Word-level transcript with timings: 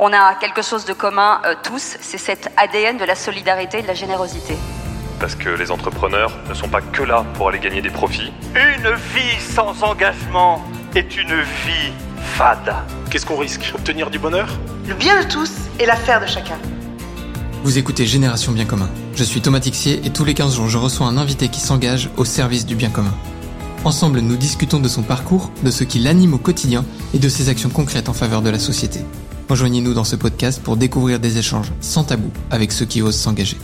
On 0.00 0.12
a 0.12 0.36
quelque 0.36 0.62
chose 0.62 0.84
de 0.84 0.92
commun 0.92 1.40
euh, 1.44 1.56
tous, 1.60 1.96
c'est 2.00 2.18
cet 2.18 2.52
ADN 2.56 2.98
de 2.98 3.04
la 3.04 3.16
solidarité 3.16 3.80
et 3.80 3.82
de 3.82 3.88
la 3.88 3.94
générosité. 3.94 4.54
Parce 5.18 5.34
que 5.34 5.48
les 5.48 5.72
entrepreneurs 5.72 6.30
ne 6.48 6.54
sont 6.54 6.68
pas 6.68 6.80
que 6.80 7.02
là 7.02 7.26
pour 7.34 7.48
aller 7.48 7.58
gagner 7.58 7.82
des 7.82 7.90
profits. 7.90 8.32
Une 8.54 8.94
vie 8.94 9.40
sans 9.40 9.82
engagement 9.82 10.62
est 10.94 11.16
une 11.16 11.40
vie 11.40 11.92
fade. 12.36 12.76
Qu'est-ce 13.10 13.26
qu'on 13.26 13.38
risque? 13.38 13.72
Obtenir 13.74 14.08
du 14.08 14.20
bonheur? 14.20 14.46
Le 14.86 14.94
bien 14.94 15.20
de 15.20 15.28
tous 15.28 15.50
est 15.80 15.86
l'affaire 15.86 16.20
de 16.20 16.26
chacun. 16.26 16.58
Vous 17.64 17.76
écoutez 17.76 18.06
Génération 18.06 18.52
Bien 18.52 18.66
Commun. 18.66 18.88
Je 19.16 19.24
suis 19.24 19.40
Thomas 19.40 19.58
Tixier 19.58 20.00
et 20.06 20.10
tous 20.10 20.24
les 20.24 20.34
15 20.34 20.54
jours, 20.54 20.68
je 20.68 20.78
reçois 20.78 21.08
un 21.08 21.16
invité 21.16 21.48
qui 21.48 21.58
s'engage 21.58 22.08
au 22.16 22.24
service 22.24 22.66
du 22.66 22.76
bien 22.76 22.90
commun. 22.90 23.14
Ensemble, 23.84 24.20
nous 24.20 24.36
discutons 24.36 24.78
de 24.78 24.88
son 24.88 25.02
parcours, 25.02 25.50
de 25.64 25.72
ce 25.72 25.82
qui 25.82 25.98
l'anime 25.98 26.34
au 26.34 26.38
quotidien 26.38 26.84
et 27.14 27.18
de 27.18 27.28
ses 27.28 27.48
actions 27.48 27.70
concrètes 27.70 28.08
en 28.08 28.12
faveur 28.12 28.42
de 28.42 28.50
la 28.50 28.60
société. 28.60 29.00
Rejoignez-nous 29.48 29.94
dans 29.94 30.04
ce 30.04 30.14
podcast 30.14 30.62
pour 30.62 30.76
découvrir 30.76 31.20
des 31.20 31.38
échanges 31.38 31.72
sans 31.80 32.04
tabou 32.04 32.30
avec 32.50 32.70
ceux 32.70 32.84
qui 32.84 33.00
osent 33.00 33.16
s'engager. 33.16 33.56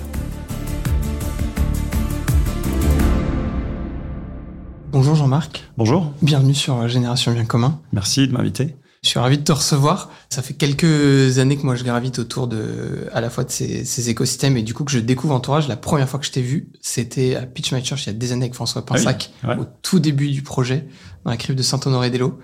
Bonjour 4.90 5.14
Jean-Marc. 5.14 5.64
Bonjour. 5.76 6.10
Bienvenue 6.22 6.54
sur 6.54 6.88
Génération 6.88 7.32
Bien 7.32 7.44
Commun. 7.44 7.82
Merci 7.92 8.26
de 8.26 8.32
m'inviter. 8.32 8.76
Je 9.02 9.10
suis 9.10 9.18
ravi 9.18 9.36
de 9.36 9.44
te 9.44 9.52
recevoir. 9.52 10.08
Ça 10.30 10.40
fait 10.40 10.54
quelques 10.54 11.38
années 11.38 11.58
que 11.58 11.66
moi 11.66 11.74
je 11.74 11.84
gravite 11.84 12.18
autour 12.18 12.46
de, 12.46 13.06
à 13.12 13.20
la 13.20 13.28
fois 13.28 13.44
de 13.44 13.50
ces, 13.50 14.08
écosystèmes 14.08 14.56
et 14.56 14.62
du 14.62 14.72
coup 14.72 14.84
que 14.84 14.90
je 14.90 14.98
découvre 15.00 15.34
Entourage. 15.34 15.68
La 15.68 15.76
première 15.76 16.08
fois 16.08 16.18
que 16.18 16.24
je 16.24 16.32
t'ai 16.32 16.40
vu, 16.40 16.70
c'était 16.80 17.36
à 17.36 17.42
Pitch 17.42 17.72
My 17.72 17.84
Church 17.84 18.04
il 18.04 18.06
y 18.06 18.10
a 18.10 18.14
des 18.14 18.32
années 18.32 18.44
avec 18.44 18.54
François 18.54 18.86
Pinsac, 18.86 19.32
ah 19.42 19.58
au 19.58 19.66
tout 19.82 19.98
début 19.98 20.30
du 20.30 20.40
projet, 20.40 20.88
dans 21.26 21.30
la 21.30 21.36
crypte 21.36 21.58
de 21.58 21.62
Saint-Honoré-des-Laux. 21.62 22.38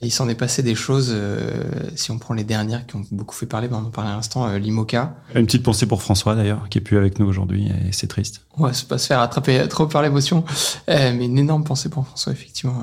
Et 0.00 0.06
il 0.06 0.10
s'en 0.10 0.28
est 0.28 0.36
passé 0.36 0.62
des 0.62 0.76
choses, 0.76 1.08
euh, 1.10 1.64
si 1.96 2.12
on 2.12 2.18
prend 2.18 2.32
les 2.32 2.44
dernières 2.44 2.86
qui 2.86 2.94
ont 2.94 3.04
beaucoup 3.10 3.34
fait 3.34 3.46
parler, 3.46 3.66
ben 3.66 3.80
on 3.82 3.88
en 3.88 3.90
parlait 3.90 4.10
à 4.10 4.14
l'instant, 4.14 4.46
euh, 4.46 4.56
l'IMOCA. 4.58 5.16
Une 5.34 5.46
petite 5.46 5.64
pensée 5.64 5.86
pour 5.86 6.02
François 6.02 6.36
d'ailleurs, 6.36 6.68
qui 6.68 6.78
est 6.78 6.80
plus 6.80 6.96
avec 6.96 7.18
nous 7.18 7.26
aujourd'hui, 7.26 7.66
et 7.66 7.90
c'est 7.90 8.06
triste. 8.06 8.46
Ouais, 8.56 8.72
c'est 8.72 8.86
pas 8.86 8.98
se 8.98 9.08
faire 9.08 9.20
attraper 9.20 9.66
trop 9.66 9.88
par 9.88 10.02
l'émotion, 10.02 10.44
euh, 10.88 11.12
mais 11.16 11.24
une 11.24 11.38
énorme 11.38 11.64
pensée 11.64 11.88
pour 11.88 12.06
François, 12.06 12.32
effectivement, 12.32 12.80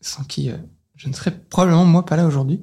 sans 0.00 0.24
qui 0.24 0.50
je 0.96 1.08
ne 1.08 1.14
serais 1.14 1.30
probablement 1.30 1.84
moi 1.84 2.04
pas 2.04 2.16
là 2.16 2.26
aujourd'hui. 2.26 2.62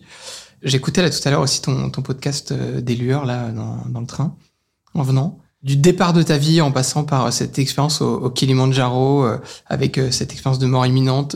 J'écoutais 0.62 1.02
là 1.02 1.10
tout 1.10 1.20
à 1.24 1.32
l'heure 1.32 1.42
aussi 1.42 1.62
ton, 1.62 1.90
ton 1.90 2.02
podcast 2.02 2.52
des 2.52 2.96
lueurs 2.96 3.26
là 3.26 3.52
dans, 3.52 3.86
dans 3.88 4.02
le 4.02 4.06
train, 4.06 4.36
en 4.94 5.02
venant 5.02 5.40
du 5.64 5.76
départ 5.76 6.14
de 6.14 6.22
ta 6.22 6.38
vie 6.38 6.62
en 6.62 6.72
passant 6.72 7.04
par 7.04 7.26
euh, 7.26 7.32
cette 7.32 7.58
expérience 7.60 8.02
au, 8.02 8.30
Kilimanjaro, 8.30 9.26
euh, 9.26 9.38
avec 9.66 9.98
euh, 9.98 10.12
cette 10.12 10.32
expérience 10.32 10.60
de 10.60 10.68
mort 10.68 10.86
imminente, 10.86 11.36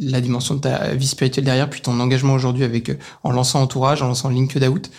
la 0.00 0.20
dimension 0.20 0.54
de 0.54 0.60
ta 0.60 0.94
vie 0.94 1.06
spirituelle 1.06 1.44
derrière, 1.44 1.68
puis 1.68 1.80
ton 1.80 1.98
engagement 2.00 2.34
aujourd'hui 2.34 2.64
avec 2.64 2.90
en 3.24 3.32
lançant 3.32 3.60
Entourage, 3.62 4.02
en 4.02 4.08
lançant 4.08 4.28
Linked 4.28 4.62
Out, 4.68 4.90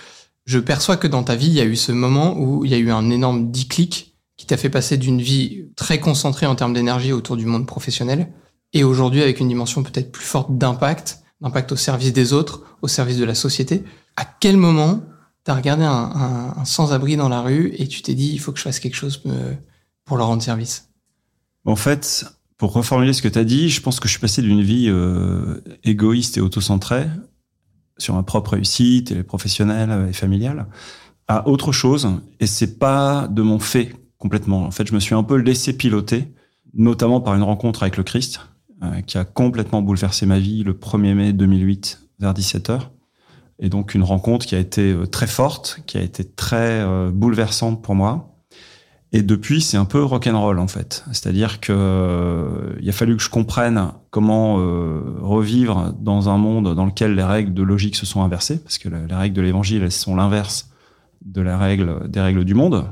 je 0.46 0.60
perçois 0.60 0.98
que 0.98 1.08
dans 1.08 1.24
ta 1.24 1.36
vie, 1.36 1.48
il 1.48 1.54
y 1.54 1.62
a 1.62 1.66
eu 1.66 1.76
ce 1.76 1.92
moment 1.92 2.38
où 2.38 2.66
il 2.66 2.72
y 2.72 2.74
a 2.74 2.78
eu 2.78 2.92
un 2.92 3.10
énorme 3.10 3.52
déclic 3.52 4.16
qui 4.36 4.46
t'a 4.46 4.58
fait 4.58 4.70
passer 4.70 4.98
d'une 4.98 5.22
vie 5.22 5.66
très 5.76 6.00
concentrée 6.00 6.46
en 6.46 6.56
termes 6.56 6.74
d'énergie 6.74 7.12
autour 7.12 7.38
du 7.38 7.46
monde 7.46 7.68
professionnel, 7.68 8.30
et 8.74 8.84
aujourd'hui 8.84 9.22
avec 9.22 9.40
une 9.40 9.48
dimension 9.48 9.84
peut-être 9.84 10.12
plus 10.12 10.26
forte 10.26 10.58
d'impact, 10.58 11.20
d'impact 11.42 11.72
au 11.72 11.76
service 11.76 12.14
des 12.14 12.34
autres, 12.34 12.64
au 12.82 12.88
service 12.88 13.18
de 13.18 13.26
la 13.26 13.36
société. 13.36 13.84
À 14.16 14.26
quel 14.26 14.58
moment 14.58 15.02
tu 15.46 15.52
as 15.52 15.56
regardé 15.56 15.84
un, 15.84 16.54
sans-abri 16.66 17.18
dans 17.18 17.30
la 17.30 17.42
rue 17.42 17.74
et 17.78 17.88
tu 17.88 18.02
t'es 18.02 18.14
dit, 18.14 18.32
il 18.32 18.40
faut 18.40 18.52
que 18.52 18.58
je 18.58 18.64
fasse 18.64 18.80
quelque 18.80 18.96
chose 18.96 19.22
euh, 19.26 19.54
pour 20.06 20.18
leur 20.18 20.28
rendre 20.28 20.42
service 20.42 20.90
En 21.66 21.76
fait, 21.76 22.26
pour 22.58 22.74
reformuler 22.74 23.14
ce 23.14 23.22
que 23.22 23.28
tu 23.28 23.40
as 23.40 23.44
dit, 23.44 23.70
je 23.70 23.82
pense 23.82 24.00
que 24.00 24.08
je 24.08 24.12
suis 24.12 24.22
passé 24.22 24.42
d'une 24.42 24.62
vie 24.62 24.88
euh, 24.90 25.62
égoïste 25.84 26.38
et 26.38 26.42
autocentrée 26.42 27.08
sur 27.98 28.16
ma 28.16 28.24
propre 28.24 28.52
réussite 28.52 29.12
et 29.12 29.24
professionnelle 29.24 30.08
et 30.10 30.14
familiale 30.14 30.68
à 31.30 31.48
autre 31.48 31.72
chose. 31.72 32.10
Et 32.42 32.48
c'est 32.48 32.78
pas 32.78 33.28
de 33.30 33.42
mon 33.42 33.60
fait 33.60 33.96
complètement. 34.18 34.64
En 34.64 34.72
fait, 34.72 34.88
je 34.88 34.94
me 34.94 35.00
suis 35.00 35.16
un 35.16 35.24
peu 35.24 35.36
laissé 35.36 35.72
piloter, 35.72 36.34
notamment 36.74 37.22
par 37.22 37.36
une 37.36 37.44
rencontre 37.44 37.84
avec 37.84 37.96
le 37.96 38.04
Christ, 38.04 38.42
euh, 38.84 39.02
qui 39.02 39.18
a 39.18 39.24
complètement 39.24 39.82
bouleversé 39.82 40.26
ma 40.26 40.40
vie 40.40 40.64
le 40.64 40.74
1er 40.74 41.14
mai 41.14 41.34
2008 41.34 42.02
vers 42.20 42.34
17h. 42.34 42.82
Et 43.60 43.70
donc 43.70 43.94
une 43.94 44.04
rencontre 44.04 44.46
qui 44.46 44.56
a 44.56 44.60
été 44.60 44.94
euh, 44.94 45.06
très 45.06 45.28
forte, 45.28 45.82
qui 45.86 45.98
a 45.98 46.02
été 46.02 46.24
très 46.24 46.82
euh, 46.82 47.12
bouleversante 47.12 47.82
pour 47.82 47.96
moi. 47.96 48.36
Et 49.12 49.24
depuis, 49.24 49.60
c'est 49.62 49.76
un 49.76 49.86
peu 49.86 50.04
rock'n'roll 50.04 50.60
en 50.60 50.68
fait. 50.68 51.04
C'est-à-dire 51.08 51.60
que 51.60 51.74
euh, 51.76 52.76
il 52.80 52.88
a 52.88 52.92
fallu 52.92 53.18
que 53.18 53.24
je 53.24 53.30
comprenne 53.30 53.92
comment 54.12 54.56
revivre 54.56 55.94
dans 56.00 56.30
un 56.30 56.38
monde 56.38 56.76
dans 56.76 56.86
lequel 56.86 57.16
les 57.16 57.24
règles 57.24 57.54
de 57.54 57.64
logique 57.64 57.96
se 57.96 58.06
sont 58.06 58.22
inversées, 58.22 58.60
parce 58.60 58.78
que 58.78 58.88
les 58.88 59.16
règles 59.16 59.36
de 59.36 59.42
l'Évangile 59.42 59.82
elles 59.82 59.92
sont 59.92 60.16
l'inverse 60.16 60.70
de 61.26 61.42
la 61.42 61.58
règle 61.58 62.08
des 62.08 62.22
règles 62.22 62.46
du 62.46 62.54
monde. 62.54 62.86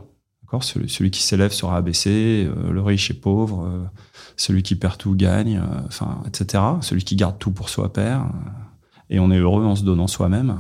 D'accord, 0.44 0.64
celui, 0.64 1.12
qui 1.12 1.22
s'élève 1.22 1.52
sera 1.52 1.78
abaissé, 1.78 2.50
le 2.68 2.82
riche 2.82 3.12
est 3.12 3.20
pauvre, 3.20 3.90
celui 4.38 4.64
qui 4.64 4.76
perd 4.76 4.98
tout 4.98 5.14
gagne, 5.14 5.62
enfin, 5.86 6.24
etc. 6.26 6.64
Celui 6.82 7.04
qui 7.04 7.16
garde 7.16 7.38
tout 7.38 7.52
pour 7.52 7.70
soi 7.70 7.94
perd 7.94 8.24
et 9.10 9.20
on 9.20 9.32
est 9.32 9.38
heureux 9.38 9.66
en 9.66 9.76
se 9.76 9.84
donnant 9.84 10.08
soi-même. 10.08 10.58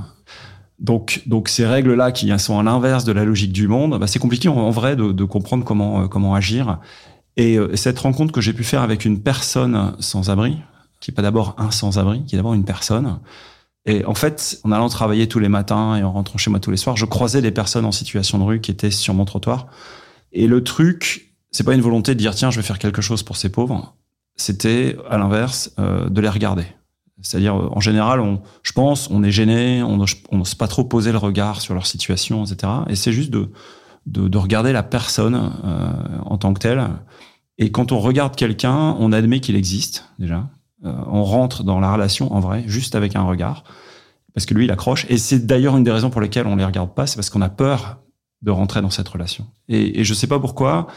Donc, 0.79 1.23
donc 1.25 1.49
ces 1.49 1.65
règles-là 1.65 2.11
qui 2.11 2.37
sont 2.39 2.59
à 2.59 2.63
l'inverse 2.63 3.03
de 3.03 3.11
la 3.11 3.25
logique 3.25 3.51
du 3.51 3.67
monde, 3.67 3.99
bah 3.99 4.07
c'est 4.07 4.19
compliqué 4.19 4.47
en, 4.47 4.69
vrai 4.69 4.95
de, 4.95 5.11
de, 5.11 5.23
comprendre 5.23 5.65
comment 5.65 6.01
euh, 6.01 6.07
comment 6.07 6.35
agir. 6.35 6.79
Et 7.35 7.57
euh, 7.57 7.75
cette 7.75 7.99
rencontre 7.99 8.31
que 8.31 8.41
j'ai 8.41 8.53
pu 8.53 8.63
faire 8.63 8.81
avec 8.81 9.05
une 9.05 9.21
personne 9.21 9.95
sans 9.99 10.29
abri, 10.29 10.57
qui 10.99 11.11
est 11.11 11.13
pas 11.13 11.21
d'abord 11.23 11.55
un 11.57 11.71
sans 11.71 11.97
abri, 11.97 12.23
qui 12.25 12.35
est 12.35 12.37
d'abord 12.37 12.53
une 12.53 12.65
personne. 12.65 13.19
Et 13.85 14.05
en 14.05 14.13
fait, 14.13 14.59
en 14.63 14.71
allant 14.71 14.89
travailler 14.89 15.27
tous 15.27 15.39
les 15.39 15.49
matins 15.49 15.95
et 15.95 16.03
en 16.03 16.11
rentrant 16.11 16.37
chez 16.37 16.49
moi 16.49 16.59
tous 16.59 16.71
les 16.71 16.77
soirs, 16.77 16.97
je 16.97 17.05
croisais 17.05 17.41
des 17.41 17.51
personnes 17.51 17.85
en 17.85 17.91
situation 17.91 18.37
de 18.37 18.43
rue 18.43 18.61
qui 18.61 18.69
étaient 18.69 18.91
sur 18.91 19.13
mon 19.13 19.25
trottoir. 19.25 19.67
Et 20.33 20.45
le 20.45 20.63
truc, 20.63 21.33
c'est 21.51 21.63
pas 21.63 21.73
une 21.73 21.81
volonté 21.81 22.13
de 22.13 22.19
dire 22.19 22.35
tiens, 22.35 22.51
je 22.51 22.57
vais 22.57 22.65
faire 22.65 22.79
quelque 22.79 23.01
chose 23.01 23.23
pour 23.23 23.37
ces 23.37 23.49
pauvres. 23.49 23.95
C'était 24.35 24.97
à 25.09 25.17
l'inverse 25.17 25.73
euh, 25.79 26.09
de 26.09 26.21
les 26.21 26.29
regarder 26.29 26.65
c'est-à-dire, 27.21 27.55
en 27.55 27.79
général, 27.79 28.19
on, 28.19 28.41
je 28.61 28.71
pense, 28.71 29.09
on 29.09 29.23
est 29.23 29.31
gêné, 29.31 29.81
on 29.81 29.97
n'ose 29.97 30.55
pas 30.55 30.67
trop 30.67 30.83
poser 30.83 31.11
le 31.11 31.17
regard 31.17 31.61
sur 31.61 31.73
leur 31.73 31.87
situation, 31.87 32.45
etc. 32.45 32.71
Et 32.89 32.95
c'est 32.95 33.11
juste 33.11 33.31
de, 33.31 33.49
de, 34.05 34.27
de, 34.27 34.37
regarder 34.37 34.71
la 34.71 34.83
personne 34.83 35.35
euh, 35.35 35.89
en 36.25 36.37
tant 36.37 36.53
que 36.53 36.59
telle. 36.59 36.87
Et 37.57 37.71
quand 37.71 37.91
on 37.91 37.99
regarde 37.99 38.35
quelqu'un, 38.35 38.95
on 38.99 39.11
admet 39.11 39.39
qu'il 39.39 39.55
existe 39.55 40.05
déjà. 40.19 40.47
Euh, 40.85 40.93
on 41.07 41.23
rentre 41.23 41.63
dans 41.63 41.79
la 41.79 41.91
relation 41.91 42.31
en 42.33 42.39
vrai, 42.39 42.63
juste 42.67 42.93
avec 42.93 43.15
un 43.15 43.23
regard, 43.23 43.63
parce 44.35 44.45
que 44.45 44.53
lui, 44.53 44.65
il 44.65 44.71
accroche. 44.71 45.07
Et 45.09 45.17
c'est 45.17 45.45
d'ailleurs 45.47 45.75
une 45.75 45.83
des 45.83 45.91
raisons 45.91 46.11
pour 46.11 46.21
lesquelles 46.21 46.45
on 46.45 46.55
les 46.55 46.65
regarde 46.65 46.93
pas, 46.93 47.07
c'est 47.07 47.15
parce 47.15 47.31
qu'on 47.31 47.41
a 47.41 47.49
peur 47.49 47.97
de 48.43 48.51
rentrer 48.51 48.83
dans 48.83 48.91
cette 48.91 49.07
relation. 49.09 49.47
Et, 49.67 49.99
et 49.99 50.03
je 50.03 50.13
sais 50.13 50.27
pas 50.27 50.39
pourquoi 50.39 50.87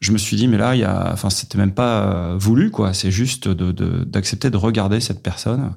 je 0.00 0.12
me 0.12 0.18
suis 0.18 0.36
dit 0.36 0.48
mais 0.48 0.58
là 0.58 0.74
il 0.74 0.80
y 0.80 0.84
a 0.84 1.10
enfin 1.12 1.30
c'était 1.30 1.58
même 1.58 1.72
pas 1.72 2.02
euh, 2.02 2.36
voulu 2.36 2.70
quoi. 2.70 2.92
C'est 2.92 3.10
juste 3.10 3.48
de 3.48 3.72
d'accepter 4.04 4.50
de, 4.50 4.56
regarder 4.56 5.00
cette 5.00 5.22
personne. 5.22 5.74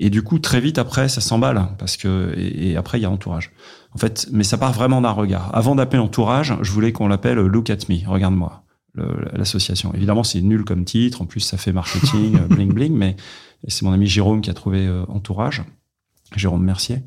Et 0.00 0.10
du 0.10 0.22
coup 0.22 0.40
très 0.40 0.60
vite 0.60 0.78
après 0.78 1.08
ça 1.08 1.20
s'emballe 1.20 1.68
parce 1.78 1.96
que 1.96 2.34
et, 2.36 2.76
après 2.76 2.98
il 2.98 3.02
y 3.02 3.04
a 3.04 3.10
entourage. 3.10 3.52
En 3.94 3.98
fait 3.98 4.28
mais 4.32 4.44
ça 4.44 4.58
part 4.58 4.72
vraiment 4.72 5.00
d'un 5.00 5.10
regard. 5.10 5.54
Avant 5.54 5.76
d'appeler 5.76 6.00
entourage 6.00 6.56
je 6.62 6.70
voulais 6.72 6.92
qu'on 6.92 7.06
l'appelle 7.06 7.38
look 7.38 7.70
at 7.70 7.78
me 7.88 8.08
regarde-moi. 8.08 8.62
L'association. 9.32 9.92
Évidemment 9.94 10.24
c'est 10.24 10.40
nul 10.40 10.64
comme 10.64 10.84
titre. 10.84 11.22
En 11.22 11.26
plus 11.26 11.40
ça 11.40 11.56
fait 11.56 11.72
marketing 11.72 12.36
euh, 12.36 12.46
bling 12.46 12.72
bling 12.74 12.94
mais 12.94 13.16
c'est 13.68 13.82
mon 13.84 13.92
ami 13.92 14.06
Jérôme 14.06 14.40
qui 14.40 14.50
a 14.50 14.54
trouvé 14.54 14.86
euh, 14.86 15.04
entourage. 15.08 15.62
Jérôme 16.34 16.64
Mercier. 16.64 17.02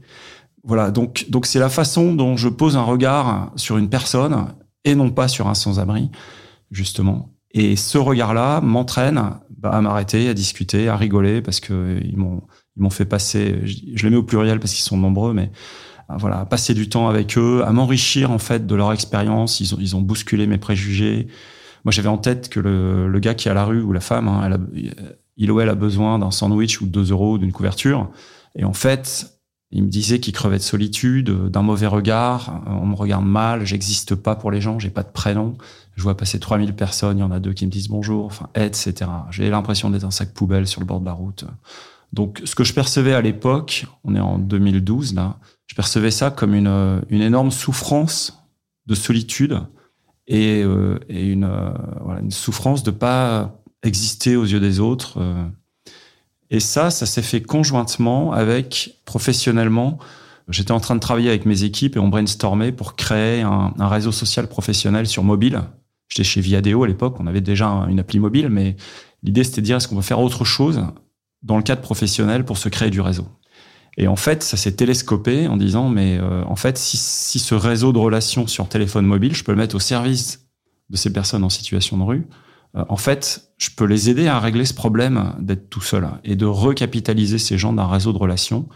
Voilà 0.63 0.91
donc 0.91 1.25
donc 1.29 1.45
c'est 1.45 1.59
la 1.59 1.69
façon 1.69 2.13
dont 2.15 2.37
je 2.37 2.47
pose 2.47 2.77
un 2.77 2.83
regard 2.83 3.51
sur 3.57 3.77
une 3.77 3.89
personne 3.89 4.47
et 4.87 4.95
non 4.95 5.11
pas 5.11 5.27
sur 5.27 5.47
un 5.47 5.53
sans-abri, 5.53 6.09
justement. 6.71 7.33
Et 7.51 7.75
ce 7.75 7.97
regard-là 7.97 8.61
m'entraîne 8.61 9.21
bah, 9.57 9.71
à 9.71 9.81
m'arrêter, 9.81 10.29
à 10.29 10.33
discuter, 10.33 10.87
à 10.87 10.95
rigoler, 10.95 11.41
parce 11.41 11.59
que 11.59 11.99
ils 12.03 12.17
m'ont 12.17 12.41
ils 12.77 12.83
m'ont 12.83 12.91
fait 12.91 13.05
passer, 13.05 13.61
je 13.65 14.03
les 14.03 14.09
mets 14.11 14.17
au 14.17 14.23
pluriel 14.23 14.59
parce 14.59 14.71
qu'ils 14.71 14.83
sont 14.83 14.97
nombreux, 14.97 15.33
mais 15.33 15.51
voilà, 16.09 16.41
à 16.41 16.45
passer 16.45 16.75
du 16.75 16.87
temps 16.87 17.09
avec 17.09 17.37
eux, 17.37 17.63
à 17.65 17.71
m'enrichir 17.71 18.31
en 18.31 18.37
fait 18.37 18.67
de 18.67 18.75
leur 18.75 18.93
expérience. 18.93 19.59
Ils 19.59 19.75
ont 19.75 19.77
ils 19.79 19.95
ont 19.95 20.01
bousculé 20.01 20.47
mes 20.47 20.57
préjugés. 20.57 21.27
Moi, 21.83 21.91
j'avais 21.91 22.09
en 22.09 22.17
tête 22.17 22.49
que 22.49 22.59
le, 22.59 23.07
le, 23.07 23.19
gars 23.19 23.33
qui 23.33 23.47
est 23.47 23.51
à 23.51 23.53
la 23.53 23.65
rue 23.65 23.81
ou 23.81 23.93
la 23.93 23.99
femme, 23.99 24.27
hein, 24.27 24.43
elle 24.45 24.53
a, 24.53 24.59
il 25.37 25.51
ou 25.51 25.59
elle 25.59 25.69
a 25.69 25.75
besoin 25.75 26.19
d'un 26.19 26.31
sandwich 26.31 26.81
ou 26.81 26.85
de 26.85 26.91
2 26.91 27.11
euros, 27.11 27.37
d'une 27.37 27.51
couverture. 27.51 28.09
Et 28.55 28.63
en 28.63 28.73
fait, 28.73 29.36
il 29.71 29.83
me 29.83 29.89
disait 29.89 30.19
qu'il 30.19 30.33
crevait 30.33 30.57
de 30.57 30.63
solitude, 30.63 31.29
d'un 31.49 31.61
mauvais 31.61 31.87
regard. 31.87 32.61
On 32.67 32.85
me 32.85 32.95
regarde 32.95 33.25
mal, 33.25 33.65
j'existe 33.65 34.15
pas 34.15 34.35
pour 34.35 34.51
les 34.51 34.61
gens, 34.61 34.79
j'ai 34.79 34.89
pas 34.89 35.03
de 35.03 35.11
prénom. 35.11 35.57
Je 35.95 36.03
vois 36.03 36.15
passer 36.15 36.39
3000 36.39 36.73
personnes, 36.73 37.17
il 37.17 37.21
y 37.21 37.23
en 37.23 37.31
a 37.31 37.39
deux 37.39 37.53
qui 37.53 37.65
me 37.65 37.71
disent 37.71 37.89
bonjour, 37.89 38.25
enfin, 38.25 38.47
etc. 38.55 38.93
J'ai 39.31 39.49
l'impression 39.49 39.89
d'être 39.89 40.05
un 40.05 40.11
sac 40.11 40.33
poubelle 40.33 40.67
sur 40.67 40.79
le 40.79 40.85
bord 40.85 40.99
de 40.99 41.05
la 41.05 41.13
route. 41.13 41.45
Donc, 42.13 42.41
ce 42.45 42.55
que 42.55 42.63
je 42.63 42.73
percevais 42.73 43.13
à 43.13 43.21
l'époque, 43.21 43.85
on 44.03 44.15
est 44.15 44.19
en 44.19 44.37
2012 44.37 45.15
là, 45.15 45.37
je 45.65 45.75
percevais 45.75 46.11
ça 46.11 46.31
comme 46.31 46.53
une, 46.53 47.01
une 47.09 47.21
énorme 47.21 47.51
souffrance 47.51 48.41
de 48.85 48.95
solitude 48.95 49.59
et, 50.27 50.63
euh, 50.63 50.99
une, 51.09 51.45
euh, 51.45 51.71
voilà, 52.01 52.21
une 52.21 52.31
souffrance 52.31 52.83
de 52.83 52.91
pas 52.91 53.61
exister 53.83 54.35
aux 54.35 54.45
yeux 54.45 54.59
des 54.59 54.79
autres. 54.79 55.19
Euh, 55.19 55.45
et 56.49 56.59
ça, 56.59 56.89
ça 56.89 57.05
s'est 57.05 57.21
fait 57.21 57.41
conjointement 57.41 58.31
avec, 58.31 58.97
professionnellement, 59.05 59.99
J'étais 60.49 60.71
en 60.71 60.79
train 60.79 60.95
de 60.95 61.01
travailler 61.01 61.29
avec 61.29 61.45
mes 61.45 61.63
équipes 61.63 61.97
et 61.97 61.99
on 61.99 62.07
brainstormait 62.07 62.71
pour 62.71 62.95
créer 62.95 63.41
un, 63.41 63.73
réseau 63.79 64.13
social 64.13 64.47
professionnel 64.47 65.05
sur 65.05 65.23
mobile. 65.23 65.61
J'étais 66.07 66.23
chez 66.23 66.39
Viadeo 66.39 66.83
à 66.83 66.87
l'époque, 66.87 67.17
on 67.19 67.27
avait 67.27 67.41
déjà 67.41 67.67
une 67.89 67.99
appli 67.99 68.19
mobile, 68.19 68.47
mais 68.49 68.77
l'idée 69.23 69.43
c'était 69.43 69.59
de 69.59 69.65
dire 69.65 69.77
est-ce 69.77 69.89
qu'on 69.89 69.97
peut 69.97 70.01
faire 70.01 70.21
autre 70.21 70.45
chose 70.45 70.85
dans 71.43 71.57
le 71.57 71.63
cadre 71.63 71.81
professionnel 71.81 72.45
pour 72.45 72.57
se 72.57 72.69
créer 72.69 72.89
du 72.89 73.01
réseau? 73.01 73.27
Et 73.97 74.07
en 74.07 74.15
fait, 74.15 74.41
ça 74.41 74.55
s'est 74.55 74.73
télescopé 74.73 75.47
en 75.47 75.57
disant 75.57 75.89
mais 75.89 76.17
euh, 76.17 76.43
en 76.45 76.55
fait, 76.55 76.77
si, 76.77 76.95
si, 76.95 77.39
ce 77.39 77.55
réseau 77.55 77.91
de 77.91 77.97
relations 77.97 78.47
sur 78.47 78.69
téléphone 78.69 79.05
mobile, 79.05 79.35
je 79.35 79.43
peux 79.43 79.51
le 79.51 79.57
mettre 79.57 79.75
au 79.75 79.79
service 79.79 80.47
de 80.89 80.95
ces 80.95 81.11
personnes 81.11 81.43
en 81.43 81.49
situation 81.49 81.97
de 81.97 82.03
rue, 82.03 82.27
en 82.89 82.97
fait, 82.97 83.49
je 83.57 83.69
peux 83.75 83.85
les 83.85 84.09
aider 84.09 84.27
à 84.27 84.39
régler 84.39 84.65
ce 84.65 84.73
problème 84.73 85.33
d'être 85.39 85.69
tout 85.69 85.81
seul 85.81 86.07
et 86.23 86.35
de 86.35 86.45
recapitaliser 86.45 87.37
ces 87.37 87.57
gens 87.57 87.73
d'un 87.73 87.87
réseau 87.87 88.13
de 88.13 88.17
relations 88.17 88.67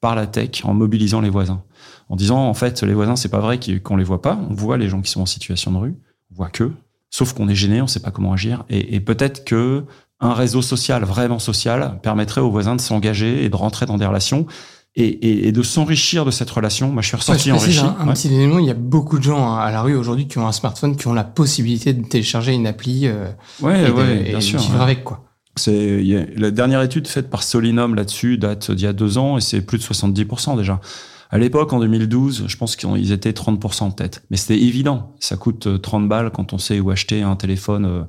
par 0.00 0.14
la 0.14 0.26
tech 0.26 0.64
en 0.64 0.74
mobilisant 0.74 1.20
les 1.20 1.30
voisins. 1.30 1.62
En 2.08 2.16
disant, 2.16 2.48
en 2.48 2.54
fait, 2.54 2.82
les 2.82 2.94
voisins, 2.94 3.16
c'est 3.16 3.28
pas 3.28 3.40
vrai 3.40 3.58
qu'on 3.82 3.96
les 3.96 4.04
voit 4.04 4.22
pas. 4.22 4.38
On 4.50 4.54
voit 4.54 4.78
les 4.78 4.88
gens 4.88 5.02
qui 5.02 5.10
sont 5.10 5.20
en 5.20 5.26
situation 5.26 5.72
de 5.72 5.78
rue. 5.78 5.94
On 6.32 6.36
voit 6.36 6.50
que. 6.50 6.72
Sauf 7.10 7.32
qu'on 7.32 7.48
est 7.48 7.54
gêné, 7.54 7.80
on 7.82 7.86
sait 7.86 8.00
pas 8.00 8.10
comment 8.10 8.32
agir. 8.32 8.64
Et, 8.68 8.94
et 8.94 9.00
peut-être 9.00 9.44
que 9.44 9.84
un 10.20 10.34
réseau 10.34 10.62
social, 10.62 11.04
vraiment 11.04 11.38
social, 11.38 12.00
permettrait 12.02 12.40
aux 12.40 12.50
voisins 12.50 12.76
de 12.76 12.80
s'engager 12.80 13.44
et 13.44 13.48
de 13.48 13.56
rentrer 13.56 13.86
dans 13.86 13.98
des 13.98 14.06
relations 14.06 14.46
et, 15.00 15.06
et, 15.06 15.48
et 15.48 15.52
de 15.52 15.62
s'enrichir 15.62 16.24
de 16.24 16.30
cette 16.30 16.50
relation. 16.50 16.90
Moi, 16.92 17.02
je 17.02 17.08
suis 17.08 17.16
ressorti 17.16 17.50
Ouais, 17.52 17.58
je 17.58 17.62
enrichi. 17.62 17.78
précise 17.80 17.96
Un, 18.00 18.04
un 18.04 18.08
Ouais. 18.08 18.14
petit 18.14 18.28
élément, 18.34 18.58
il 18.58 18.66
y 18.66 18.70
a 18.70 18.74
beaucoup 18.74 19.18
de 19.18 19.22
gens 19.24 19.54
à 19.56 19.70
la 19.70 19.82
rue 19.82 19.94
aujourd'hui 19.96 20.26
qui 20.28 20.38
ont 20.38 20.46
un 20.46 20.52
smartphone, 20.52 20.96
qui 20.96 21.06
ont 21.06 21.14
la 21.14 21.24
possibilité 21.24 21.92
de 21.92 22.04
télécharger 22.06 22.52
une 22.52 22.66
appli 22.66 23.06
euh, 23.06 23.28
Ouais, 23.62 23.82
et, 23.82 23.86
de, 23.86 23.90
ouais, 23.92 24.20
et 24.20 24.28
bien 24.30 24.38
de 24.38 24.42
sûr. 24.42 24.58
vivre 24.60 24.80
avec 24.82 25.04
quoi. 25.04 25.24
C'est 25.56 26.02
la 26.36 26.50
dernière 26.52 26.82
étude 26.82 27.08
faite 27.08 27.30
par 27.30 27.42
Solinum 27.42 27.94
là-dessus 27.96 28.38
date 28.38 28.70
d'il 28.70 28.84
y 28.84 28.86
a 28.86 28.92
deux 28.92 29.18
ans 29.18 29.38
et 29.38 29.40
c'est 29.40 29.60
plus 29.60 29.78
de 29.78 29.82
70% 29.82 30.56
déjà. 30.56 30.80
À 31.30 31.36
l'époque, 31.36 31.72
en 31.74 31.80
2012, 31.80 32.44
je 32.46 32.56
pense 32.56 32.74
qu'ils 32.74 33.12
étaient 33.12 33.32
30% 33.32 33.94
peut-être. 33.94 34.22
Mais 34.30 34.38
c'était 34.38 34.58
évident. 34.62 35.14
Ça 35.20 35.36
coûte 35.36 35.66
euh, 35.66 35.76
30 35.76 36.08
balles 36.08 36.30
quand 36.30 36.54
on 36.54 36.58
sait 36.58 36.80
où 36.80 36.90
acheter 36.90 37.20
un 37.22 37.36
téléphone 37.36 37.84
euh, 37.84 38.02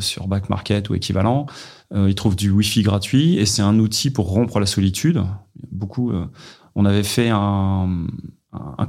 sur 0.00 0.26
back 0.26 0.48
market 0.50 0.88
ou 0.90 0.94
équivalent. 0.96 1.46
Euh, 1.94 2.08
ils 2.08 2.14
trouvent 2.14 2.36
du 2.36 2.50
Wi-Fi 2.50 2.82
gratuit 2.82 3.38
et 3.38 3.46
c'est 3.46 3.62
un 3.62 3.78
outil 3.78 4.10
pour 4.10 4.28
rompre 4.28 4.60
la 4.60 4.66
solitude. 4.66 5.22
Beaucoup. 5.70 6.10
euh, 6.10 6.26
on 6.74 6.84
avait 6.84 7.04
fait 7.04 7.30
un, 7.30 8.06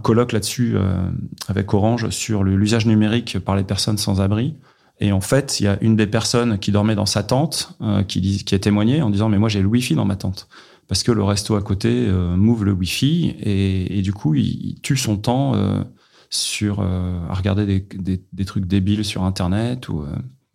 colloque 0.03 0.31
là-dessus 0.31 0.73
euh, 0.75 1.09
avec 1.47 1.73
Orange 1.73 2.09
sur 2.09 2.43
l'usage 2.43 2.85
numérique 2.85 3.39
par 3.39 3.55
les 3.55 3.63
personnes 3.63 3.97
sans 3.97 4.21
abri. 4.21 4.55
Et 4.99 5.11
en 5.11 5.21
fait, 5.21 5.59
il 5.59 5.63
y 5.63 5.67
a 5.67 5.77
une 5.81 5.95
des 5.95 6.07
personnes 6.07 6.59
qui 6.59 6.71
dormait 6.71 6.95
dans 6.95 7.05
sa 7.05 7.23
tente 7.23 7.75
euh, 7.81 8.03
qui, 8.03 8.45
a 8.51 8.59
témoigné 8.59 9.01
en 9.01 9.09
disant 9.09 9.29
mais 9.29 9.39
moi 9.39 9.49
j'ai 9.49 9.61
le 9.61 9.67
Wi-Fi 9.67 9.95
dans 9.95 10.05
ma 10.05 10.15
tente 10.15 10.47
parce 10.87 11.01
que 11.01 11.11
le 11.11 11.23
resto 11.23 11.55
à 11.55 11.61
côté 11.61 11.89
euh, 12.07 12.35
m'ouvre 12.35 12.63
le 12.63 12.71
Wi-Fi 12.71 13.35
et, 13.39 13.97
et 13.97 14.01
du 14.01 14.13
coup 14.13 14.35
il, 14.35 14.79
tue 14.81 14.97
son 14.97 15.17
temps 15.17 15.53
à 15.53 17.33
regarder 17.33 17.65
des, 17.65 18.23
des, 18.31 18.45
trucs 18.45 18.65
débiles 18.65 19.03
sur 19.03 19.23
Internet 19.23 19.89
ou 19.89 20.05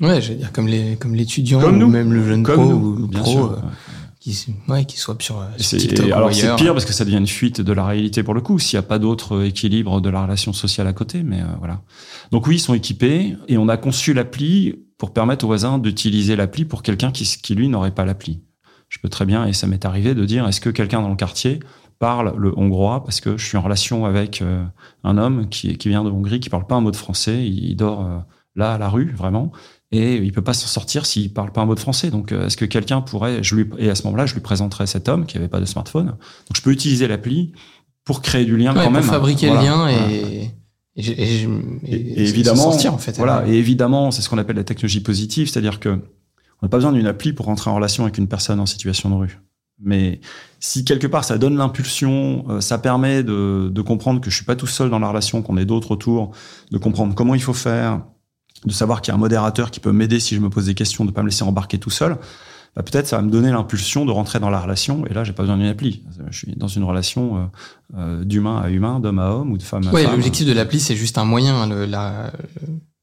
Ouais, 0.01 0.21
je 0.21 0.33
veux 0.33 0.39
dire 0.39 0.53
comme 0.53 0.67
les 0.67 0.97
comme 0.97 1.15
l'étudiant 1.15 1.61
Comme 1.61 1.77
ou 1.77 1.81
nous. 1.81 1.89
même 1.89 2.13
le 2.13 2.25
jeune 2.25 2.43
comme 2.43 2.57
pro 2.57 2.65
nous, 2.71 2.87
ou 2.87 2.97
le 2.97 3.07
bien 3.07 3.21
pro 3.21 3.31
sûr. 3.33 3.53
euh, 3.53 3.57
qui 4.19 4.47
ouais 4.69 4.85
qui 4.85 4.99
soit 4.99 5.21
sur, 5.23 5.41
euh, 5.41 5.45
sur 5.57 5.65
c'est- 5.65 5.77
TikTok 5.79 6.07
et 6.07 6.13
alors 6.13 6.33
c'est 6.33 6.55
pire 6.57 6.73
parce 6.73 6.85
que 6.85 6.93
ça 6.93 7.05
devient 7.05 7.17
une 7.19 7.27
fuite 7.27 7.61
de 7.61 7.73
la 7.73 7.85
réalité 7.87 8.23
pour 8.23 8.35
le 8.35 8.41
coup 8.43 8.59
s'il 8.59 8.79
n'y 8.79 8.85
a 8.85 8.87
pas 8.87 8.99
d'autre 8.99 9.43
équilibre 9.45 10.01
de 10.01 10.11
la 10.11 10.23
relation 10.23 10.53
sociale 10.53 10.87
à 10.87 10.93
côté 10.93 11.23
mais 11.23 11.41
euh, 11.41 11.47
voilà 11.59 11.81
donc 12.31 12.47
oui 12.47 12.57
ils 12.57 12.61
sont 12.61 12.75
équipés 12.75 13.37
et 13.49 13.57
on 13.59 13.69
a 13.69 13.77
conçu 13.79 14.13
l'appli 14.13 14.75
pour 14.99 15.13
permettre 15.15 15.45
aux 15.45 15.49
voisins 15.49 15.79
d'utiliser 15.79 16.37
l'appli 16.37 16.65
pour 16.67 16.83
quelqu'un 16.83 17.11
qui, 17.13 17.25
qui 17.25 17.55
lui 17.55 17.69
n'aurait 17.69 17.95
pas 17.95 18.05
l'appli 18.05 18.43
je 18.91 18.99
peux 18.99 19.09
très 19.09 19.25
bien 19.25 19.47
et 19.47 19.53
ça 19.55 19.67
m'est 19.67 19.85
arrivé 19.87 20.15
de 20.15 20.25
dire 20.27 20.47
est-ce 20.49 20.61
que 20.61 20.69
quelqu'un 20.71 21.01
dans 21.01 21.09
le 21.11 21.17
quartier 21.17 21.61
parle 21.99 22.35
le 22.37 22.53
hongrois 22.59 23.03
parce 23.05 23.21
que 23.23 23.37
je 23.39 23.45
suis 23.47 23.57
en 23.57 23.63
relation 23.63 24.05
avec 24.05 24.43
euh, 24.43 24.63
un 25.05 25.17
homme 25.17 25.49
qui, 25.49 25.77
qui 25.79 25.89
vient 25.89 26.05
de 26.05 26.11
Hongrie 26.11 26.41
qui 26.41 26.51
parle 26.51 26.67
pas 26.67 26.75
un 26.77 26.81
mot 26.83 26.91
de 26.91 26.97
français 26.97 27.47
il, 27.47 27.71
il 27.71 27.77
dort 27.77 28.05
euh, 28.05 28.19
là 28.55 28.75
à 28.75 28.79
la 28.79 28.89
rue 28.91 29.13
vraiment 29.17 29.51
et 29.93 30.17
il 30.17 30.33
peut 30.33 30.43
pas 30.43 30.53
s'en 30.55 30.67
sortir 30.69 31.05
s'il 31.07 31.33
parle 31.33 31.51
pas 31.53 31.61
un 31.63 31.67
mot 31.67 31.75
de 31.75 31.81
français. 31.81 32.11
Donc, 32.11 32.33
euh, 32.33 32.47
est-ce 32.47 32.57
que 32.57 32.65
quelqu'un 32.65 33.01
pourrait, 33.01 33.43
je 33.43 33.55
lui, 33.57 33.67
et 33.79 33.91
à 33.91 33.95
ce 33.95 34.05
moment-là, 34.05 34.27
je 34.27 34.35
lui 34.35 34.41
présenterai 34.41 34.87
cet 34.87 35.09
homme 35.09 35.27
qui 35.27 35.37
avait 35.37 35.49
pas 35.49 35.61
de 35.61 35.65
smartphone. 35.65 36.07
Donc, 36.07 36.17
je 36.57 36.63
peux 36.63 36.71
utiliser 36.71 37.09
l'appli 37.09 37.53
pour 38.05 38.23
créer 38.23 38.45
du 38.45 38.57
lien 38.57 38.71
Ouais, 38.71 38.79
quand 38.79 38.85
pour 38.85 38.93
même. 38.93 39.03
fabriquer 39.03 39.49
Voilà, 39.49 39.63
le 39.63 39.67
lien 39.67 39.89
et 39.89 40.51
et, 40.97 41.09
et 41.11 41.43
Et, 41.87 41.95
et 41.95 42.29
évidemment, 42.29 42.57
s'en 42.57 42.71
sortir 42.73 42.95
en 42.95 42.99
fait. 42.99 43.17
voilà, 43.17 43.45
et 43.49 43.55
évidemment, 43.55 44.11
c'est 44.11 44.23
ce 44.23 44.29
qu'on 44.29 44.39
appelle 44.39 44.57
la 44.57 44.65
technologie 44.65 45.01
positive, 45.01 45.49
c'est-à-dire 45.49 45.81
que 45.81 45.89
on 45.89 46.67
n'a 46.67 46.69
pas 46.69 46.77
besoin 46.77 46.93
d'une 46.93 47.07
appli 47.07 47.33
pour 47.33 47.47
rentrer 47.47 47.71
en 47.71 47.75
relation 47.75 48.03
avec 48.05 48.19
une 48.19 48.29
personne 48.29 48.61
en 48.61 48.67
situation 48.67 49.09
de 49.09 49.15
rue. 49.15 49.39
Mais 49.83 50.21
si 50.59 50.85
quelque 50.85 51.07
part 51.07 51.25
ça 51.25 51.39
donne 51.39 51.57
l'impulsion, 51.57 52.45
euh, 52.51 52.61
ça 52.61 52.77
permet 52.77 53.23
de, 53.23 53.71
de 53.73 53.83
comprendre 53.83 54.21
que 54.21 54.29
je 54.31 54.37
suis 54.37 54.45
pas 54.45 54.57
tout 54.57 54.67
seul 54.67 54.91
dans 54.91 54.99
la 54.99 55.09
relation, 55.09 55.41
qu'on 55.41 55.57
est 55.57 55.65
d'autres 55.65 55.93
autour, 55.93 56.33
de 56.71 56.77
comprendre 56.77 57.15
comment 57.15 57.35
il 57.35 57.41
faut 57.41 57.55
faire, 57.55 58.03
de 58.65 58.73
savoir 58.73 59.01
qu'il 59.03 59.11
y 59.11 59.13
a 59.13 59.15
un 59.17 59.19
modérateur 59.21 59.71
qui 59.71 59.81
peut 59.81 59.93
m'aider 59.93 60.21
si 60.21 60.35
je 60.35 60.41
me 60.41 60.51
pose 60.51 60.67
des 60.67 60.75
questions, 60.75 61.05
de 61.05 61.11
pas 61.11 61.23
me 61.23 61.29
laisser 61.29 61.45
embarquer 61.45 61.79
tout 61.79 61.91
seul. 61.91 62.17
Bah, 62.77 62.83
peut-être 62.85 63.07
ça 63.09 63.17
va 63.17 63.23
me 63.23 63.31
donner 63.31 63.51
l'impulsion 63.51 64.05
de 64.07 64.13
rentrer 64.13 64.39
dans 64.39 64.51
la 64.51 64.61
relation. 64.61 65.05
Et 65.07 65.15
là, 65.15 65.25
j'ai 65.25 65.33
pas 65.33 65.43
besoin 65.43 65.57
d'une 65.57 65.67
appli. 65.67 66.05
Je 66.31 66.37
suis 66.39 66.55
dans 66.57 66.69
une 66.69 66.85
relation 66.85 67.37
euh, 67.37 67.41
euh, 67.99 68.25
d'humain 68.25 68.61
à 68.63 68.71
humain, 68.71 69.01
d'homme 69.01 69.19
à 69.19 69.31
homme 69.31 69.51
ou 69.51 69.59
de 69.59 69.63
femme 69.63 69.89
à 69.89 69.93
Ouais, 69.93 70.05
femme. 70.05 70.13
l'objectif 70.13 70.47
de 70.47 70.53
l'appli 70.53 70.79
c'est 70.79 70.95
juste 70.95 71.19
un 71.19 71.25
moyen. 71.25 71.55
hein, 71.63 71.69
Le, 71.69 71.85
la, 71.87 72.33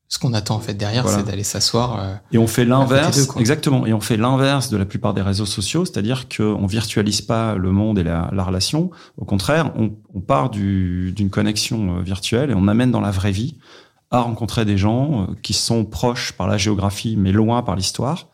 ce 0.07 0.19
qu'on 0.19 0.33
attend 0.33 0.55
en 0.55 0.59
fait 0.61 0.73
derrière, 0.73 1.03
Voilà. 1.03 1.17
c'est 1.17 1.25
d'aller 1.25 1.43
s'asseoir. 1.43 1.99
euh, 1.99 2.13
Et 2.31 2.37
on 2.37 2.47
fait 2.47 2.63
l'inverse, 2.63 3.27
exactement. 3.37 3.85
Et 3.85 3.91
on 3.93 3.99
fait 3.99 4.15
l'inverse 4.15 4.69
de 4.69 4.77
la 4.77 4.85
plupart 4.85 5.13
des 5.13 5.21
réseaux 5.21 5.45
sociaux, 5.45 5.83
c'est-à-dire 5.83 6.27
qu'on 6.29 6.65
virtualise 6.65 7.19
pas 7.19 7.55
le 7.55 7.71
monde 7.73 7.99
et 7.99 8.03
la, 8.03 8.29
la 8.31 8.43
relation. 8.45 8.89
Au 9.17 9.25
contraire, 9.25 9.73
on, 9.75 9.91
on 10.13 10.21
part 10.21 10.49
du- 10.49 11.11
d'une 11.13 11.29
connexion 11.29 11.99
virtuelle 11.99 12.51
et 12.51 12.53
on 12.55 12.69
amène 12.69 12.91
dans 12.91 13.01
la 13.01 13.11
vraie 13.11 13.31
vie 13.33 13.57
à 14.11 14.21
rencontrer 14.21 14.65
des 14.65 14.77
gens 14.77 15.23
euh, 15.23 15.35
qui 15.41 15.53
sont 15.53 15.85
proches 15.85 16.33
par 16.33 16.47
la 16.47 16.57
géographie, 16.57 17.15
mais 17.17 17.31
loin 17.31 17.61
par 17.63 17.75
l'histoire. 17.75 18.27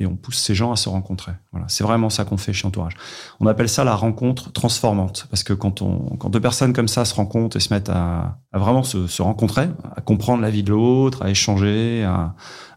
Et 0.00 0.06
on 0.06 0.16
pousse 0.16 0.38
ces 0.38 0.56
gens 0.56 0.72
à 0.72 0.76
se 0.76 0.88
rencontrer. 0.88 1.32
Voilà, 1.52 1.68
c'est 1.68 1.84
vraiment 1.84 2.10
ça 2.10 2.24
qu'on 2.24 2.36
fait 2.36 2.52
chez 2.52 2.66
Entourage. 2.66 2.94
On 3.38 3.46
appelle 3.46 3.68
ça 3.68 3.84
la 3.84 3.94
rencontre 3.94 4.50
transformante, 4.50 5.28
parce 5.30 5.44
que 5.44 5.52
quand 5.52 5.82
on, 5.82 6.16
quand 6.16 6.30
deux 6.30 6.40
personnes 6.40 6.72
comme 6.72 6.88
ça 6.88 7.04
se 7.04 7.14
rencontrent 7.14 7.56
et 7.56 7.60
se 7.60 7.72
mettent 7.72 7.90
à, 7.90 8.38
vraiment 8.52 8.82
se, 8.82 9.06
se 9.06 9.22
rencontrer, 9.22 9.68
à 9.94 10.00
comprendre 10.00 10.42
la 10.42 10.50
vie 10.50 10.64
de 10.64 10.70
l'autre, 10.70 11.22
à 11.22 11.30
échanger, 11.30 12.02
à, 12.02 12.34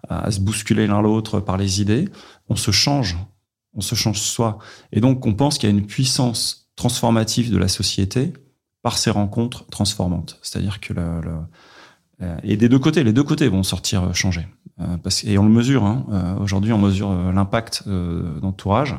à 0.10 0.30
se 0.30 0.40
bousculer 0.40 0.86
l'un 0.86 1.02
l'autre 1.02 1.40
par 1.40 1.58
les 1.58 1.82
idées, 1.82 2.08
on 2.50 2.56
se 2.56 2.70
change, 2.70 3.18
on 3.74 3.82
se 3.82 3.96
change 3.96 4.20
soi. 4.20 4.60
Et 4.92 5.02
donc, 5.02 5.26
on 5.26 5.34
pense 5.34 5.58
qu'il 5.58 5.70
y 5.70 5.74
a 5.74 5.76
une 5.76 5.88
puissance 5.88 6.70
transformative 6.76 7.52
de 7.52 7.58
la 7.58 7.68
société 7.68 8.32
par 8.84 8.98
ces 8.98 9.10
rencontres 9.10 9.66
transformantes. 9.68 10.38
C'est-à-dire 10.44 10.80
que 10.80 10.94
et 12.44 12.58
des 12.58 12.70
deux 12.70 12.80
côtés, 12.80 13.04
les 13.04 13.14
deux 13.14 13.24
côtés 13.24 13.48
vont 13.48 13.64
sortir 13.64 14.04
euh, 14.04 14.14
changés. 14.14 14.48
Euh, 14.80 14.98
et 15.26 15.38
on 15.38 15.44
le 15.44 15.52
mesure. 15.52 15.84
Hein, 15.86 16.06
euh, 16.12 16.38
Aujourd'hui, 16.40 16.74
on 16.74 16.78
mesure 16.78 17.12
euh, 17.12 17.32
l'impact 17.32 17.84
euh, 17.88 18.40
d'entourage, 18.40 18.96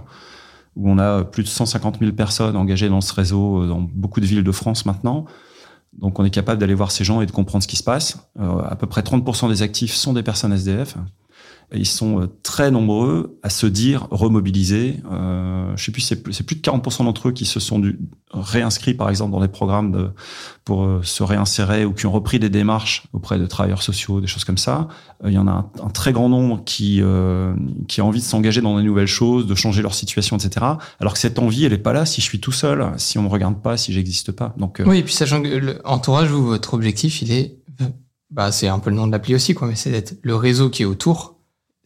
où 0.76 0.90
on 0.90 0.98
a 0.98 1.25
plus 1.25 1.42
de 1.42 1.48
150 1.48 1.98
000 2.00 2.12
personnes 2.12 2.56
engagées 2.56 2.88
dans 2.88 3.00
ce 3.00 3.12
réseau 3.12 3.62
euh, 3.62 3.68
dans 3.68 3.80
beaucoup 3.80 4.20
de 4.20 4.26
villes 4.26 4.44
de 4.44 4.52
France 4.52 4.87
maintenant. 4.87 5.25
Donc, 5.98 6.18
on 6.20 6.25
est 6.25 6.30
capable 6.30 6.60
d'aller 6.60 6.75
voir 6.75 6.92
ces 6.92 7.02
gens 7.02 7.20
et 7.20 7.26
de 7.26 7.32
comprendre 7.32 7.62
ce 7.62 7.68
qui 7.68 7.76
se 7.76 7.82
passe. 7.82 8.18
Euh, 8.38 8.60
à 8.68 8.76
peu 8.76 8.87
près 8.87 9.00
30% 9.00 9.48
des 9.48 9.62
actifs 9.62 9.94
sont 9.94 10.12
des 10.12 10.22
personnes 10.22 10.52
SDF. 10.52 10.96
Ils 11.75 11.87
sont 11.87 12.22
euh, 12.22 12.26
très 12.42 12.70
nombreux 12.70 13.38
à 13.42 13.50
se 13.50 13.66
dire 13.66 14.08
remobilisés. 14.10 15.00
Euh, 15.10 15.72
je 15.76 15.84
sais 15.84 15.92
plus, 15.92 16.00
c'est 16.00 16.22
plus, 16.22 16.56
de 16.56 16.60
40% 16.60 17.04
d'entre 17.04 17.28
eux 17.28 17.32
qui 17.32 17.44
se 17.44 17.60
sont 17.60 17.78
du, 17.78 17.98
réinscrits, 18.32 18.94
par 18.94 19.08
exemple, 19.08 19.32
dans 19.32 19.40
des 19.40 19.48
programmes 19.48 19.92
de, 19.92 20.10
pour 20.64 20.84
euh, 20.84 21.00
se 21.02 21.22
réinsérer 21.22 21.84
ou 21.84 21.92
qui 21.92 22.06
ont 22.06 22.12
repris 22.12 22.38
des 22.38 22.50
démarches 22.50 23.04
auprès 23.12 23.38
de 23.38 23.46
travailleurs 23.46 23.82
sociaux, 23.82 24.20
des 24.20 24.26
choses 24.26 24.44
comme 24.44 24.58
ça. 24.58 24.88
Euh, 25.25 25.30
il 25.30 25.34
y 25.34 25.38
en 25.38 25.46
a 25.46 25.52
un, 25.52 25.70
un 25.82 25.88
très 25.88 26.12
grand 26.12 26.28
nombre 26.28 26.62
qui, 26.64 27.00
euh, 27.00 27.54
qui 27.87 28.00
a 28.00 28.04
envie 28.04 28.20
de 28.20 28.25
s'engager 28.25 28.60
dans 28.60 28.76
des 28.76 28.82
nouvelles 28.82 29.06
choses, 29.06 29.46
de 29.46 29.54
changer 29.54 29.82
leur 29.82 29.94
situation, 29.94 30.37
etc. 30.37 30.66
Alors 31.00 31.14
que 31.14 31.18
cette 31.18 31.38
envie, 31.38 31.64
elle 31.64 31.72
est 31.72 31.78
pas 31.78 31.92
là 31.92 32.04
si 32.04 32.20
je 32.20 32.26
suis 32.26 32.40
tout 32.40 32.52
seul, 32.52 32.92
si 32.96 33.18
on 33.18 33.22
me 33.22 33.28
regarde 33.28 33.60
pas, 33.62 33.76
si 33.76 33.92
j'existe 33.92 34.32
pas. 34.32 34.54
Donc, 34.58 34.82
Oui, 34.84 34.98
et 34.98 35.02
puis 35.02 35.14
sachant 35.14 35.42
que 35.42 35.48
le 35.48 35.80
entourage, 35.84 36.28
vous, 36.28 36.44
votre 36.46 36.75
objectif, 36.75 37.22
il 37.22 37.32
est, 37.32 37.56
bah, 38.30 38.52
c'est 38.52 38.68
un 38.68 38.78
peu 38.78 38.90
le 38.90 38.96
nom 38.96 39.06
de 39.06 39.12
l'appli 39.12 39.34
aussi, 39.34 39.54
quoi, 39.54 39.68
mais 39.68 39.75
c'est 39.75 39.90
d'être 39.90 40.18
le 40.22 40.34
réseau 40.37 40.68
qui 40.68 40.82
est 40.82 40.87
autour. 40.87 41.38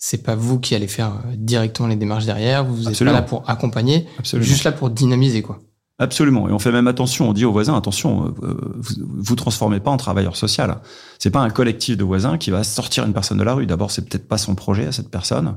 C'est 0.05 0.25
pas 0.25 0.35
vous 0.35 0.59
qui 0.59 0.75
allez 0.75 0.89
faire 0.89 1.13
euh, 1.13 1.37
directement 1.37 1.87
les 1.87 1.95
démarches 1.95 2.27
derrière. 2.27 2.65
Vous 2.65 2.89
êtes 2.89 2.99
pas 2.99 3.13
là 3.13 3.23
pour 3.23 3.49
accompagner, 3.49 4.09
absolument. 4.19 4.49
juste 4.49 4.65
là 4.65 4.73
pour 4.73 4.91
dynamiser, 4.91 5.43
quoi. 5.43 5.61
Absolument. 6.01 6.49
Et 6.49 6.53
on 6.53 6.59
fait 6.59 6.73
même 6.73 6.89
attention. 6.89 7.29
On 7.29 7.33
dit 7.33 7.45
aux 7.45 7.53
voisins, 7.53 7.77
attention, 7.77 8.35
euh, 8.43 8.57
vous, 8.75 8.95
vous 9.07 9.37
transformez 9.37 9.79
pas 9.79 9.93
en 9.93 9.97
travailleur 9.97 10.35
social. 10.35 10.79
C'est 11.21 11.31
pas 11.31 11.39
un 11.39 11.51
collectif 11.51 11.97
de 11.97 12.03
voisins 12.03 12.37
qui 12.37 12.51
va 12.51 12.65
sortir 12.65 13.05
une 13.05 13.13
personne 13.13 13.39
de 13.39 13.45
la 13.45 13.55
rue. 13.55 13.65
D'abord, 13.65 13.93
c'est 13.93 14.03
peut-être 14.09 14.27
pas 14.27 14.39
son 14.39 14.57
projet 14.57 14.87
à 14.89 14.93
cette 14.93 15.09
personne. 15.09 15.55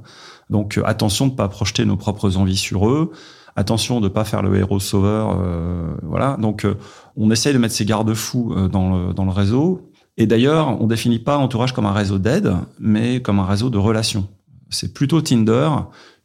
Donc, 0.52 0.78
euh, 0.78 0.84
attention 0.86 1.26
de 1.26 1.34
pas 1.34 1.48
projeter 1.48 1.84
nos 1.84 1.98
propres 1.98 2.38
envies 2.38 2.56
sur 2.56 2.88
eux. 2.88 3.12
Attention 3.56 4.00
de 4.00 4.10
pas 4.10 4.26
faire 4.26 4.44
le 4.44 4.56
héros 4.58 4.80
sauveur. 4.80 5.40
euh, 5.42 5.96
voilà. 6.04 6.38
Donc, 6.40 6.66
euh, 6.66 6.76
on 7.18 7.32
essaye 7.32 7.54
de 7.54 7.58
mettre 7.58 7.74
ces 7.74 7.86
garde-fous 7.86 8.54
euh, 8.56 8.68
dans 8.68 8.96
le, 8.96 9.14
dans 9.14 9.26
le 9.26 9.32
réseau. 9.32 9.90
Et 10.18 10.28
d'ailleurs, 10.28 10.80
on 10.82 10.88
définit 10.88 11.20
pas 11.20 11.38
entourage 11.38 11.74
comme 11.74 11.86
un 11.86 11.92
réseau 11.94 12.20
d'aide, 12.20 12.54
mais 12.80 13.22
comme 13.22 13.40
un 13.40 13.46
réseau 13.46 13.70
de 13.70 13.78
relations. 13.78 14.28
C'est 14.76 14.94
plutôt 14.94 15.22
Tinder 15.22 15.70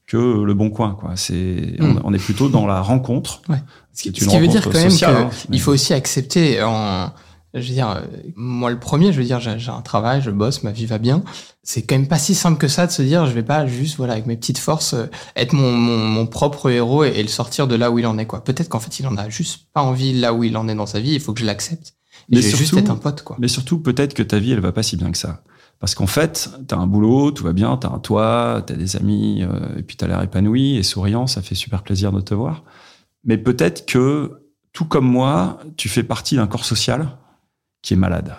que 0.07 0.43
le 0.43 0.55
bon 0.55 0.71
coin. 0.71 0.97
Quoi. 0.99 1.13
C'est, 1.17 1.77
on, 1.81 1.97
on 2.05 2.13
est 2.13 2.19
plutôt 2.19 2.49
dans 2.49 2.67
la 2.67 2.81
rencontre. 2.81 3.43
Ouais. 3.49 3.63
Ce 3.95 4.03
qui, 4.03 4.21
ce 4.21 4.25
veut 4.39 4.49
dire 4.49 4.65
quand 4.65 4.73
même 4.75 4.89
qu'il 4.91 5.05
hein, 5.07 5.31
mais- 5.49 5.59
faut 5.59 5.73
aussi 5.73 5.95
accepter 5.95 6.63
en, 6.63 7.13
je 7.55 7.61
veux 7.61 7.75
dire, 7.75 8.03
moi 8.37 8.71
le 8.71 8.79
premier, 8.79 9.13
je 9.13 9.19
veux 9.19 9.25
dire, 9.25 9.41
j'ai 9.41 9.71
un 9.71 9.83
travail, 9.83 10.21
je 10.23 10.31
bosse, 10.31 10.63
ma 10.63 10.71
vie 10.73 10.87
va 10.87 10.99
bien. 10.99 11.23
C'est 11.63 11.83
quand 11.83 11.95
même 11.97 12.09
pas 12.09 12.19
si 12.19 12.35
simple 12.35 12.59
que 12.59 12.69
ça 12.69 12.87
de 12.87 12.93
se 12.93 13.03
dire, 13.03 13.27
je 13.27 13.33
vais 13.33 13.43
pas 13.43 13.67
juste, 13.67 13.97
voilà, 13.99 14.15
avec 14.15 14.27
mes 14.27 14.37
petites 14.37 14.59
forces, 14.59 14.95
euh, 14.95 15.07
être 15.37 15.53
mon, 15.53 15.73
mon, 15.73 15.99
mon 15.99 16.27
propre 16.27 16.71
héros 16.71 17.05
et, 17.05 17.09
et 17.17 17.23
le 17.23 17.29
sortir 17.29 17.69
de 17.69 17.75
là 17.75 17.91
où 17.91 17.99
il 17.99 18.07
en 18.07 18.17
est, 18.19 18.27
quoi. 18.27 18.43
Peut-être 18.43 18.69
qu'en 18.69 18.81
fait, 18.81 18.99
il 18.99 19.07
en 19.07 19.17
a 19.17 19.29
juste 19.29 19.67
pas 19.75 19.83
envie 19.83 20.13
là 20.19 20.33
où 20.35 20.43
il 20.43 20.57
en 20.57 20.69
est 20.69 20.75
dans 20.75 20.87
sa 20.87 21.01
vie, 21.01 21.13
il 21.13 21.21
faut 21.21 21.33
que 21.35 21.41
je 21.41 21.45
l'accepte. 21.47 21.95
Mais 22.29 22.37
vais 22.41 22.43
juste 22.49 22.65
surtout- 22.71 22.79
être 22.79 22.91
un 22.91 22.97
pote, 22.97 23.23
quoi. 23.23 23.37
Mais 23.39 23.49
surtout, 23.49 23.79
peut-être 23.79 24.15
que 24.15 24.23
ta 24.23 24.39
vie, 24.39 24.53
elle 24.53 24.61
va 24.61 24.73
pas 24.73 24.83
si 24.83 24.97
bien 24.97 25.11
que 25.13 25.19
ça. 25.19 25.43
Parce 25.81 25.95
qu'en 25.95 26.07
fait, 26.07 26.51
t'as 26.69 26.77
un 26.77 26.87
boulot, 26.87 27.31
tout 27.31 27.43
va 27.43 27.53
bien, 27.53 27.77
t'as 27.77 27.89
un 27.89 27.99
toit, 27.99 28.63
t'as 28.67 28.75
des 28.75 28.97
amis, 28.97 29.43
euh, 29.43 29.79
et 29.79 29.83
puis 29.83 29.97
t'as 29.97 30.07
l'air 30.07 30.23
épanoui 30.23 30.77
et 30.77 30.83
souriant, 30.83 31.27
ça 31.27 31.43
fait 31.43 31.55
super 31.55 31.83
plaisir 31.83 32.13
de 32.13 32.21
te 32.21 32.35
voir. 32.35 32.65
Mais 33.25 33.39
peut-être 33.39 33.87
que, 33.87 34.43
tout 34.73 34.85
comme 34.85 35.07
moi, 35.07 35.59
tu 35.77 35.89
fais 35.89 36.03
partie 36.03 36.37
d'un 36.37 36.47
corps 36.47 36.65
social 36.65 37.17
qui 37.83 37.95
est 37.95 37.97
malade. 37.97 38.37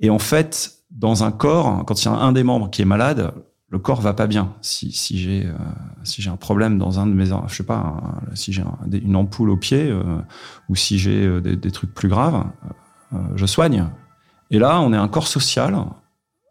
Et 0.00 0.10
en 0.10 0.18
fait, 0.18 0.82
dans 0.90 1.24
un 1.24 1.32
corps, 1.32 1.84
quand 1.86 2.00
il 2.02 2.04
y 2.04 2.08
a 2.08 2.12
un 2.12 2.32
des 2.32 2.44
membres 2.44 2.70
qui 2.70 2.82
est 2.82 2.86
malade, 2.86 3.32
le 3.68 3.78
corps 3.78 4.00
va 4.00 4.12
pas 4.14 4.26
bien. 4.26 4.54
Si, 4.60 4.92
si 4.92 5.18
j'ai 5.18 5.46
euh, 5.46 5.52
si 6.04 6.22
j'ai 6.22 6.30
un 6.30 6.36
problème 6.36 6.78
dans 6.78 7.00
un 7.00 7.06
de 7.06 7.12
mes, 7.12 7.26
je 7.26 7.54
sais 7.54 7.64
pas, 7.64 8.00
si 8.34 8.52
j'ai 8.52 8.62
une 8.92 9.16
ampoule 9.16 9.50
au 9.50 9.56
pied 9.56 9.90
euh, 9.90 10.02
ou 10.68 10.76
si 10.76 10.98
j'ai 10.98 11.26
euh, 11.26 11.40
des, 11.40 11.56
des 11.56 11.70
trucs 11.70 11.92
plus 11.92 12.08
graves, 12.08 12.46
euh, 13.12 13.18
je 13.34 13.46
soigne. 13.46 13.88
Et 14.50 14.58
là, 14.58 14.80
on 14.80 14.92
est 14.92 14.96
un 14.96 15.08
corps 15.08 15.28
social. 15.28 15.76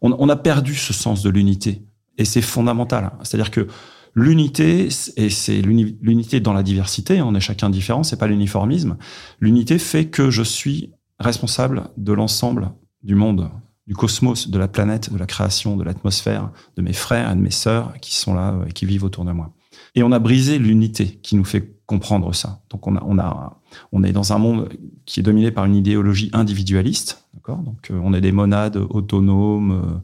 On, 0.01 0.29
a 0.29 0.35
perdu 0.35 0.75
ce 0.75 0.93
sens 0.93 1.23
de 1.23 1.29
l'unité. 1.29 1.81
Et 2.17 2.25
c'est 2.25 2.41
fondamental. 2.41 3.11
C'est-à-dire 3.23 3.51
que 3.51 3.67
l'unité, 4.13 4.89
et 5.17 5.29
c'est 5.29 5.61
l'uni- 5.61 5.97
l'unité 6.01 6.39
dans 6.39 6.53
la 6.53 6.63
diversité, 6.63 7.21
on 7.21 7.33
est 7.35 7.39
chacun 7.39 7.69
différent, 7.69 8.03
c'est 8.03 8.17
pas 8.17 8.27
l'uniformisme. 8.27 8.97
L'unité 9.39 9.79
fait 9.79 10.05
que 10.05 10.29
je 10.29 10.43
suis 10.43 10.91
responsable 11.19 11.89
de 11.97 12.13
l'ensemble 12.13 12.71
du 13.03 13.15
monde, 13.15 13.49
du 13.87 13.95
cosmos, 13.95 14.49
de 14.49 14.57
la 14.57 14.67
planète, 14.67 15.11
de 15.11 15.17
la 15.17 15.25
création, 15.25 15.77
de 15.77 15.83
l'atmosphère, 15.83 16.51
de 16.75 16.81
mes 16.81 16.93
frères 16.93 17.31
et 17.31 17.35
de 17.35 17.41
mes 17.41 17.51
sœurs 17.51 17.93
qui 18.01 18.15
sont 18.15 18.33
là 18.33 18.55
et 18.67 18.73
qui 18.73 18.85
vivent 18.85 19.03
autour 19.03 19.25
de 19.25 19.31
moi. 19.31 19.53
Et 19.95 20.03
on 20.03 20.11
a 20.11 20.19
brisé 20.19 20.57
l'unité 20.57 21.19
qui 21.21 21.35
nous 21.35 21.45
fait 21.45 21.75
comprendre 21.85 22.33
ça. 22.33 22.61
Donc 22.69 22.87
on 22.87 22.95
a, 22.95 23.03
on 23.05 23.19
a, 23.19 23.61
on 23.91 24.03
est 24.03 24.11
dans 24.11 24.33
un 24.33 24.37
monde 24.37 24.69
qui 25.05 25.19
est 25.19 25.23
dominé 25.23 25.51
par 25.51 25.65
une 25.65 25.75
idéologie 25.75 26.29
individualiste, 26.33 27.24
Donc 27.53 27.91
euh, 27.91 27.99
on 28.03 28.13
est 28.13 28.21
des 28.21 28.31
monades 28.31 28.77
autonomes, 28.89 30.01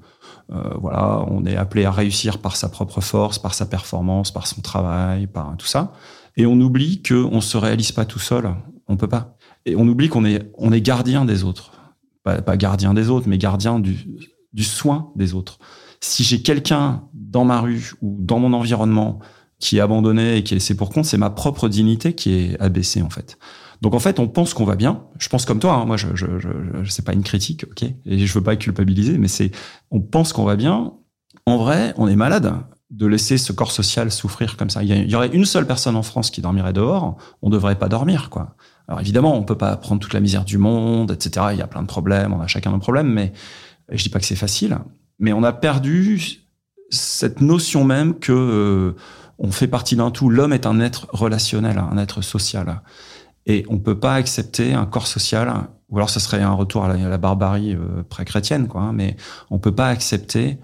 euh, 0.51 0.55
euh, 0.55 0.75
voilà, 0.79 1.25
on 1.27 1.45
est 1.45 1.55
appelé 1.55 1.85
à 1.85 1.91
réussir 1.91 2.37
par 2.37 2.55
sa 2.55 2.69
propre 2.69 3.01
force, 3.01 3.39
par 3.39 3.53
sa 3.53 3.65
performance, 3.65 4.31
par 4.31 4.47
son 4.47 4.61
travail, 4.61 5.27
par 5.27 5.55
tout 5.57 5.65
ça. 5.65 5.93
Et 6.37 6.45
on 6.45 6.59
oublie 6.59 7.01
que 7.01 7.15
on 7.15 7.41
se 7.41 7.57
réalise 7.57 7.91
pas 7.91 8.05
tout 8.05 8.19
seul, 8.19 8.53
on 8.87 8.95
peut 8.95 9.07
pas. 9.07 9.37
Et 9.65 9.75
on 9.75 9.87
oublie 9.87 10.09
qu'on 10.09 10.25
est, 10.25 10.51
on 10.57 10.71
est 10.71 10.81
gardien 10.81 11.25
des 11.25 11.43
autres, 11.43 11.71
pas, 12.23 12.41
pas 12.41 12.57
gardien 12.57 12.93
des 12.93 13.09
autres, 13.09 13.27
mais 13.27 13.37
gardien 13.37 13.79
du, 13.79 14.07
du 14.53 14.63
soin 14.63 15.11
des 15.15 15.33
autres. 15.33 15.57
Si 15.99 16.23
j'ai 16.23 16.41
quelqu'un 16.41 17.03
dans 17.13 17.45
ma 17.45 17.59
rue 17.59 17.93
ou 18.01 18.17
dans 18.19 18.39
mon 18.39 18.53
environnement 18.53 19.19
qui 19.59 19.77
est 19.77 19.81
abandonné 19.81 20.37
et 20.37 20.43
qui 20.43 20.53
est 20.53 20.57
laissé 20.57 20.75
pour 20.75 20.89
compte, 20.89 21.05
c'est 21.05 21.17
ma 21.17 21.29
propre 21.29 21.69
dignité 21.69 22.13
qui 22.13 22.33
est 22.33 22.59
abaissée 22.59 23.01
en 23.01 23.09
fait. 23.09 23.37
Donc 23.81 23.95
en 23.95 23.99
fait, 23.99 24.19
on 24.19 24.27
pense 24.27 24.53
qu'on 24.53 24.65
va 24.65 24.75
bien. 24.75 25.03
Je 25.17 25.27
pense 25.27 25.45
comme 25.45 25.59
toi. 25.59 25.73
hein. 25.73 25.85
Moi, 25.85 25.97
je, 25.97 26.07
je, 26.13 26.39
je, 26.39 26.49
je 26.83 26.89
c'est 26.89 27.05
pas 27.05 27.13
une 27.13 27.23
critique, 27.23 27.65
ok? 27.69 27.83
Et 28.05 28.25
je 28.25 28.33
veux 28.33 28.43
pas 28.43 28.55
culpabiliser, 28.55 29.17
mais 29.17 29.27
c'est, 29.27 29.51
on 29.89 29.99
pense 30.01 30.33
qu'on 30.33 30.45
va 30.45 30.55
bien. 30.55 30.93
En 31.45 31.57
vrai, 31.57 31.93
on 31.97 32.07
est 32.07 32.15
malade 32.15 32.53
de 32.91 33.07
laisser 33.07 33.37
ce 33.37 33.53
corps 33.53 33.71
social 33.71 34.11
souffrir 34.11 34.57
comme 34.57 34.69
ça. 34.69 34.83
Il 34.83 35.09
y, 35.09 35.15
aurait 35.15 35.29
une 35.29 35.45
seule 35.45 35.65
personne 35.65 35.95
en 35.95 36.03
France 36.03 36.29
qui 36.29 36.41
dormirait 36.41 36.73
dehors. 36.73 37.17
On 37.41 37.49
devrait 37.49 37.79
pas 37.79 37.87
dormir, 37.87 38.29
quoi. 38.29 38.55
Alors 38.87 38.99
évidemment, 38.99 39.35
on 39.37 39.43
peut 39.43 39.57
pas 39.57 39.77
prendre 39.77 40.01
toute 40.01 40.13
la 40.13 40.19
misère 40.19 40.43
du 40.43 40.57
monde, 40.57 41.11
etc. 41.11 41.47
Il 41.53 41.57
y 41.57 41.61
a 41.61 41.67
plein 41.67 41.81
de 41.81 41.87
problèmes. 41.87 42.33
On 42.33 42.41
a 42.41 42.47
chacun 42.47 42.71
nos 42.71 42.79
problèmes, 42.79 43.07
mais 43.07 43.31
je 43.89 44.03
dis 44.03 44.09
pas 44.09 44.19
que 44.19 44.25
c'est 44.25 44.35
facile. 44.35 44.77
Mais 45.19 45.31
on 45.31 45.43
a 45.43 45.53
perdu 45.53 46.41
cette 46.89 47.39
notion 47.39 47.85
même 47.85 48.19
que 48.19 48.33
euh, 48.33 48.95
on 49.39 49.51
fait 49.51 49.67
partie 49.67 49.95
d'un 49.95 50.11
tout. 50.11 50.29
L'homme 50.29 50.51
est 50.51 50.65
un 50.65 50.81
être 50.81 51.07
relationnel, 51.11 51.77
un 51.77 51.97
être 51.97 52.21
social. 52.21 52.81
Et 53.45 53.65
on 53.69 53.79
peut 53.79 53.99
pas 53.99 54.15
accepter 54.15 54.73
un 54.73 54.85
corps 54.85 55.07
social, 55.07 55.67
ou 55.89 55.97
alors 55.97 56.09
ce 56.09 56.19
serait 56.19 56.41
un 56.41 56.53
retour 56.53 56.85
à 56.85 56.95
la, 56.95 57.17
barbarie 57.17 57.75
euh, 57.75 58.03
pré-chrétienne, 58.07 58.67
quoi. 58.67 58.81
hein, 58.81 58.93
mais 58.93 59.15
on 59.49 59.59
peut 59.59 59.73
pas 59.73 59.87
accepter 59.87 60.59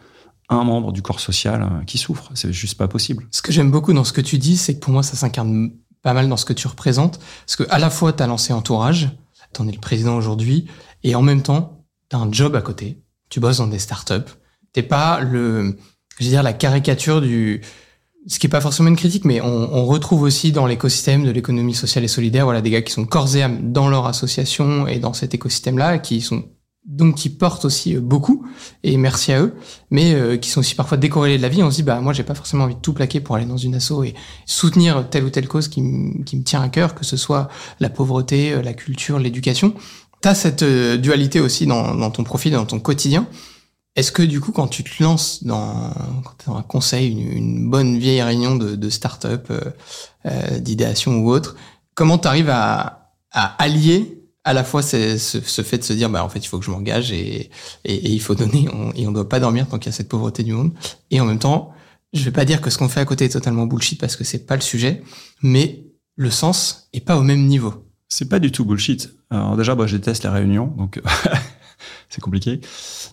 un 0.49 0.63
membre 0.63 0.91
du 0.91 1.01
corps 1.01 1.19
social 1.19 1.61
euh, 1.63 1.83
qui 1.85 1.97
souffre. 1.97 2.31
C'est 2.35 2.53
juste 2.53 2.77
pas 2.77 2.87
possible. 2.87 3.27
Ce 3.31 3.41
que 3.41 3.51
j'aime 3.51 3.71
beaucoup 3.71 3.93
dans 3.93 4.03
ce 4.03 4.13
que 4.13 4.21
tu 4.21 4.37
dis, 4.37 4.57
c'est 4.57 4.75
que 4.75 4.79
pour 4.79 4.93
moi, 4.93 5.03
ça 5.03 5.15
s'incarne 5.15 5.71
pas 6.01 6.13
mal 6.13 6.29
dans 6.29 6.37
ce 6.37 6.45
que 6.45 6.53
tu 6.53 6.67
représentes. 6.67 7.19
Parce 7.45 7.55
que 7.55 7.63
à 7.69 7.79
la 7.79 7.89
fois, 7.89 8.13
t'as 8.13 8.27
lancé 8.27 8.53
Entourage, 8.53 9.09
t'en 9.53 9.67
es 9.67 9.71
le 9.71 9.79
président 9.79 10.15
aujourd'hui, 10.15 10.67
et 11.03 11.15
en 11.15 11.21
même 11.21 11.41
temps, 11.41 11.83
t'as 12.09 12.17
un 12.17 12.31
job 12.31 12.55
à 12.55 12.61
côté. 12.61 13.01
Tu 13.29 13.39
bosses 13.39 13.57
dans 13.57 13.67
des 13.67 13.79
startups. 13.79 14.31
T'es 14.71 14.83
pas 14.83 15.19
le, 15.19 15.77
je 16.19 16.27
dire, 16.27 16.43
la 16.43 16.53
caricature 16.53 17.21
du, 17.21 17.61
ce 18.27 18.39
qui 18.39 18.47
est 18.47 18.49
pas 18.49 18.61
forcément 18.61 18.89
une 18.89 18.95
critique, 18.95 19.25
mais 19.25 19.41
on, 19.41 19.73
on 19.73 19.85
retrouve 19.85 20.23
aussi 20.23 20.51
dans 20.51 20.65
l'écosystème 20.65 21.23
de 21.23 21.31
l'économie 21.31 21.73
sociale 21.73 22.03
et 22.03 22.09
solidaire, 22.09 22.45
voilà, 22.45 22.61
des 22.61 22.69
gars 22.69 22.81
qui 22.81 22.91
sont 22.91 23.05
corps 23.05 23.35
et 23.35 23.41
âme 23.41 23.71
dans 23.71 23.89
leur 23.89 24.05
association 24.05 24.87
et 24.87 24.99
dans 24.99 25.13
cet 25.13 25.33
écosystème-là, 25.33 25.97
qui 25.99 26.21
sont 26.21 26.43
donc 26.87 27.15
qui 27.15 27.29
portent 27.29 27.65
aussi 27.65 27.95
euh, 27.95 28.01
beaucoup 28.01 28.45
et 28.83 28.97
merci 28.97 29.33
à 29.33 29.41
eux, 29.41 29.55
mais 29.91 30.13
euh, 30.13 30.37
qui 30.37 30.49
sont 30.49 30.61
aussi 30.61 30.73
parfois 30.73 30.97
décorrélés 30.97 31.37
de 31.37 31.41
la 31.41 31.49
vie. 31.49 31.61
On 31.61 31.69
se 31.69 31.75
dit 31.75 31.83
bah 31.83 31.99
moi 31.99 32.13
j'ai 32.13 32.23
pas 32.23 32.33
forcément 32.33 32.63
envie 32.63 32.75
de 32.75 32.79
tout 32.79 32.93
plaquer 32.93 33.19
pour 33.19 33.35
aller 33.35 33.45
dans 33.45 33.57
une 33.57 33.75
asso 33.75 34.03
et 34.03 34.13
soutenir 34.45 35.09
telle 35.09 35.25
ou 35.25 35.29
telle 35.29 35.47
cause 35.47 35.67
qui, 35.67 35.81
qui 36.25 36.37
me 36.37 36.43
tient 36.43 36.61
à 36.61 36.69
cœur, 36.69 36.95
que 36.95 37.05
ce 37.05 37.17
soit 37.17 37.49
la 37.79 37.89
pauvreté, 37.89 38.53
euh, 38.53 38.61
la 38.61 38.73
culture, 38.73 39.19
l'éducation. 39.19 39.73
T'as 40.21 40.33
cette 40.33 40.63
euh, 40.63 40.97
dualité 40.97 41.39
aussi 41.41 41.67
dans, 41.67 41.93
dans 41.93 42.09
ton 42.09 42.23
profil, 42.23 42.53
dans 42.53 42.65
ton 42.65 42.79
quotidien. 42.79 43.27
Est-ce 43.97 44.11
que 44.11 44.21
du 44.21 44.39
coup, 44.39 44.51
quand 44.51 44.67
tu 44.67 44.83
te 44.83 45.01
lances 45.01 45.43
dans, 45.43 45.91
un 46.45 46.61
conseil, 46.61 47.11
une, 47.19 47.67
bonne 47.67 47.97
vieille 47.97 48.21
réunion 48.21 48.55
de, 48.55 48.89
start-up, 48.91 49.47
euh, 49.49 49.59
euh, 50.27 50.59
d'idéation 50.59 51.17
ou 51.17 51.31
autre, 51.31 51.55
comment 51.95 52.19
tu 52.19 52.27
arrives 52.27 52.51
à, 52.51 53.11
à 53.31 53.61
allier 53.61 54.21
à 54.43 54.53
la 54.53 54.63
fois 54.63 54.83
ce, 54.83 55.17
ce, 55.17 55.61
fait 55.61 55.79
de 55.79 55.83
se 55.83 55.93
dire, 55.93 56.09
bah 56.11 56.23
en 56.23 56.29
fait, 56.29 56.39
il 56.39 56.47
faut 56.47 56.59
que 56.59 56.65
je 56.65 56.69
m'engage 56.69 57.11
et, 57.11 57.49
et, 57.83 58.09
il 58.11 58.21
faut 58.21 58.35
donner 58.35 58.69
on, 58.71 58.93
et 58.93 59.07
on 59.07 59.11
doit 59.11 59.27
pas 59.27 59.39
dormir 59.41 59.67
tant 59.67 59.79
qu'il 59.79 59.91
y 59.91 59.93
a 59.93 59.97
cette 59.97 60.07
pauvreté 60.07 60.43
du 60.43 60.53
monde. 60.53 60.71
Et 61.09 61.19
en 61.19 61.25
même 61.25 61.39
temps, 61.39 61.73
je 62.13 62.23
vais 62.23 62.31
pas 62.31 62.45
dire 62.45 62.61
que 62.61 62.69
ce 62.69 62.77
qu'on 62.77 62.87
fait 62.87 62.99
à 62.99 63.05
côté 63.05 63.25
est 63.25 63.29
totalement 63.29 63.65
bullshit 63.65 63.99
parce 63.99 64.15
que 64.15 64.23
c'est 64.23 64.45
pas 64.45 64.55
le 64.55 64.61
sujet, 64.61 65.01
mais 65.41 65.83
le 66.15 66.29
sens 66.29 66.87
est 66.93 67.01
pas 67.01 67.17
au 67.17 67.23
même 67.23 67.45
niveau. 67.47 67.73
C'est 68.09 68.29
pas 68.29 68.39
du 68.39 68.51
tout 68.51 68.63
bullshit. 68.63 69.09
Alors 69.31 69.57
déjà, 69.57 69.73
moi, 69.73 69.87
je 69.87 69.97
déteste 69.97 70.23
les 70.23 70.29
réunions, 70.29 70.67
donc 70.77 71.01
c'est 72.09 72.21
compliqué. 72.21 72.61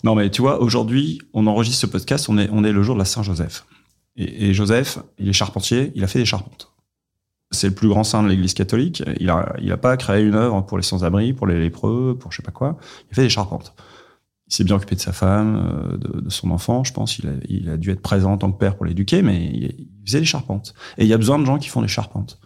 Non, 0.03 0.15
mais 0.15 0.29
tu 0.29 0.41
vois, 0.41 0.61
aujourd'hui, 0.61 1.21
on 1.33 1.47
enregistre 1.47 1.81
ce 1.81 1.87
podcast, 1.87 2.29
on 2.29 2.37
est, 2.37 2.49
on 2.51 2.63
est 2.63 2.71
le 2.71 2.83
jour 2.83 2.95
de 2.95 2.99
la 2.99 3.05
Saint-Joseph. 3.05 3.65
Et, 4.15 4.49
et 4.49 4.53
Joseph, 4.53 4.99
il 5.19 5.27
est 5.27 5.33
charpentier, 5.33 5.91
il 5.95 6.03
a 6.03 6.07
fait 6.07 6.19
des 6.19 6.25
charpentes. 6.25 6.71
C'est 7.51 7.67
le 7.67 7.75
plus 7.75 7.87
grand 7.87 8.03
saint 8.03 8.23
de 8.23 8.27
l'Église 8.27 8.53
catholique. 8.53 9.03
Il 9.19 9.29
a, 9.29 9.55
il 9.61 9.71
a 9.71 9.77
pas 9.77 9.95
créé 9.97 10.23
une 10.23 10.33
œuvre 10.33 10.61
pour 10.61 10.77
les 10.77 10.83
sans-abri, 10.83 11.33
pour 11.33 11.47
les 11.47 11.59
lépreux, 11.59 12.17
pour 12.19 12.31
je 12.31 12.37
sais 12.37 12.43
pas 12.43 12.51
quoi. 12.51 12.77
Il 13.07 13.11
a 13.11 13.15
fait 13.15 13.23
des 13.23 13.29
charpentes. 13.29 13.73
Il 14.47 14.53
s'est 14.53 14.63
bien 14.63 14.75
occupé 14.75 14.95
de 14.95 15.01
sa 15.01 15.11
femme, 15.11 15.55
euh, 15.55 15.97
de, 15.97 16.21
de 16.21 16.29
son 16.29 16.51
enfant, 16.51 16.83
je 16.83 16.93
pense. 16.93 17.19
Il 17.19 17.27
a, 17.27 17.31
il 17.47 17.69
a 17.69 17.77
dû 17.77 17.91
être 17.91 18.01
présent 18.01 18.33
en 18.33 18.37
tant 18.37 18.51
que 18.51 18.57
père 18.57 18.75
pour 18.75 18.85
l'éduquer, 18.85 19.21
mais 19.21 19.43
il, 19.45 19.63
il 19.63 20.05
faisait 20.05 20.19
des 20.19 20.25
charpentes. 20.25 20.73
Et 20.97 21.03
il 21.03 21.07
y 21.07 21.13
a 21.13 21.17
besoin 21.17 21.39
de 21.39 21.45
gens 21.45 21.57
qui 21.57 21.69
font 21.69 21.81
des 21.81 21.87
charpentes. 21.87 22.39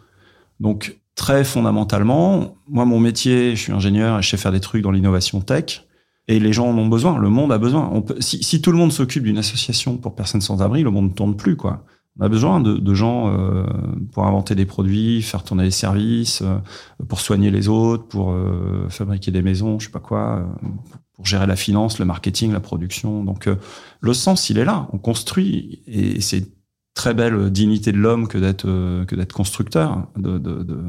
Donc, 0.59 0.99
très 1.15 1.43
fondamentalement, 1.43 2.55
moi, 2.67 2.85
mon 2.85 2.99
métier, 2.99 3.55
je 3.55 3.61
suis 3.61 3.73
ingénieur 3.73 4.19
et 4.19 4.21
je 4.21 4.29
sais 4.29 4.37
faire 4.37 4.51
des 4.51 4.59
trucs 4.59 4.81
dans 4.81 4.91
l'innovation 4.91 5.41
tech. 5.41 5.85
Et 6.29 6.39
les 6.39 6.53
gens 6.53 6.69
en 6.69 6.77
ont 6.77 6.87
besoin, 6.87 7.17
le 7.17 7.29
monde 7.29 7.51
a 7.51 7.57
besoin. 7.57 7.91
Si, 8.19 8.61
tout 8.61 8.71
le 8.71 8.77
monde 8.77 8.91
s'occupe 8.91 9.23
d'une 9.23 9.39
association 9.39 9.97
pour 9.97 10.13
personnes 10.13 10.41
sans 10.41 10.61
abri, 10.61 10.83
le 10.83 10.91
monde 10.91 11.09
ne 11.09 11.13
tourne 11.13 11.35
plus, 11.35 11.55
quoi. 11.55 11.83
On 12.19 12.23
a 12.23 12.29
besoin 12.29 12.59
de, 12.59 12.77
de 12.77 12.93
gens 12.93 13.33
euh, 13.33 13.63
pour 14.11 14.27
inventer 14.27 14.53
des 14.53 14.67
produits, 14.67 15.23
faire 15.23 15.43
tourner 15.43 15.63
les 15.63 15.71
services, 15.71 16.43
euh, 16.43 16.59
pour 17.07 17.19
soigner 17.19 17.49
les 17.49 17.67
autres, 17.67 18.07
pour 18.07 18.31
euh, 18.31 18.87
fabriquer 18.89 19.31
des 19.31 19.41
maisons, 19.41 19.79
je 19.79 19.85
sais 19.85 19.91
pas 19.91 19.99
quoi, 19.99 20.37
euh, 20.37 20.67
pour 21.13 21.25
gérer 21.25 21.47
la 21.47 21.55
finance, 21.55 21.97
le 21.97 22.05
marketing, 22.05 22.51
la 22.51 22.59
production. 22.59 23.23
Donc 23.23 23.47
euh, 23.47 23.55
le 23.99 24.13
sens, 24.13 24.51
il 24.51 24.59
est 24.59 24.65
là. 24.65 24.87
On 24.93 24.99
construit 24.99 25.81
et 25.87 26.21
c'est 26.21 26.45
très 26.93 27.15
belle 27.15 27.49
dignité 27.49 27.91
de 27.91 27.97
l'homme 27.97 28.27
que 28.27 28.37
d'être 28.37 28.67
euh, 28.67 29.03
que 29.05 29.15
d'être 29.15 29.33
constructeur, 29.33 30.07
de, 30.15 30.37
de, 30.37 30.61
de, 30.61 30.83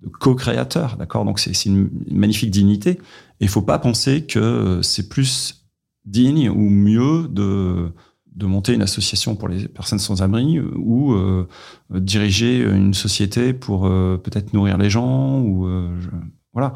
de 0.00 0.08
co-créateur, 0.08 0.96
d'accord? 0.96 1.24
Donc 1.24 1.38
c'est 1.38 1.66
une 1.66 1.90
magnifique 2.10 2.50
dignité. 2.50 2.90
Et 2.90 3.44
il 3.44 3.48
faut 3.48 3.62
pas 3.62 3.78
penser 3.78 4.24
que 4.24 4.38
euh, 4.38 4.82
c'est 4.82 5.08
plus 5.08 5.66
digne 6.04 6.48
ou 6.50 6.68
mieux 6.70 7.28
de 7.28 7.92
de 8.34 8.44
monter 8.44 8.74
une 8.74 8.82
association 8.82 9.34
pour 9.34 9.48
les 9.48 9.66
personnes 9.66 9.98
sans 9.98 10.20
abri 10.20 10.60
ou 10.60 11.14
euh, 11.14 11.48
diriger 11.90 12.62
une 12.62 12.92
société 12.92 13.54
pour 13.54 13.86
euh, 13.86 14.18
peut-être 14.18 14.52
nourrir 14.52 14.76
les 14.76 14.90
gens 14.90 15.40
ou 15.40 15.66
voilà. 16.52 16.74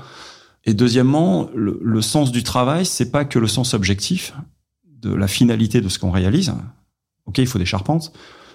Et 0.65 0.73
deuxièmement, 0.73 1.51
le, 1.55 1.79
le 1.83 2.03
sens 2.03 2.33
du 2.33 2.43
travail, 2.43 2.87
c'est 2.87 3.11
pas 3.11 3.27
que 3.27 3.39
le 3.39 3.47
sens 3.47 3.75
objectif 3.75 4.35
de 4.87 5.13
la 5.13 5.27
finalité 5.27 5.81
de 5.81 5.89
ce 5.89 5.99
qu'on 5.99 6.11
réalise. 6.11 6.53
Ok, 7.27 7.39
il 7.39 7.47
faut 7.47 7.59
des 7.59 7.67
charpentes, 7.67 8.13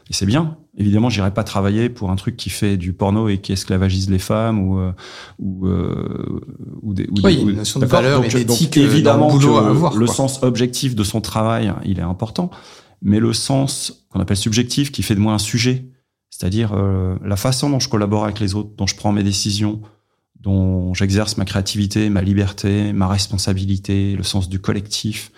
Et 0.10 0.14
c'est 0.14 0.26
bien. 0.28 0.58
Évidemment, 0.78 1.10
j'irai 1.10 1.34
pas 1.34 1.44
travailler 1.44 1.90
pour 1.90 2.12
un 2.12 2.16
truc 2.16 2.36
qui 2.38 2.50
fait 2.52 2.78
du 2.78 2.94
porno 2.94 3.28
et 3.28 3.40
qui 3.40 3.54
esclavagise 3.54 4.10
les 4.10 4.20
femmes 4.20 4.60
ou 4.60 4.78
euh, 4.78 4.92
ou 5.40 5.66
euh, 5.68 6.42
ou 6.84 6.94
des 6.94 7.08
ou 7.08 7.16
Oui, 7.24 7.38
des- 7.38 7.42
une 7.42 7.56
notion 7.56 7.80
de 7.80 7.86
valeur 7.86 8.22
Donc, 8.22 8.36
et 8.36 8.44
d'éthique, 8.46 8.78
euh, 8.78 8.82
le 8.82 8.88
évidemment 8.88 9.30
boulot 9.30 9.54
que 9.56 9.66
avoir, 9.66 9.96
le 9.96 10.06
sens 10.08 10.44
objectif 10.44 10.94
de 10.96 11.04
son 11.04 11.22
travail, 11.22 11.74
il 11.86 11.98
est 11.98 12.04
important, 12.04 12.52
mais 13.02 13.20
le 13.20 13.34
sens 13.34 14.06
qu'on 14.10 14.20
appelle 14.20 14.38
subjectif 14.38 14.92
qui 14.92 15.02
fait 15.02 15.16
de 15.16 15.20
moi 15.22 15.34
un 15.34 15.40
sujet, 15.40 15.86
c'est-à-dire 16.30 16.74
euh, 16.74 17.16
la 17.26 17.36
façon 17.38 17.70
dont 17.72 17.80
je 17.80 17.90
collabore 17.90 18.26
avec 18.26 18.40
les 18.40 18.54
autres, 18.54 18.72
dont 18.78 18.86
je 18.86 18.96
prends 18.96 19.12
mes 19.12 19.24
décisions, 19.24 19.82
dont 20.40 20.94
j'exerce 20.94 21.38
ma 21.38 21.46
créativité, 21.46 22.10
ma 22.12 22.22
liberté, 22.22 22.94
ma 22.94 23.08
responsabilité, 23.08 24.16
le 24.16 24.24
sens 24.24 24.50
du 24.50 24.60
collectif, 24.60 25.32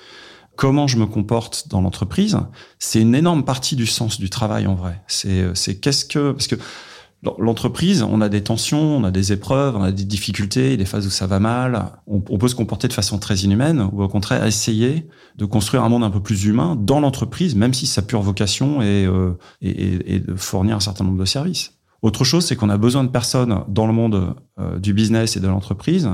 comment 0.58 0.88
je 0.88 0.98
me 0.98 1.06
comporte 1.06 1.70
dans 1.70 1.80
l'entreprise, 1.80 2.38
c'est 2.80 3.02
une 3.02 3.16
énorme 3.16 3.46
partie 3.46 3.78
du 3.78 3.86
sens 3.86 4.20
du 4.20 4.30
travail 4.30 4.68
en 4.68 4.76
vrai. 4.76 5.02
C'est 5.08 5.46
c'est 5.56 5.80
qu'est-ce 5.80 6.04
que 6.04 6.34
parce 6.34 6.48
que 6.48 6.56
l'entreprise, 7.40 8.04
on 8.04 8.22
a 8.22 8.30
des 8.30 8.44
tensions, 8.44 8.98
on 8.98 9.04
a 9.04 9.12
des 9.12 9.32
épreuves, 9.32 9.76
on 9.76 9.82
a 9.84 9.92
des 9.92 10.04
difficultés, 10.04 10.78
des 10.78 10.86
phases 10.86 11.08
où 11.08 11.10
ça 11.10 11.28
va 11.28 11.40
mal. 11.40 11.92
On, 12.06 12.20
peut 12.20 12.48
se 12.48 12.56
comporter 12.56 12.88
de 12.88 12.94
façon 12.94 13.18
très 13.18 13.38
inhumaine 13.38 13.90
ou 13.92 14.04
au 14.04 14.08
contraire 14.08 14.46
essayer 14.46 15.08
de 15.36 15.46
construire 15.46 15.84
un 15.84 15.90
monde 15.90 16.04
un 16.04 16.12
peu 16.12 16.20
plus 16.22 16.46
humain 16.46 16.76
dans 16.80 17.00
l'entreprise, 17.00 17.56
même 17.56 17.74
si 17.74 17.88
sa 17.88 18.02
pure 18.02 18.22
vocation 18.22 18.82
est, 18.82 19.08
euh, 19.08 19.32
est- 19.62 20.10
est 20.10 20.20
de 20.20 20.36
fournir 20.36 20.76
un 20.76 20.80
certain 20.80 21.04
nombre 21.06 21.18
de 21.20 21.26
services. 21.26 21.74
Autre 22.04 22.24
chose, 22.24 22.46
c'est 22.46 22.56
qu'on 22.56 22.70
a 22.70 22.78
besoin 22.78 23.04
de 23.04 23.10
personnes 23.10 23.64
dans 23.68 23.88
le 23.88 23.94
monde 23.94 24.36
euh, 24.60 24.78
du 24.78 24.94
business 24.94 25.36
et 25.36 25.40
de 25.40 25.48
l'entreprise 25.48 26.08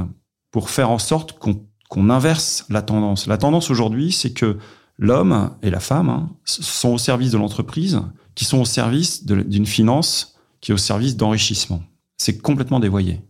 pour 0.51 0.69
faire 0.69 0.89
en 0.89 0.99
sorte 0.99 1.37
qu'on 1.37 1.65
qu'on 1.93 2.09
inverse 2.09 2.65
la 2.71 2.81
tendance. 2.81 3.27
La 3.27 3.37
tendance 3.37 3.69
aujourd'hui, 3.69 4.11
c'est 4.11 4.33
que 4.33 4.57
l'homme 4.97 5.51
et 5.61 5.69
la 5.69 5.79
femme 5.79 6.09
hein, 6.09 6.31
sont 6.43 6.89
au 6.89 6.97
service 6.97 7.29
de 7.29 7.37
l'entreprise, 7.37 8.01
qui 8.33 8.45
sont 8.45 8.59
au 8.59 8.65
service 8.65 9.27
d'une 9.27 9.67
finance 9.67 10.35
qui 10.59 10.71
est 10.71 10.73
au 10.73 10.77
service 10.77 11.15
d'enrichissement. 11.15 11.83
C'est 12.17 12.39
complètement 12.39 12.79
dévoyé. 12.79 13.21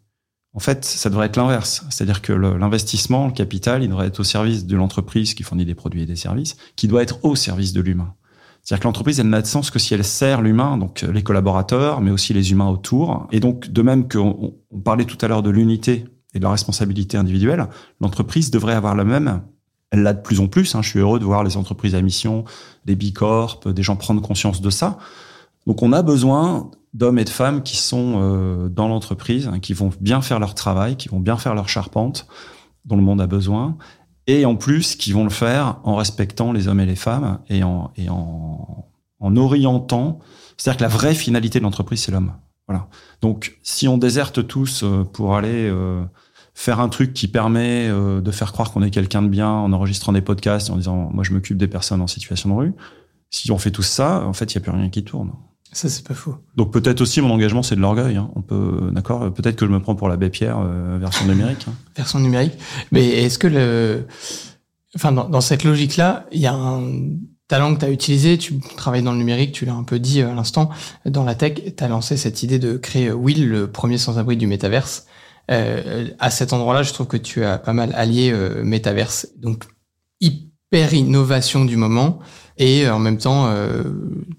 En 0.54 0.60
fait, 0.60 0.86
ça 0.86 1.10
devrait 1.10 1.26
être 1.26 1.36
l'inverse. 1.36 1.86
C'est-à-dire 1.90 2.22
que 2.22 2.32
l'investissement, 2.32 3.28
le 3.28 3.34
capital, 3.34 3.84
il 3.84 3.90
devrait 3.90 4.08
être 4.08 4.22
au 4.22 4.24
service 4.24 4.66
de 4.66 4.78
l'entreprise 4.78 5.34
qui 5.34 5.44
fournit 5.44 5.66
des 5.66 5.76
produits 5.76 6.04
et 6.04 6.06
des 6.06 6.16
services, 6.16 6.56
qui 6.78 6.88
doit 6.88 7.04
être 7.04 7.20
au 7.26 7.36
service 7.36 7.74
de 7.74 7.82
l'humain. 7.82 8.14
C'est-à-dire 8.62 8.84
que 8.84 8.88
l'entreprise, 8.88 9.20
elle 9.20 9.28
n'a 9.28 9.42
de 9.42 9.48
sens 9.48 9.72
que 9.72 9.80
si 9.80 9.94
elle 9.94 10.06
sert 10.06 10.42
l'humain, 10.42 10.78
donc 10.78 11.04
euh, 11.04 11.12
les 11.12 11.22
collaborateurs, 11.22 12.00
mais 12.00 12.12
aussi 12.12 12.34
les 12.34 12.54
humains 12.54 12.70
autour. 12.70 13.28
Et 13.34 13.42
donc, 13.42 13.68
de 13.68 13.82
même 13.82 14.08
qu'on 14.08 14.54
on 14.72 14.80
parlait 14.80 15.04
tout 15.04 15.18
à 15.20 15.28
l'heure 15.28 15.44
de 15.44 15.50
l'unité 15.50 16.06
et 16.34 16.40
de 16.40 16.44
la 16.44 16.52
responsabilité 16.52 17.18
individuelle, 17.18 17.68
l'entreprise 18.02 18.52
devrait 18.52 18.74
avoir 18.74 18.96
la 18.96 19.04
même. 19.04 19.42
Elle 19.92 20.02
l'a 20.02 20.14
de 20.14 20.22
plus 20.22 20.40
en 20.40 20.48
plus. 20.48 20.74
Hein. 20.76 20.82
Je 20.82 20.90
suis 20.90 21.00
heureux 21.00 21.20
de 21.20 21.26
voir 21.26 21.44
les 21.44 21.58
entreprises 21.58 21.96
à 21.96 22.02
mission, 22.02 22.46
des 22.86 22.96
bicorps, 22.96 23.60
des 23.66 23.84
gens 23.84 23.96
prendre 23.96 24.22
conscience 24.22 24.62
de 24.62 24.70
ça. 24.70 24.98
Donc, 25.68 25.84
on 25.84 25.94
a 25.94 26.02
besoin 26.02 26.72
d'hommes 26.94 27.20
et 27.20 27.24
de 27.24 27.30
femmes 27.30 27.64
qui 27.64 27.78
sont 27.78 28.16
euh, 28.18 28.70
dans 28.70 28.88
l'entreprise, 28.88 29.48
hein, 29.48 29.60
qui 29.60 29.74
vont 29.74 29.92
bien 30.02 30.22
faire 30.22 30.40
leur 30.40 30.56
travail, 30.56 30.96
qui 30.96 31.10
vont 31.10 31.20
bien 31.20 31.38
faire 31.38 31.56
leur 31.56 31.70
charpente, 31.70 32.28
dont 32.86 32.96
le 32.96 33.02
monde 33.02 33.22
a 33.22 33.28
besoin, 33.28 33.78
et 34.28 34.46
en 34.46 34.56
plus 34.56 34.96
qui 34.96 35.12
vont 35.12 35.24
le 35.24 35.30
faire 35.30 35.80
en 35.84 35.96
respectant 35.96 36.52
les 36.52 36.68
hommes 36.68 36.80
et 36.80 36.86
les 36.86 36.96
femmes 36.96 37.40
et 37.50 37.64
en, 37.64 37.92
et 37.96 38.10
en, 38.10 38.86
en 39.20 39.36
orientant. 39.38 40.20
C'est-à-dire 40.58 40.78
que 40.78 40.84
la 40.84 40.90
vraie 40.90 41.16
finalité 41.16 41.60
de 41.60 41.64
l'entreprise, 41.64 42.02
c'est 42.04 42.12
l'homme. 42.12 42.34
Voilà. 42.68 42.88
Donc, 43.22 43.58
si 43.64 43.88
on 43.88 43.98
déserte 43.98 44.48
tous 44.48 44.84
euh, 44.84 45.04
pour 45.04 45.36
aller 45.36 45.70
euh, 45.70 46.04
faire 46.54 46.80
un 46.80 46.90
truc 46.90 47.14
qui 47.14 47.28
permet 47.28 47.88
euh, 47.90 48.22
de 48.22 48.32
faire 48.32 48.54
croire 48.54 48.72
qu'on 48.72 48.84
est 48.84 48.90
quelqu'un 48.92 49.22
de 49.22 49.28
bien 49.28 49.50
en 49.50 49.74
enregistrant 49.74 50.14
des 50.14 50.22
podcasts, 50.22 50.70
en 50.70 50.78
disant 50.78 51.10
moi 51.14 51.24
je 51.24 51.34
m'occupe 51.34 51.58
des 51.58 51.68
personnes 51.68 52.02
en 52.02 52.08
situation 52.08 52.50
de 52.50 52.56
rue, 52.56 52.74
si 53.30 53.52
on 53.52 53.58
fait 53.58 53.72
tout 53.72 53.82
ça, 53.84 54.26
en 54.26 54.34
fait, 54.34 54.54
il 54.54 54.58
n'y 54.58 54.62
a 54.62 54.64
plus 54.70 54.78
rien 54.80 54.90
qui 54.90 55.04
tourne. 55.04 55.32
Ça, 55.72 55.90
c'est 55.90 56.08
pas 56.08 56.14
faux. 56.14 56.36
Donc 56.56 56.72
peut-être 56.72 57.02
aussi 57.02 57.20
mon 57.20 57.32
engagement 57.32 57.64
c'est 57.64 57.76
de 57.76 57.82
l'orgueil. 57.82 58.16
Hein. 58.16 58.30
On 58.36 58.44
peut, 58.44 58.92
d'accord. 58.92 59.34
Peut-être 59.34 59.56
que 59.56 59.66
je 59.66 59.72
me 59.72 59.80
prends 59.82 59.96
pour 59.96 60.08
l'abbé 60.08 60.30
Pierre 60.30 60.60
euh, 60.60 61.00
version 61.00 61.26
numérique. 61.26 61.66
hein. 61.68 61.74
version 61.98 62.20
numérique. 62.20 62.54
Mais 62.92 63.08
est-ce 63.08 63.40
que 63.40 63.48
le, 63.48 64.06
enfin, 64.96 65.12
dans, 65.12 65.28
dans 65.28 65.42
cette 65.42 65.64
logique-là, 65.64 66.28
il 66.32 66.42
y 66.42 66.46
a 66.46 66.54
un 66.54 66.84
talent 67.48 67.76
que 67.76 67.80
tu 67.80 67.86
as 67.86 67.92
utilisé, 67.92 68.38
tu 68.38 68.60
travailles 68.78 69.04
dans 69.04 69.12
le 69.12 69.18
numérique, 69.18 69.52
tu 69.52 69.66
l'as 69.66 69.74
un 69.74 69.84
peu 69.84 70.00
dit 70.00 70.22
euh, 70.22 70.32
à 70.32 70.36
l'instant, 70.36 70.70
dans 71.06 71.24
la 71.24 71.36
tech, 71.36 71.54
tu 71.76 71.84
as 71.84 71.88
lancé 71.88 72.18
cette 72.18 72.44
idée 72.44 72.60
de 72.60 72.78
créer 72.78 73.08
euh, 73.08 73.14
Will, 73.14 73.48
le 73.48 73.72
premier 73.72 73.98
sans-abri 73.98 74.38
du 74.38 74.48
métaverse. 74.48 75.06
Euh, 75.52 76.08
à 76.20 76.30
cet 76.30 76.54
endroit-là, 76.54 76.84
je 76.84 76.94
trouve 76.94 77.08
que 77.08 77.18
tu 77.18 77.44
as 77.44 77.58
pas 77.58 77.74
mal 77.74 77.92
allié 77.96 78.32
euh, 78.32 78.64
métaverse. 78.64 79.28
Donc, 79.38 79.66
hyper 80.74 80.94
innovation 80.96 81.66
du 81.66 81.78
moment 81.78 82.20
et 82.58 82.86
euh, 82.86 82.96
en 82.96 83.00
même 83.00 83.20
temps 83.20 83.46
euh, 83.46 83.84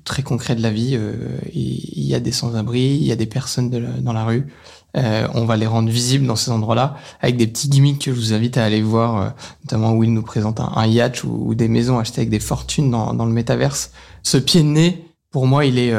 très 0.04 0.24
concret 0.24 0.56
de 0.56 0.62
la 0.62 0.70
vie. 0.70 0.92
euh, 0.94 1.12
Il 1.54 1.78
il 1.96 2.10
y 2.10 2.14
a 2.14 2.20
des 2.20 2.32
sans-abri, 2.32 2.80
il 2.80 3.04
y 3.04 3.12
a 3.12 3.16
des 3.16 3.26
personnes 3.26 3.70
dans 3.70 4.12
la 4.12 4.24
rue. 4.24 4.46
On 4.94 5.44
va 5.44 5.56
les 5.56 5.66
rendre 5.66 5.88
visibles 5.88 6.26
dans 6.26 6.36
ces 6.36 6.50
endroits-là 6.50 6.96
avec 7.20 7.36
des 7.36 7.46
petits 7.46 7.68
gimmicks 7.68 8.04
que 8.04 8.12
je 8.12 8.16
vous 8.16 8.32
invite 8.32 8.58
à 8.58 8.64
aller 8.64 8.82
voir. 8.82 9.34
notamment 9.64 9.92
Will 9.92 10.12
nous 10.12 10.22
présente 10.22 10.60
un, 10.60 10.86
yacht 10.86 11.24
ou, 11.24 11.54
des 11.54 11.66
maisons 11.66 11.98
achetées 11.98 12.20
avec 12.20 12.30
des 12.30 12.38
fortunes 12.38 12.90
dans, 12.90 13.24
le 13.24 13.32
métaverse. 13.32 13.90
Ce 14.22 14.36
pied 14.36 14.62
de 14.62 14.68
nez, 14.68 15.04
pour 15.32 15.46
moi, 15.46 15.64
il 15.64 15.78
est, 15.78 15.90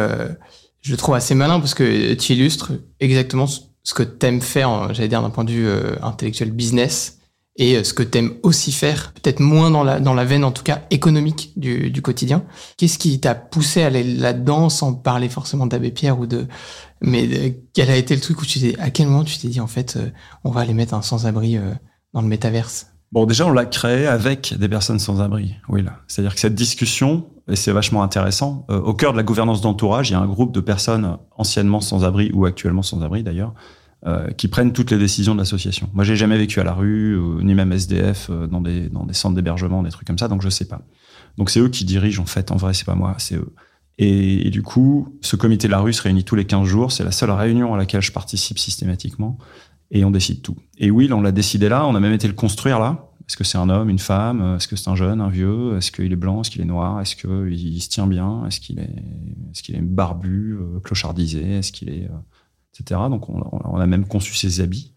je 0.82 0.91
le 0.91 0.98
trouve 0.98 1.15
assez 1.15 1.36
malin 1.36 1.60
parce 1.60 1.74
que 1.74 2.13
tu 2.13 2.34
illustres 2.34 2.71
exactement 3.00 3.48
ce 3.48 3.93
que 3.93 4.04
t'aimes 4.04 4.41
faire, 4.41 4.93
j'allais 4.93 5.10
dire 5.10 5.21
d'un 5.21 5.32
point 5.32 5.43
de 5.43 5.52
vue 5.52 5.69
intellectuel 6.02 6.52
business, 6.52 7.14
et 7.57 7.77
euh, 7.77 7.83
ce 7.83 7.93
que 7.93 8.03
t'aimes 8.03 8.33
aussi 8.43 8.71
faire, 8.71 9.13
peut-être 9.13 9.39
moins 9.39 9.71
dans 9.71 9.83
la, 9.83 9.99
dans 9.99 10.13
la 10.13 10.25
veine 10.25 10.43
en 10.43 10.51
tout 10.51 10.63
cas 10.63 10.81
économique 10.89 11.53
du, 11.55 11.89
du 11.89 12.01
quotidien. 12.01 12.43
Qu'est-ce 12.77 12.99
qui 12.99 13.19
t'a 13.19 13.35
poussé 13.35 13.83
à 13.83 13.87
aller 13.87 14.03
là-dedans 14.03 14.69
sans 14.69 14.93
parler 14.93 15.29
forcément 15.29 15.65
d'Abbé 15.65 15.91
Pierre 15.91 16.19
ou 16.19 16.25
de... 16.25 16.47
Mais 17.01 17.61
quel 17.73 17.89
a 17.89 17.95
été 17.95 18.15
le 18.15 18.21
truc 18.21 18.41
où 18.41 18.45
tu 18.45 18.59
t'es... 18.59 18.77
À 18.79 18.89
quel 18.89 19.07
moment 19.07 19.23
tu 19.23 19.37
t'es 19.37 19.47
dit 19.47 19.61
en 19.61 19.67
fait 19.67 19.95
euh, 19.95 20.09
on 20.43 20.51
va 20.51 20.61
aller 20.61 20.73
mettre 20.73 20.93
un 20.93 21.01
sans-abri 21.01 21.57
euh, 21.57 21.71
dans 22.13 22.21
le 22.21 22.27
métaverse? 22.27 22.87
Bon, 23.11 23.25
déjà, 23.25 23.45
on 23.45 23.51
l'a 23.51 23.65
créé 23.65 24.07
avec 24.07 24.53
des 24.57 24.67
personnes 24.67 24.99
sans 24.99 25.21
abri. 25.21 25.55
Oui, 25.69 25.81
là. 25.81 25.99
C'est-à-dire 26.07 26.33
que 26.33 26.39
cette 26.41 26.55
discussion, 26.55 27.27
et 27.49 27.55
c'est 27.55 27.71
vachement 27.71 28.03
intéressant, 28.03 28.65
au 28.67 28.93
cœur 28.93 29.13
de 29.13 29.17
la 29.17 29.23
gouvernance 29.23 29.61
d'entourage, 29.61 30.09
il 30.09 30.13
y 30.13 30.15
a 30.15 30.19
un 30.19 30.25
groupe 30.25 30.51
de 30.51 30.59
personnes 30.59 31.17
anciennement 31.37 31.79
sans 31.79 32.03
abri 32.03 32.31
ou 32.33 32.45
actuellement 32.45 32.81
sans 32.81 33.03
abri 33.03 33.23
d'ailleurs, 33.23 33.53
euh, 34.07 34.29
qui 34.29 34.47
prennent 34.47 34.71
toutes 34.71 34.91
les 34.91 34.99
décisions 34.99 35.33
de 35.33 35.39
l'association. 35.39 35.89
Moi, 35.95 36.03
j'ai 36.03 36.15
jamais 36.15 36.37
vécu 36.37 36.59
à 36.59 36.63
la 36.63 36.73
rue, 36.73 37.17
euh, 37.17 37.41
ni 37.41 37.55
même 37.55 37.71
SDF, 37.71 38.27
euh, 38.29 38.45
dans 38.45 38.61
des, 38.61 38.87
dans 38.87 39.03
des 39.03 39.15
centres 39.15 39.33
d'hébergement, 39.33 39.81
des 39.81 39.89
trucs 39.89 40.05
comme 40.05 40.19
ça, 40.19 40.27
donc 40.27 40.43
je 40.43 40.49
sais 40.49 40.65
pas. 40.67 40.81
Donc 41.39 41.49
c'est 41.49 41.59
eux 41.59 41.69
qui 41.69 41.85
dirigent, 41.85 42.21
en 42.21 42.27
fait. 42.27 42.51
En 42.51 42.55
vrai, 42.55 42.75
c'est 42.75 42.85
pas 42.85 42.93
moi, 42.93 43.15
c'est 43.17 43.35
eux. 43.35 43.51
Et, 43.97 44.45
et 44.45 44.51
du 44.51 44.61
coup, 44.61 45.17
ce 45.21 45.35
comité 45.35 45.65
de 45.65 45.71
la 45.71 45.79
rue 45.79 45.91
se 45.91 46.03
réunit 46.03 46.23
tous 46.23 46.35
les 46.35 46.45
15 46.45 46.67
jours. 46.67 46.91
C'est 46.91 47.03
la 47.03 47.11
seule 47.11 47.31
réunion 47.31 47.73
à 47.73 47.77
laquelle 47.77 48.03
je 48.03 48.11
participe 48.11 48.59
systématiquement. 48.59 49.39
Et 49.89 50.05
on 50.05 50.11
décide 50.11 50.43
tout. 50.43 50.55
Et 50.77 50.91
Will, 50.91 51.11
on 51.11 51.21
l'a 51.21 51.31
décidé 51.31 51.67
là. 51.67 51.87
On 51.87 51.95
a 51.95 51.99
même 51.99 52.13
été 52.13 52.27
le 52.27 52.35
construire 52.35 52.79
là. 52.79 53.09
Est-ce 53.27 53.37
que 53.37 53.43
c'est 53.43 53.57
un 53.57 53.69
homme, 53.69 53.89
une 53.89 53.97
femme 53.97 54.55
Est-ce 54.55 54.67
que 54.67 54.75
c'est 54.75 54.89
un 54.91 54.95
jeune, 54.95 55.19
un 55.19 55.29
vieux 55.29 55.77
Est-ce 55.77 55.91
qu'il 55.91 56.11
est 56.11 56.15
blanc 56.15 56.41
Est-ce 56.41 56.51
qu'il 56.51 56.61
est 56.61 56.65
noir 56.65 57.01
Est-ce 57.01 57.15
qu'il 57.15 57.53
il 57.53 57.81
se 57.81 57.89
tient 57.89 58.05
bien 58.05 58.45
Est-ce 58.45 58.59
qu'il 58.59 58.77
est, 58.77 58.83
est-ce 59.51 59.63
qu'il 59.63 59.75
est 59.75 59.81
barbu, 59.81 60.59
clochardisé 60.83 61.41
Est-ce 61.53 61.71
qu'il 61.71 61.89
est, 61.89 62.07
etc. 62.79 63.01
Donc 63.09 63.29
on, 63.29 63.77
a 63.77 63.85
même 63.85 64.05
conçu 64.05 64.35
ses 64.35 64.61
habits. 64.61 64.93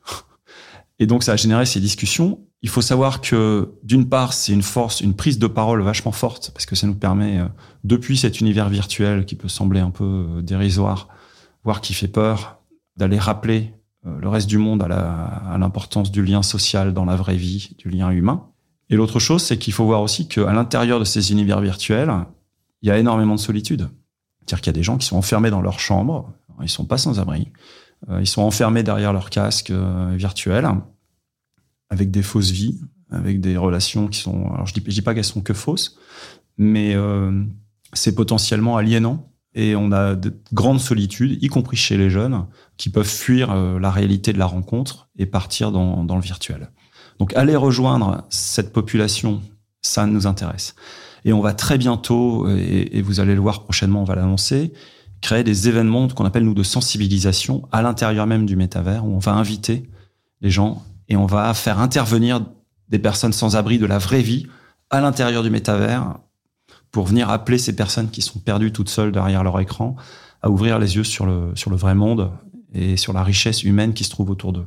Et 0.98 1.06
donc 1.06 1.22
ça 1.22 1.32
a 1.32 1.36
généré 1.36 1.64
ces 1.66 1.80
discussions. 1.80 2.40
Il 2.60 2.68
faut 2.68 2.82
savoir 2.82 3.20
que 3.20 3.72
d'une 3.84 4.08
part 4.08 4.32
c'est 4.32 4.52
une 4.52 4.62
force, 4.62 5.00
une 5.00 5.14
prise 5.14 5.38
de 5.38 5.46
parole 5.46 5.80
vachement 5.82 6.12
forte 6.12 6.50
parce 6.52 6.66
que 6.66 6.74
ça 6.74 6.86
nous 6.86 6.94
permet, 6.94 7.38
euh, 7.38 7.46
depuis 7.84 8.16
cet 8.16 8.40
univers 8.40 8.68
virtuel 8.68 9.24
qui 9.24 9.36
peut 9.36 9.48
sembler 9.48 9.80
un 9.80 9.90
peu 9.90 10.26
euh, 10.28 10.42
dérisoire, 10.42 11.08
voire 11.62 11.80
qui 11.80 11.94
fait 11.94 12.08
peur, 12.08 12.58
d'aller 12.96 13.18
rappeler 13.18 13.72
euh, 14.06 14.18
le 14.18 14.28
reste 14.28 14.48
du 14.48 14.58
monde 14.58 14.82
à 14.82 15.56
l'importance 15.58 16.10
du 16.10 16.24
lien 16.24 16.42
social 16.42 16.92
dans 16.92 17.04
la 17.04 17.14
vraie 17.14 17.36
vie, 17.36 17.76
du 17.78 17.90
lien 17.90 18.10
humain. 18.10 18.48
Et 18.90 18.96
l'autre 18.96 19.20
chose, 19.20 19.42
c'est 19.42 19.58
qu'il 19.58 19.72
faut 19.72 19.84
voir 19.84 20.02
aussi 20.02 20.28
qu'à 20.28 20.52
l'intérieur 20.52 20.98
de 20.98 21.04
ces 21.04 21.30
univers 21.30 21.60
virtuels, 21.60 22.12
il 22.82 22.88
y 22.88 22.90
a 22.90 22.98
énormément 22.98 23.34
de 23.34 23.40
solitude. 23.40 23.88
C'est-à-dire 24.40 24.60
qu'il 24.62 24.72
y 24.72 24.76
a 24.76 24.78
des 24.78 24.82
gens 24.82 24.96
qui 24.96 25.06
sont 25.06 25.16
enfermés 25.16 25.50
dans 25.50 25.60
leur 25.60 25.78
chambre, 25.78 26.32
ils 26.62 26.68
sont 26.68 26.84
pas 26.84 26.98
sans 26.98 27.20
abri, 27.20 27.52
euh, 28.08 28.20
ils 28.20 28.26
sont 28.26 28.42
enfermés 28.42 28.82
derrière 28.82 29.12
leur 29.12 29.30
casque 29.30 29.70
euh, 29.70 30.14
virtuel, 30.16 30.68
avec 31.90 32.10
des 32.10 32.22
fausses 32.22 32.50
vies, 32.50 32.80
avec 33.10 33.40
des 33.40 33.56
relations 33.56 34.08
qui 34.08 34.20
sont... 34.20 34.50
Alors 34.52 34.66
je 34.66 34.74
dis, 34.74 34.80
dis 34.80 35.02
pas 35.02 35.14
qu'elles 35.14 35.24
sont 35.24 35.40
que 35.40 35.54
fausses, 35.54 35.98
mais 36.56 36.94
euh, 36.94 37.44
c'est 37.92 38.14
potentiellement 38.14 38.76
aliénant. 38.76 39.32
Et 39.54 39.74
on 39.74 39.90
a 39.92 40.14
de 40.14 40.38
grandes 40.52 40.78
solitudes, 40.78 41.42
y 41.42 41.48
compris 41.48 41.76
chez 41.76 41.96
les 41.96 42.10
jeunes, 42.10 42.46
qui 42.76 42.90
peuvent 42.90 43.08
fuir 43.08 43.56
la 43.56 43.90
réalité 43.90 44.32
de 44.32 44.38
la 44.38 44.46
rencontre 44.46 45.08
et 45.16 45.26
partir 45.26 45.72
dans, 45.72 46.14
le 46.14 46.20
virtuel. 46.20 46.70
Donc 47.18 47.34
aller 47.34 47.56
rejoindre 47.56 48.24
cette 48.28 48.72
population, 48.72 49.40
ça 49.80 50.06
nous 50.06 50.26
intéresse. 50.26 50.76
Et 51.24 51.32
on 51.32 51.40
va 51.40 51.54
très 51.54 51.76
bientôt, 51.76 52.46
et 52.48 53.02
vous 53.02 53.18
allez 53.18 53.34
le 53.34 53.40
voir 53.40 53.64
prochainement, 53.64 54.02
on 54.02 54.04
va 54.04 54.14
l'annoncer, 54.14 54.74
créer 55.20 55.44
des 55.44 55.68
événements 55.68 56.08
qu'on 56.08 56.24
appelle 56.24 56.44
nous 56.44 56.54
de 56.54 56.62
sensibilisation 56.62 57.68
à 57.72 57.82
l'intérieur 57.82 58.26
même 58.26 58.46
du 58.46 58.56
métavers, 58.56 59.04
où 59.04 59.14
on 59.14 59.18
va 59.18 59.32
inviter 59.32 59.88
les 60.40 60.50
gens 60.50 60.82
et 61.08 61.16
on 61.16 61.26
va 61.26 61.52
faire 61.54 61.80
intervenir 61.80 62.44
des 62.88 62.98
personnes 62.98 63.32
sans 63.32 63.56
abri 63.56 63.78
de 63.78 63.86
la 63.86 63.98
vraie 63.98 64.22
vie 64.22 64.46
à 64.90 65.00
l'intérieur 65.00 65.42
du 65.42 65.50
métavers 65.50 66.18
pour 66.90 67.06
venir 67.06 67.30
appeler 67.30 67.58
ces 67.58 67.76
personnes 67.76 68.10
qui 68.10 68.22
sont 68.22 68.38
perdues 68.38 68.72
toutes 68.72 68.88
seules 68.88 69.12
derrière 69.12 69.44
leur 69.44 69.60
écran 69.60 69.96
à 70.42 70.50
ouvrir 70.50 70.78
les 70.78 70.96
yeux 70.96 71.04
sur 71.04 71.26
le, 71.26 71.52
sur 71.54 71.70
le 71.70 71.76
vrai 71.76 71.94
monde 71.94 72.30
et 72.72 72.96
sur 72.96 73.12
la 73.12 73.22
richesse 73.22 73.62
humaine 73.64 73.92
qui 73.92 74.04
se 74.04 74.10
trouve 74.10 74.30
autour 74.30 74.52
d'eux. 74.52 74.66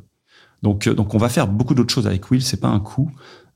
Donc, 0.61 0.87
euh, 0.87 0.93
donc 0.93 1.13
on 1.13 1.17
va 1.17 1.29
faire 1.29 1.47
beaucoup 1.47 1.73
d'autres 1.73 1.93
choses 1.93 2.07
avec 2.07 2.29
Will, 2.29 2.43
c'est 2.43 2.59
pas 2.59 2.67
un 2.67 2.79
coup. 2.79 3.11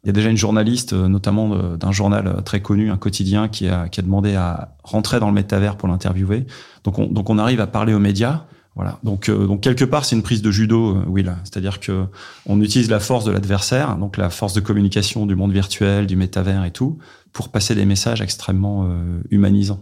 Il 0.06 0.10
y 0.10 0.12
a 0.12 0.14
déjà 0.14 0.30
une 0.30 0.38
journaliste, 0.38 0.94
euh, 0.94 1.08
notamment 1.08 1.52
euh, 1.54 1.78
d'un 1.78 1.92
journal 1.92 2.44
très 2.46 2.62
connu, 2.62 2.92
un 2.92 2.98
quotidien, 2.98 3.48
qui 3.48 3.68
a, 3.68 3.90
qui 3.90 4.00
a 4.00 4.04
demandé 4.04 4.36
à 4.36 4.76
rentrer 4.84 5.20
dans 5.20 5.28
le 5.28 5.34
métavers 5.34 5.78
pour 5.78 5.88
l'interviewer. 5.88 6.46
Donc 6.84 7.00
on, 7.00 7.38
arrive 7.40 7.60
à 7.60 7.66
parler 7.66 7.94
aux 7.94 8.00
médias. 8.00 8.46
Voilà. 8.76 9.00
Donc, 9.04 9.32
donc 9.32 9.62
quelque 9.62 9.86
part, 9.86 10.06
c'est 10.06 10.16
une 10.16 10.22
prise 10.22 10.44
de 10.44 10.52
judo, 10.52 10.98
Will. 11.08 11.34
C'est-à-dire 11.44 11.80
que 11.80 12.06
on 12.46 12.62
utilise 12.62 12.90
la 12.90 13.00
force 13.00 13.26
de 13.26 13.32
l'adversaire, 13.32 13.98
donc 13.98 14.18
la 14.18 14.30
force 14.30 14.54
de 14.54 14.60
communication 14.60 15.26
du 15.26 15.36
monde 15.36 15.54
virtuel, 15.54 16.06
du 16.06 16.16
métavers 16.16 16.66
et 16.66 16.72
tout, 16.72 17.00
pour 17.32 17.50
passer 17.50 17.74
des 17.74 17.86
messages 17.86 18.22
extrêmement 18.22 18.88
humanisants. 19.32 19.80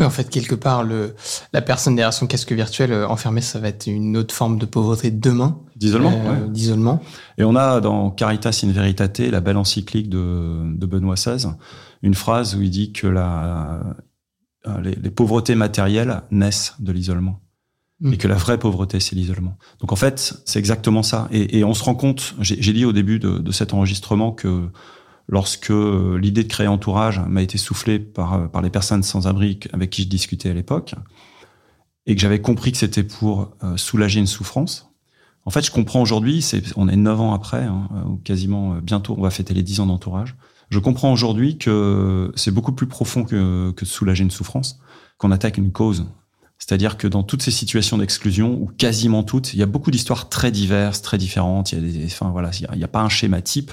En 0.00 0.10
fait, 0.10 0.30
quelque 0.30 0.54
part, 0.54 0.84
le, 0.84 1.14
la 1.52 1.60
personne 1.60 1.96
derrière 1.96 2.14
son 2.14 2.26
casque 2.26 2.52
virtuel 2.52 2.92
euh, 2.92 3.06
enfermé, 3.08 3.42
ça 3.42 3.58
va 3.58 3.68
être 3.68 3.86
une 3.86 4.16
autre 4.16 4.34
forme 4.34 4.58
de 4.58 4.64
pauvreté 4.64 5.10
demain. 5.10 5.58
D'isolement. 5.76 6.12
Euh, 6.12 6.48
D'isolement. 6.48 7.02
Et 7.36 7.44
on 7.44 7.54
a 7.56 7.80
dans 7.80 8.10
Caritas 8.10 8.62
in 8.64 8.72
Veritate, 8.72 9.18
la 9.18 9.40
belle 9.40 9.58
encyclique 9.58 10.08
de, 10.08 10.74
de 10.74 10.86
Benoît 10.86 11.16
XVI, 11.16 11.46
une 12.02 12.14
phrase 12.14 12.56
où 12.56 12.62
il 12.62 12.70
dit 12.70 12.92
que 12.92 13.06
la, 13.06 13.82
euh, 14.66 14.80
les, 14.80 14.94
les 14.94 15.10
pauvretés 15.10 15.56
matérielles 15.56 16.22
naissent 16.30 16.74
de 16.78 16.90
l'isolement. 16.90 17.40
Mm. 18.00 18.14
Et 18.14 18.16
que 18.16 18.28
la 18.28 18.36
vraie 18.36 18.58
pauvreté, 18.58 18.98
c'est 18.98 19.14
l'isolement. 19.14 19.58
Donc 19.80 19.92
en 19.92 19.96
fait, 19.96 20.34
c'est 20.46 20.58
exactement 20.58 21.02
ça. 21.02 21.28
Et, 21.32 21.58
et, 21.58 21.64
on 21.64 21.74
se 21.74 21.84
rend 21.84 21.94
compte, 21.94 22.34
j'ai 22.40 22.72
dit 22.72 22.86
au 22.86 22.92
début 22.92 23.18
de, 23.18 23.38
de 23.38 23.52
cet 23.52 23.74
enregistrement 23.74 24.32
que 24.32 24.70
lorsque 25.28 25.70
euh, 25.70 26.18
l'idée 26.18 26.42
de 26.42 26.48
créer 26.48 26.66
Entourage 26.66 27.20
m'a 27.20 27.42
été 27.42 27.58
soufflée 27.58 27.98
par, 27.98 28.34
euh, 28.34 28.46
par 28.46 28.62
les 28.62 28.70
personnes 28.70 29.02
sans 29.02 29.26
abri 29.26 29.60
avec 29.72 29.90
qui 29.90 30.02
je 30.02 30.08
discutais 30.08 30.50
à 30.50 30.54
l'époque, 30.54 30.94
et 32.06 32.14
que 32.14 32.20
j'avais 32.20 32.40
compris 32.40 32.72
que 32.72 32.78
c'était 32.78 33.04
pour 33.04 33.54
euh, 33.62 33.76
soulager 33.76 34.20
une 34.20 34.26
souffrance. 34.26 34.90
En 35.44 35.50
fait, 35.50 35.64
je 35.64 35.70
comprends 35.70 36.00
aujourd'hui, 36.00 36.42
c'est, 36.42 36.62
on 36.76 36.88
est 36.88 36.96
neuf 36.96 37.20
ans 37.20 37.34
après, 37.34 37.64
hein, 37.64 37.88
ou 38.08 38.16
quasiment 38.16 38.76
bientôt, 38.76 39.14
on 39.18 39.22
va 39.22 39.30
fêter 39.30 39.54
les 39.54 39.62
dix 39.62 39.80
ans 39.80 39.86
d'entourage. 39.86 40.36
Je 40.70 40.78
comprends 40.78 41.12
aujourd'hui 41.12 41.58
que 41.58 42.32
c'est 42.36 42.52
beaucoup 42.52 42.72
plus 42.72 42.86
profond 42.86 43.24
que, 43.24 43.72
que 43.72 43.84
de 43.84 43.90
soulager 43.90 44.22
une 44.22 44.30
souffrance, 44.30 44.78
qu'on 45.18 45.32
attaque 45.32 45.58
une 45.58 45.72
cause. 45.72 46.06
C'est-à-dire 46.58 46.96
que 46.96 47.08
dans 47.08 47.24
toutes 47.24 47.42
ces 47.42 47.50
situations 47.50 47.98
d'exclusion, 47.98 48.52
ou 48.52 48.66
quasiment 48.78 49.24
toutes, 49.24 49.52
il 49.52 49.58
y 49.58 49.64
a 49.64 49.66
beaucoup 49.66 49.90
d'histoires 49.90 50.28
très 50.28 50.52
diverses, 50.52 51.02
très 51.02 51.18
différentes. 51.18 51.72
Il 51.72 51.74
y 51.74 51.78
a 51.78 51.92
des, 51.92 52.04
enfin 52.04 52.30
voilà, 52.30 52.52
il 52.52 52.76
n'y 52.76 52.84
a, 52.84 52.86
a, 52.86 52.88
pas 52.88 53.00
un 53.00 53.08
schéma 53.08 53.42
type 53.42 53.72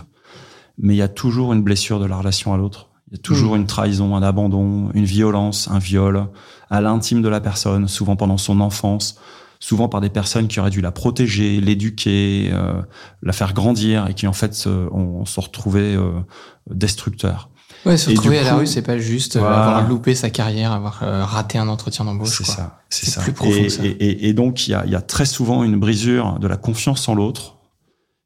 mais 0.79 0.95
il 0.95 0.97
y 0.97 1.01
a 1.01 1.07
toujours 1.07 1.53
une 1.53 1.61
blessure 1.61 1.99
de 1.99 2.05
la 2.05 2.17
relation 2.17 2.53
à 2.53 2.57
l'autre. 2.57 2.89
Il 3.11 3.17
y 3.17 3.19
a 3.19 3.21
toujours 3.21 3.53
mmh. 3.53 3.61
une 3.61 3.67
trahison, 3.67 4.15
un 4.15 4.23
abandon, 4.23 4.91
une 4.93 5.05
violence, 5.05 5.67
un 5.71 5.79
viol 5.79 6.27
à 6.69 6.81
l'intime 6.81 7.21
de 7.21 7.29
la 7.29 7.41
personne, 7.41 7.87
souvent 7.87 8.15
pendant 8.15 8.37
son 8.37 8.61
enfance, 8.61 9.19
souvent 9.59 9.89
par 9.89 9.99
des 9.99 10.09
personnes 10.09 10.47
qui 10.47 10.59
auraient 10.59 10.69
dû 10.69 10.81
la 10.81 10.91
protéger, 10.91 11.59
l'éduquer, 11.59 12.51
euh, 12.53 12.81
la 13.23 13.33
faire 13.33 13.53
grandir 13.53 14.07
et 14.07 14.13
qui 14.13 14.27
en 14.27 14.33
fait 14.33 14.53
se, 14.53 14.69
on, 14.69 15.25
se 15.25 15.39
retrouvait 15.39 15.95
euh, 15.95 16.11
destructeurs. 16.69 17.49
Ouais, 17.85 17.97
se 17.97 18.09
retrouver 18.09 18.39
à 18.39 18.43
la 18.43 18.55
rue, 18.55 18.67
c'est 18.67 18.81
pas 18.81 18.97
juste 18.97 19.37
euh, 19.37 19.39
avoir 19.39 19.87
loupé 19.87 20.13
sa 20.13 20.29
carrière, 20.29 20.71
avoir 20.71 21.01
euh, 21.01 21.23
raté 21.23 21.57
un 21.57 21.67
entretien 21.67 22.05
d'embauche. 22.05 22.37
C'est 22.37 22.43
ça, 22.45 22.79
c'est 22.89 23.05
ça. 23.05 23.21
Plus 23.21 23.31
profond 23.31 23.53
et, 23.53 23.63
que 23.63 23.69
ça. 23.69 23.85
Et, 23.85 23.89
et, 23.89 24.29
et 24.29 24.33
donc 24.33 24.67
il 24.67 24.71
y 24.71 24.73
a, 24.73 24.85
y 24.85 24.95
a 24.95 25.01
très 25.01 25.25
souvent 25.25 25.63
une 25.63 25.79
brisure 25.79 26.39
de 26.39 26.47
la 26.47 26.57
confiance 26.57 27.07
en 27.07 27.15
l'autre 27.15 27.58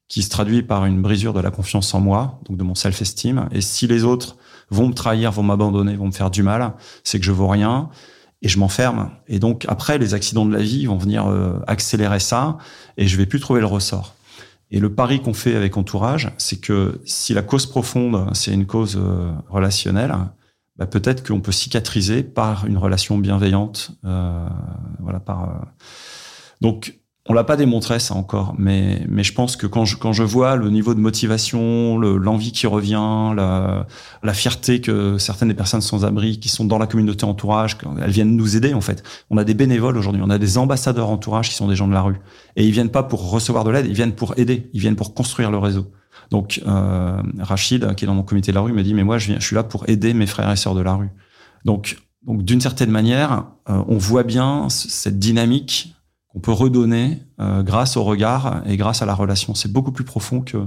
qui 0.08 0.22
se 0.22 0.30
traduit 0.30 0.62
par 0.62 0.84
une 0.84 1.00
brisure 1.02 1.32
de 1.32 1.40
la 1.40 1.50
confiance 1.50 1.94
en 1.94 2.00
moi, 2.00 2.40
donc 2.48 2.56
de 2.56 2.62
mon 2.62 2.74
self-esteem. 2.74 3.48
Et 3.52 3.60
si 3.60 3.86
les 3.86 4.04
autres 4.04 4.36
vont 4.70 4.88
me 4.88 4.94
trahir, 4.94 5.32
vont 5.32 5.42
m'abandonner, 5.42 5.96
vont 5.96 6.06
me 6.06 6.12
faire 6.12 6.30
du 6.30 6.42
mal, 6.42 6.74
c'est 7.02 7.18
que 7.18 7.24
je 7.24 7.32
vaux 7.32 7.48
rien 7.48 7.88
et 8.42 8.48
je 8.48 8.58
m'enferme. 8.58 9.10
Et 9.28 9.38
donc 9.38 9.64
après, 9.68 9.98
les 9.98 10.14
accidents 10.14 10.46
de 10.46 10.52
la 10.52 10.62
vie 10.62 10.86
vont 10.86 10.98
venir 10.98 11.26
euh, 11.26 11.58
accélérer 11.66 12.20
ça 12.20 12.58
et 12.96 13.06
je 13.06 13.16
vais 13.16 13.26
plus 13.26 13.40
trouver 13.40 13.60
le 13.60 13.66
ressort. 13.66 14.14
Et 14.70 14.80
le 14.80 14.92
pari 14.92 15.20
qu'on 15.20 15.34
fait 15.34 15.54
avec 15.54 15.76
Entourage, 15.76 16.32
c'est 16.36 16.60
que 16.60 17.00
si 17.04 17.32
la 17.32 17.42
cause 17.42 17.66
profonde, 17.66 18.28
c'est 18.34 18.52
une 18.52 18.66
cause 18.66 18.98
euh, 19.00 19.32
relationnelle, 19.48 20.14
bah 20.76 20.86
peut-être 20.86 21.26
qu'on 21.26 21.40
peut 21.40 21.52
cicatriser 21.52 22.22
par 22.22 22.66
une 22.66 22.78
relation 22.78 23.18
bienveillante. 23.18 23.92
Euh, 24.04 24.48
voilà, 25.00 25.20
par. 25.20 25.44
Euh, 25.44 25.64
donc 26.60 26.98
on 27.26 27.32
l'a 27.32 27.44
pas 27.44 27.56
démontré 27.56 27.98
ça 28.00 28.14
encore, 28.14 28.54
mais 28.58 29.06
mais 29.08 29.24
je 29.24 29.32
pense 29.32 29.56
que 29.56 29.66
quand 29.66 29.86
je 29.86 29.96
quand 29.96 30.12
je 30.12 30.22
vois 30.22 30.56
le 30.56 30.68
niveau 30.68 30.94
de 30.94 31.00
motivation, 31.00 31.96
l'envie 31.98 32.52
qui 32.52 32.66
revient, 32.66 33.32
la, 33.34 33.86
la 34.22 34.34
fierté 34.34 34.82
que 34.82 35.16
certaines 35.16 35.48
des 35.48 35.54
personnes 35.54 35.80
sans 35.80 36.04
abri 36.04 36.38
qui 36.38 36.50
sont 36.50 36.66
dans 36.66 36.76
la 36.76 36.86
communauté 36.86 37.24
entourage, 37.24 37.78
elles 38.02 38.10
viennent 38.10 38.36
nous 38.36 38.56
aider 38.56 38.74
en 38.74 38.82
fait. 38.82 39.02
On 39.30 39.38
a 39.38 39.44
des 39.44 39.54
bénévoles 39.54 39.96
aujourd'hui, 39.96 40.20
on 40.22 40.28
a 40.28 40.36
des 40.36 40.58
ambassadeurs 40.58 41.08
entourage 41.08 41.48
qui 41.48 41.54
sont 41.54 41.66
des 41.66 41.76
gens 41.76 41.88
de 41.88 41.94
la 41.94 42.02
rue 42.02 42.20
et 42.56 42.66
ils 42.66 42.72
viennent 42.72 42.90
pas 42.90 43.02
pour 43.02 43.30
recevoir 43.30 43.64
de 43.64 43.70
l'aide, 43.70 43.86
ils 43.86 43.94
viennent 43.94 44.14
pour 44.14 44.38
aider, 44.38 44.68
ils 44.74 44.80
viennent 44.80 44.96
pour 44.96 45.14
construire 45.14 45.50
le 45.50 45.58
réseau. 45.58 45.90
Donc 46.30 46.60
euh, 46.66 47.22
Rachid, 47.38 47.94
qui 47.94 48.04
est 48.04 48.08
dans 48.08 48.14
mon 48.14 48.22
comité 48.22 48.52
de 48.52 48.56
la 48.56 48.60
rue, 48.60 48.74
me 48.74 48.82
dit 48.82 48.92
mais 48.92 49.04
moi 49.04 49.16
je 49.16 49.28
viens, 49.28 49.40
je 49.40 49.46
suis 49.46 49.56
là 49.56 49.62
pour 49.62 49.88
aider 49.88 50.12
mes 50.12 50.26
frères 50.26 50.50
et 50.50 50.56
sœurs 50.56 50.74
de 50.74 50.82
la 50.82 50.92
rue. 50.92 51.10
Donc 51.64 51.96
donc 52.26 52.42
d'une 52.42 52.60
certaine 52.60 52.90
manière, 52.90 53.46
euh, 53.70 53.82
on 53.88 53.96
voit 53.96 54.24
bien 54.24 54.68
cette 54.68 55.18
dynamique 55.18 55.94
qu'on 56.34 56.40
peut 56.40 56.52
redonner 56.52 57.20
euh, 57.40 57.62
grâce 57.62 57.96
au 57.96 58.04
regard 58.04 58.62
et 58.66 58.76
grâce 58.76 59.00
à 59.00 59.06
la 59.06 59.14
relation. 59.14 59.54
C'est 59.54 59.72
beaucoup 59.72 59.92
plus 59.92 60.04
profond 60.04 60.40
que 60.40 60.58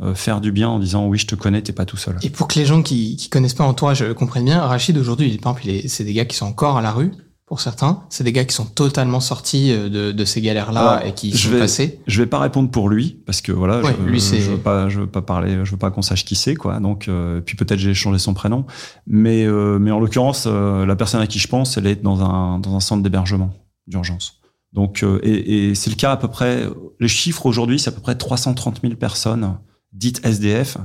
euh, 0.00 0.14
faire 0.14 0.40
du 0.40 0.52
bien 0.52 0.68
en 0.68 0.78
disant 0.78 1.06
oui, 1.06 1.18
je 1.18 1.26
te 1.26 1.34
connais, 1.34 1.60
t'es 1.60 1.72
pas 1.72 1.84
tout 1.84 1.96
seul. 1.96 2.16
Et 2.22 2.30
pour 2.30 2.48
que 2.48 2.58
les 2.58 2.64
gens 2.64 2.82
qui, 2.82 3.16
qui 3.16 3.28
connaissent 3.28 3.54
pas 3.54 3.64
entourage 3.64 4.04
comprennent 4.14 4.44
bien, 4.44 4.60
Rachid 4.60 4.96
aujourd'hui, 4.96 5.36
par 5.38 5.58
exemple, 5.58 5.88
c'est 5.88 6.04
des 6.04 6.12
gars 6.14 6.24
qui 6.24 6.36
sont 6.36 6.46
encore 6.46 6.78
à 6.78 6.82
la 6.82 6.92
rue. 6.92 7.12
Pour 7.46 7.62
certains, 7.62 8.02
c'est 8.10 8.24
des 8.24 8.32
gars 8.34 8.44
qui 8.44 8.54
sont 8.54 8.66
totalement 8.66 9.20
sortis 9.20 9.72
euh, 9.72 9.88
de, 9.88 10.12
de 10.12 10.24
ces 10.26 10.42
galères-là 10.42 11.02
et 11.06 11.14
qui 11.14 11.32
je 11.32 11.46
sont 11.48 11.54
vais, 11.54 11.60
passés. 11.60 11.98
Je 12.06 12.20
vais 12.20 12.26
pas 12.26 12.40
répondre 12.40 12.70
pour 12.70 12.90
lui 12.90 13.22
parce 13.24 13.40
que 13.40 13.52
voilà, 13.52 13.80
Ouais, 13.80 13.96
je, 13.98 14.04
lui, 14.04 14.20
je 14.20 14.50
veux 14.50 14.58
pas, 14.58 14.90
je 14.90 15.00
veux 15.00 15.06
pas 15.06 15.22
parler, 15.22 15.64
je 15.64 15.70
veux 15.70 15.78
pas 15.78 15.90
qu'on 15.90 16.02
sache 16.02 16.26
qui 16.26 16.34
c'est 16.34 16.54
quoi. 16.54 16.78
Donc 16.78 17.08
euh, 17.08 17.40
puis 17.40 17.56
peut-être 17.56 17.78
j'ai 17.78 17.94
changé 17.94 18.18
son 18.18 18.34
prénom, 18.34 18.66
mais 19.06 19.46
euh, 19.46 19.78
mais 19.78 19.90
en 19.90 19.98
l'occurrence, 19.98 20.44
euh, 20.46 20.84
la 20.84 20.94
personne 20.94 21.22
à 21.22 21.26
qui 21.26 21.38
je 21.38 21.48
pense, 21.48 21.78
elle 21.78 21.86
est 21.86 22.02
dans 22.02 22.20
un 22.22 22.58
dans 22.58 22.76
un 22.76 22.80
centre 22.80 23.02
d'hébergement 23.02 23.50
d'urgence. 23.86 24.37
Donc, 24.72 25.02
euh, 25.02 25.18
et, 25.22 25.70
et 25.70 25.74
c'est 25.74 25.90
le 25.90 25.96
cas 25.96 26.12
à 26.12 26.16
peu 26.16 26.28
près, 26.28 26.68
les 27.00 27.08
chiffres 27.08 27.46
aujourd'hui, 27.46 27.78
c'est 27.78 27.88
à 27.88 27.92
peu 27.92 28.00
près 28.02 28.16
330 28.16 28.80
000 28.82 28.94
personnes 28.96 29.58
dites 29.92 30.20
SDF, 30.24 30.76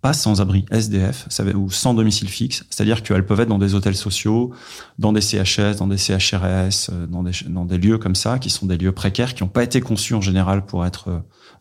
pas 0.00 0.12
sans 0.12 0.40
abri, 0.40 0.64
SDF, 0.70 1.26
ça 1.28 1.42
veut- 1.42 1.56
ou 1.56 1.70
sans 1.70 1.92
domicile 1.92 2.28
fixe, 2.28 2.64
c'est-à-dire 2.70 3.02
qu'elles 3.02 3.26
peuvent 3.26 3.40
être 3.40 3.48
dans 3.48 3.58
des 3.58 3.74
hôtels 3.74 3.96
sociaux, 3.96 4.52
dans 5.00 5.12
des 5.12 5.20
CHS, 5.20 5.76
dans 5.78 5.88
des 5.88 5.96
CHRS, 5.98 6.90
euh, 6.92 7.06
dans 7.08 7.24
des, 7.24 7.32
dans 7.48 7.64
des 7.64 7.78
lieux 7.78 7.98
comme 7.98 8.14
ça, 8.14 8.38
qui 8.38 8.48
sont 8.50 8.66
des 8.66 8.76
lieux 8.78 8.92
précaires, 8.92 9.34
qui 9.34 9.42
n'ont 9.42 9.48
pas 9.48 9.64
été 9.64 9.80
conçus 9.80 10.14
en 10.14 10.20
général 10.20 10.64
pour 10.66 10.86
être 10.86 11.08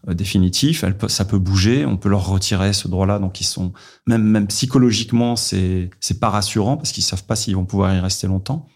euh, 0.08 0.14
définitifs. 0.14 0.84
Elles 0.84 0.96
ça 1.08 1.26
peut 1.26 1.40
bouger, 1.40 1.88
on 1.88 1.98
peut 1.98 2.10
leur 2.10 2.28
retirer 2.28 2.74
ce 2.74 2.88
droit-là, 2.88 3.18
donc 3.18 3.42
ils 3.42 3.46
sont, 3.46 3.74
même, 4.06 4.22
même 4.24 4.46
psychologiquement, 4.46 5.36
c'est 5.36 5.90
c'est 6.00 6.20
pas 6.20 6.30
rassurant, 6.30 6.78
parce 6.78 6.92
qu'ils 6.92 7.04
savent 7.04 7.26
pas 7.26 7.36
s'ils 7.36 7.56
vont 7.56 7.66
pouvoir 7.66 7.96
y 7.96 8.00
rester 8.00 8.28
longtemps. 8.28 8.68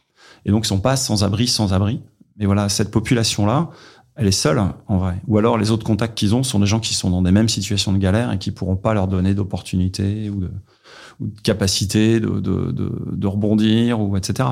Et 0.45 0.49
donc, 0.49 0.65
ils 0.65 0.69
sont 0.69 0.79
pas 0.79 0.95
sans 0.95 1.23
abri, 1.23 1.47
sans 1.47 1.71
abri. 1.71 2.01
Mais 2.41 2.45
voilà, 2.47 2.67
cette 2.67 2.91
population-là, 2.91 3.69
elle 4.17 4.27
est 4.27 4.31
seule, 4.31 4.61
en 4.87 4.97
vrai. 4.97 5.21
Ou 5.27 5.37
alors, 5.37 5.57
les 5.57 5.71
autres 5.71 5.85
contacts 5.85 6.17
qu'ils 6.17 6.35
ont 6.35 6.43
sont 6.43 6.59
des 6.59 6.65
gens 6.65 6.81
qui 6.81 6.93
sont 6.93 7.09
dans 7.09 7.21
des 7.21 7.31
mêmes 7.31 7.47
situations 7.47 7.93
de 7.93 7.97
galère 7.97 8.31
et 8.33 8.37
qui 8.39 8.51
pourront 8.51 8.75
pas 8.75 8.93
leur 8.93 9.07
donner 9.07 9.33
d'opportunités 9.33 10.29
ou 10.29 10.41
de, 10.41 10.51
ou 11.21 11.27
de 11.27 11.39
capacité 11.41 12.19
de, 12.19 12.27
de, 12.41 12.71
de, 12.71 12.91
de 13.11 13.27
rebondir, 13.27 14.01
ou 14.01 14.17
etc. 14.17 14.49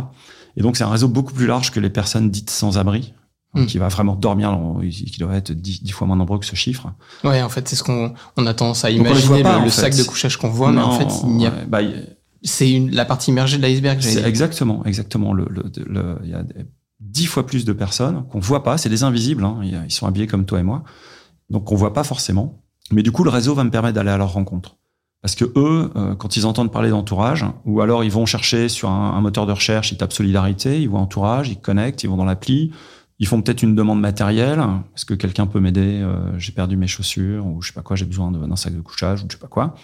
Et 0.56 0.62
donc, 0.62 0.78
c'est 0.78 0.84
un 0.86 0.90
réseau 0.90 1.10
beaucoup 1.10 1.34
plus 1.34 1.48
large 1.48 1.72
que 1.72 1.80
les 1.82 1.90
personnes 1.90 2.30
dites 2.30 2.50
sans 2.50 2.78
abri, 2.78 3.14
Mm. 3.56 3.66
qui 3.66 3.80
va 3.80 3.88
vraiment 3.88 4.16
dormir, 4.16 4.56
qui 4.92 5.18
doit 5.20 5.34
être 5.36 5.52
dix, 5.52 5.82
dix 5.82 5.90
fois 5.92 6.06
moins 6.06 6.16
nombreux 6.16 6.38
que 6.38 6.46
ce 6.46 6.56
chiffre. 6.56 6.94
Ouais, 7.24 7.42
en 7.42 7.50
fait, 7.50 7.68
c'est 7.68 7.76
ce 7.76 7.82
qu'on 7.82 8.14
on 8.38 8.46
a 8.46 8.54
tendance 8.54 8.86
à 8.86 8.92
imaginer, 8.92 9.42
pas, 9.42 9.64
le, 9.64 9.72
sac 9.72 9.96
de 9.98 10.04
couchage 10.04 10.38
qu'on 10.38 10.50
voit, 10.50 10.72
mais 10.72 10.82
en 10.82 10.92
fait, 10.92 11.08
il 11.24 11.30
n'y 11.36 11.48
a, 11.48 11.50
bah, 11.68 11.80
c'est 12.44 12.78
la 12.92 13.06
partie 13.06 13.32
immergée 13.32 13.58
de 13.58 13.64
l'iceberg. 13.64 14.00
exactement, 14.24 14.86
exactement. 14.86 15.34
Le, 15.34 15.48
le, 15.50 15.64
le- 15.88 16.20
il 16.26 16.30
y 16.30 16.34
a 16.36 16.44
des- 16.44 16.68
dix 17.00 17.26
fois 17.26 17.46
plus 17.46 17.66
de 17.66 17.74
personnes 17.74 18.26
qu'on 18.30 18.40
voit 18.40 18.64
pas. 18.64 18.78
C'est 18.78 18.90
des 18.90 19.04
invisibles. 19.04 19.44
Hein. 19.44 19.60
Ils 19.64 19.92
sont 19.92 20.08
habillés 20.08 20.28
comme 20.28 20.46
toi 20.46 20.60
et 20.60 20.64
moi, 20.64 20.84
donc 21.50 21.72
on 21.72 21.76
voit 21.76 21.94
pas 21.94 22.04
forcément. 22.04 22.62
Mais 22.92 23.04
du 23.04 23.12
coup, 23.12 23.24
le 23.24 23.30
réseau 23.30 23.54
va 23.54 23.64
me 23.64 23.70
permettre 23.70 23.96
d'aller 23.96 24.10
à 24.10 24.18
leur 24.18 24.34
rencontre. 24.34 24.78
Parce 25.22 25.36
que 25.36 25.46
eux, 25.58 25.92
euh, 25.96 26.16
quand 26.16 26.38
ils 26.38 26.46
entendent 26.46 26.72
parler 26.72 26.90
d'entourage, 26.90 27.46
ou 27.66 27.82
alors 27.82 28.04
ils 28.04 28.12
vont 28.12 28.26
chercher 28.26 28.70
sur 28.70 28.90
un, 28.90 29.20
moteur 29.20 29.46
de 29.46 29.52
recherche, 29.52 29.92
ils 29.92 29.98
tapent 29.98 30.14
solidarité, 30.14 30.82
ils 30.82 30.88
voient 30.88 31.02
entourage, 31.02 31.50
ils 31.50 31.60
connectent, 31.60 32.04
ils 32.04 32.10
vont 32.10 32.16
dans 32.16 32.26
l'appli, 32.26 32.72
ils 33.20 33.28
font 33.28 33.42
peut-être 33.42 33.62
une 33.62 33.76
demande 33.76 34.00
matérielle. 34.00 34.64
Est-ce 34.96 35.06
que 35.06 35.14
quelqu'un 35.14 35.46
peut 35.46 35.60
m'aider? 35.60 36.00
Euh, 36.02 36.38
J'ai 36.38 36.54
perdu 36.54 36.78
mes 36.78 36.88
chaussures, 36.88 37.46
ou 37.46 37.62
je 37.62 37.68
sais 37.68 37.74
pas 37.74 37.82
quoi, 37.82 37.98
j'ai 37.98 38.06
besoin 38.06 38.32
d'un 38.32 38.56
sac 38.56 38.74
de 38.74 38.82
couchage, 38.82 39.24
ou 39.24 39.26
je 39.28 39.34
sais 39.34 39.40
pas 39.40 39.48
quoi. 39.48 39.76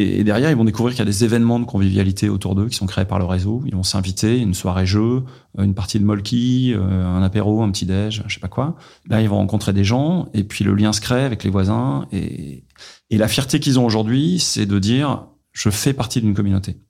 Et, 0.00 0.22
derrière, 0.22 0.48
ils 0.50 0.56
vont 0.56 0.64
découvrir 0.64 0.94
qu'il 0.94 1.00
y 1.00 1.08
a 1.08 1.10
des 1.10 1.24
événements 1.24 1.58
de 1.58 1.64
convivialité 1.64 2.28
autour 2.28 2.54
d'eux 2.54 2.68
qui 2.68 2.76
sont 2.76 2.86
créés 2.86 3.04
par 3.04 3.18
le 3.18 3.24
réseau. 3.24 3.62
Ils 3.66 3.74
vont 3.74 3.82
s'inviter, 3.82 4.38
une 4.38 4.54
soirée 4.54 4.86
jeu, 4.86 5.24
euh, 5.58 5.64
une 5.64 5.74
partie 5.74 5.98
de 5.98 6.04
molki, 6.04 6.72
euh, 6.72 7.04
un 7.04 7.20
apéro, 7.22 7.62
un 7.62 7.70
petit 7.72 7.84
déj, 7.84 8.22
je 8.26 8.34
sais 8.34 8.40
pas 8.40 8.46
quoi. 8.48 8.76
Là, 9.08 9.20
ils 9.20 9.28
vont 9.28 9.38
rencontrer 9.38 9.72
des 9.72 9.82
gens, 9.82 10.28
et 10.34 10.44
puis 10.44 10.64
le 10.64 10.74
lien 10.74 10.92
se 10.92 11.00
crée 11.00 11.24
avec 11.24 11.42
les 11.42 11.50
voisins. 11.50 12.06
Et, 12.12 12.64
et 13.10 13.18
la 13.18 13.26
fierté 13.26 13.58
qu'ils 13.58 13.80
ont 13.80 13.84
aujourd'hui, 13.84 14.38
c'est 14.38 14.66
de 14.66 14.78
dire 14.78 15.26
je 15.52 15.68
fais 15.68 15.92
partie 15.92 16.20
d'une 16.20 16.34
communauté. 16.34 16.80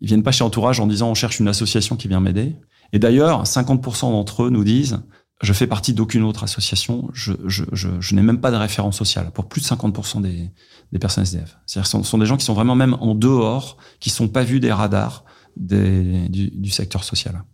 Ils 0.00 0.08
viennent 0.08 0.22
pas 0.22 0.32
chez 0.32 0.44
Entourage 0.44 0.80
en 0.80 0.86
disant 0.86 1.10
on 1.10 1.14
cherche 1.14 1.40
une 1.40 1.48
association 1.48 1.96
qui 1.96 2.08
vient 2.08 2.20
m'aider. 2.20 2.56
Et 2.94 2.98
d'ailleurs, 2.98 3.44
50% 3.44 4.10
d'entre 4.12 4.44
eux 4.44 4.50
nous 4.50 4.64
disent 4.64 5.00
je 5.44 5.52
fais 5.52 5.66
partie 5.66 5.92
d'aucune 5.92 6.22
autre 6.22 6.44
association, 6.44 7.08
je, 7.12 8.14
n'ai 8.14 8.22
même 8.22 8.40
pas 8.40 8.50
de 8.50 8.56
référence 8.56 8.96
sociale 8.96 9.30
pour 9.32 9.46
plus 9.48 9.60
de 9.60 9.66
50% 9.66 10.20
des, 10.22 10.50
personnes 10.98 11.24
SDF. 11.24 11.58
C'est-à-dire 11.66 11.86
ce 11.86 12.02
sont 12.02 12.18
des 12.18 12.26
gens 12.26 12.36
qui 12.36 12.44
sont 12.44 12.54
vraiment 12.54 12.74
même 12.74 12.94
en 13.00 13.14
dehors, 13.14 13.76
qui 14.00 14.10
sont 14.10 14.28
pas 14.28 14.44
vus 14.44 14.60
des 14.60 14.72
radars 14.72 15.24
du, 15.56 16.70
secteur 16.70 17.04
social. 17.04 17.44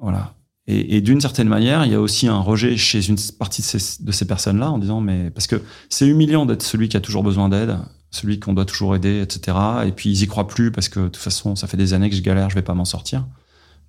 Voilà. 0.00 0.34
Et, 0.66 0.96
et 0.96 1.00
d'une 1.00 1.20
certaine 1.20 1.48
manière, 1.48 1.86
il 1.86 1.92
y 1.92 1.94
a 1.94 2.00
aussi 2.00 2.28
un 2.28 2.40
rejet 2.40 2.76
chez 2.76 3.06
une 3.08 3.16
partie 3.38 3.62
de 3.62 3.66
ces, 3.66 4.02
de 4.02 4.12
ces 4.12 4.26
personnes-là 4.26 4.70
en 4.70 4.78
disant 4.78 5.00
mais 5.00 5.30
parce 5.30 5.46
que 5.46 5.62
c'est 5.88 6.06
humiliant 6.06 6.44
d'être 6.44 6.62
celui 6.62 6.90
qui 6.90 6.96
a 6.98 7.00
toujours 7.00 7.22
besoin 7.22 7.48
d'aide, 7.48 7.78
celui 8.10 8.38
qu'on 8.38 8.52
doit 8.52 8.66
toujours 8.66 8.94
aider, 8.94 9.22
etc. 9.22 9.56
Et 9.86 9.92
puis 9.92 10.10
ils 10.10 10.22
y 10.22 10.26
croient 10.26 10.46
plus 10.46 10.70
parce 10.70 10.88
que 10.88 11.00
de 11.00 11.06
toute 11.06 11.16
façon, 11.16 11.56
ça 11.56 11.66
fait 11.66 11.76
des 11.76 11.94
années 11.94 12.10
que 12.10 12.16
je 12.16 12.22
galère, 12.22 12.50
je 12.50 12.54
vais 12.54 12.62
pas 12.62 12.74
m'en 12.74 12.84
sortir. 12.84 13.26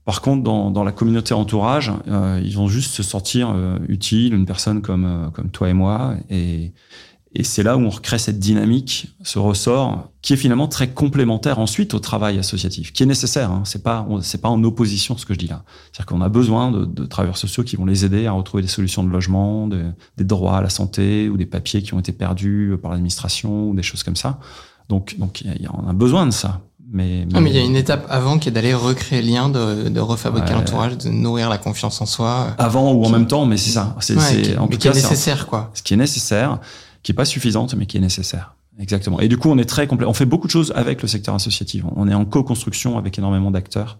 Par 0.05 0.21
contre, 0.21 0.43
dans, 0.43 0.71
dans 0.71 0.83
la 0.83 0.91
communauté 0.91 1.33
entourage, 1.33 1.91
euh, 2.07 2.41
ils 2.43 2.55
vont 2.55 2.67
juste 2.67 2.93
se 2.93 3.03
sentir 3.03 3.51
euh, 3.53 3.77
utiles, 3.87 4.33
une 4.33 4.45
personne 4.45 4.81
comme, 4.81 5.05
euh, 5.05 5.29
comme 5.29 5.51
toi 5.51 5.69
et 5.69 5.73
moi. 5.73 6.15
Et, 6.29 6.73
et 7.35 7.43
c'est 7.43 7.61
là 7.61 7.77
où 7.77 7.81
on 7.81 7.89
recrée 7.89 8.17
cette 8.17 8.39
dynamique, 8.39 9.15
ce 9.21 9.37
ressort, 9.37 10.09
qui 10.23 10.33
est 10.33 10.37
finalement 10.37 10.67
très 10.67 10.89
complémentaire 10.89 11.59
ensuite 11.59 11.93
au 11.93 11.99
travail 11.99 12.39
associatif, 12.39 12.91
qui 12.91 13.03
est 13.03 13.05
nécessaire. 13.05 13.51
Hein. 13.51 13.61
C'est 13.65 13.83
pas, 13.83 14.07
c'est 14.21 14.41
pas 14.41 14.49
en 14.49 14.63
opposition 14.63 15.15
ce 15.15 15.27
que 15.27 15.35
je 15.35 15.39
dis 15.39 15.47
là. 15.47 15.63
C'est-à-dire 15.91 16.07
qu'on 16.07 16.21
a 16.21 16.29
besoin 16.29 16.71
de, 16.71 16.85
de, 16.85 17.05
travailleurs 17.05 17.37
sociaux 17.37 17.63
qui 17.63 17.75
vont 17.75 17.85
les 17.85 18.03
aider 18.03 18.25
à 18.25 18.31
retrouver 18.31 18.63
des 18.63 18.69
solutions 18.69 19.03
de 19.03 19.09
logement, 19.09 19.67
de, 19.67 19.91
des 20.17 20.23
droits 20.23 20.57
à 20.57 20.61
la 20.61 20.69
santé 20.69 21.29
ou 21.29 21.37
des 21.37 21.45
papiers 21.45 21.83
qui 21.83 21.93
ont 21.93 21.99
été 21.99 22.13
perdus 22.13 22.73
par 22.81 22.89
l'administration 22.89 23.69
ou 23.69 23.75
des 23.75 23.83
choses 23.83 24.01
comme 24.01 24.15
ça. 24.15 24.39
Donc, 24.87 25.15
donc, 25.19 25.43
on 25.71 25.87
a 25.87 25.93
besoin 25.93 26.25
de 26.25 26.31
ça. 26.31 26.61
Mais, 26.91 27.27
mais... 27.31 27.41
mais 27.41 27.49
il 27.51 27.55
y 27.55 27.59
a 27.59 27.63
une 27.63 27.75
étape 27.75 28.07
avant 28.09 28.39
qui 28.39 28.49
est 28.49 28.51
d'aller 28.51 28.73
recréer 28.73 29.21
le 29.21 29.27
lien, 29.27 29.49
de, 29.49 29.89
de 29.89 29.99
refabriquer 29.99 30.49
ouais. 30.49 30.55
l'entourage, 30.55 30.97
de 30.97 31.09
nourrir 31.09 31.47
la 31.49 31.59
confiance 31.59 32.01
en 32.01 32.05
soi. 32.05 32.55
Avant 32.57 32.93
ou 32.93 33.05
en 33.05 33.09
même 33.09 33.27
temps, 33.27 33.45
mais 33.45 33.57
c'est 33.57 33.71
ça. 33.71 33.95
C'est, 33.99 34.15
ouais, 34.15 34.21
c'est, 34.21 34.57
en 34.57 34.63
mais 34.63 34.69
tout 34.69 34.77
qui 34.77 34.87
cas, 34.87 34.91
est 34.91 34.95
nécessaire, 34.95 35.45
quoi. 35.45 35.69
Ce 35.75 35.83
qui 35.83 35.93
est 35.93 35.97
nécessaire, 35.97 36.59
qui 37.03 37.11
est 37.11 37.15
pas 37.15 37.25
suffisante, 37.25 37.75
mais 37.75 37.85
qui 37.85 37.97
est 37.97 38.01
nécessaire. 38.01 38.55
Exactement. 38.79 39.19
Et 39.19 39.27
du 39.27 39.37
coup, 39.37 39.49
on 39.49 39.57
est 39.57 39.69
très 39.69 39.87
complet. 39.87 40.07
On 40.07 40.13
fait 40.13 40.25
beaucoup 40.25 40.47
de 40.47 40.51
choses 40.51 40.71
avec 40.75 41.01
le 41.01 41.07
secteur 41.07 41.35
associatif. 41.35 41.83
On 41.95 42.07
est 42.07 42.13
en 42.13 42.25
co-construction 42.25 42.97
avec 42.97 43.19
énormément 43.19 43.51
d'acteurs. 43.51 43.99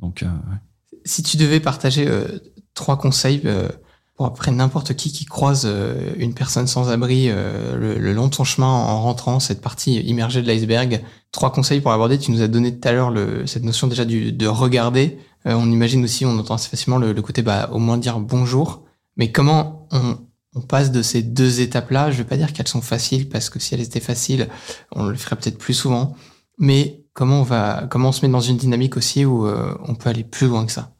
Donc, 0.00 0.22
euh, 0.22 0.26
ouais. 0.26 0.98
si 1.04 1.22
tu 1.22 1.36
devais 1.36 1.60
partager 1.60 2.06
euh, 2.06 2.26
trois 2.74 2.98
conseils 2.98 3.40
euh, 3.44 3.68
pour 4.16 4.26
après 4.26 4.50
n'importe 4.50 4.94
qui 4.94 5.12
qui 5.12 5.26
croise 5.26 5.64
euh, 5.66 6.14
une 6.16 6.32
personne 6.32 6.66
sans 6.66 6.88
abri 6.88 7.26
euh, 7.28 7.76
le, 7.76 7.98
le, 7.98 8.12
long 8.14 8.28
de 8.28 8.34
son 8.34 8.44
chemin 8.44 8.66
en 8.66 9.02
rentrant 9.02 9.40
cette 9.40 9.60
partie 9.60 9.96
immergée 10.00 10.40
de 10.40 10.46
l'iceberg, 10.46 11.02
trois 11.32 11.52
conseils 11.52 11.80
pour 11.80 11.90
l'aborder. 11.90 12.18
Tu 12.18 12.30
nous 12.30 12.40
as 12.40 12.48
donné 12.48 12.78
tout 12.78 12.88
à 12.88 12.92
l'heure 12.92 13.12
cette 13.46 13.64
notion 13.64 13.86
déjà 13.86 14.04
du, 14.04 14.32
de 14.32 14.46
regarder. 14.46 15.18
Euh, 15.46 15.54
on 15.54 15.70
imagine 15.70 16.02
aussi, 16.04 16.24
on 16.24 16.38
entend 16.38 16.54
assez 16.54 16.70
facilement 16.70 16.98
le, 16.98 17.12
le 17.12 17.22
côté, 17.22 17.42
bah, 17.42 17.68
au 17.72 17.78
moins 17.78 17.98
dire 17.98 18.18
bonjour. 18.18 18.84
Mais 19.16 19.30
comment 19.32 19.86
on, 19.92 20.18
on 20.54 20.60
passe 20.62 20.90
de 20.90 21.02
ces 21.02 21.22
deux 21.22 21.60
étapes-là? 21.60 22.10
Je 22.10 22.16
vais 22.16 22.24
pas 22.24 22.38
dire 22.38 22.52
qu'elles 22.52 22.68
sont 22.68 22.80
faciles 22.80 23.28
parce 23.28 23.50
que 23.50 23.58
si 23.58 23.74
elles 23.74 23.82
étaient 23.82 24.00
faciles, 24.00 24.48
on 24.92 25.06
le 25.06 25.16
ferait 25.16 25.36
peut-être 25.36 25.58
plus 25.58 25.74
souvent. 25.74 26.16
Mais 26.58 27.04
comment 27.12 27.40
on 27.40 27.44
va, 27.44 27.86
comment 27.90 28.08
on 28.08 28.12
se 28.12 28.24
met 28.24 28.32
dans 28.32 28.40
une 28.40 28.56
dynamique 28.56 28.96
aussi 28.96 29.26
où 29.26 29.46
euh, 29.46 29.76
on 29.84 29.94
peut 29.94 30.08
aller 30.08 30.24
plus 30.24 30.48
loin 30.48 30.64
que 30.64 30.72
ça? 30.72 30.95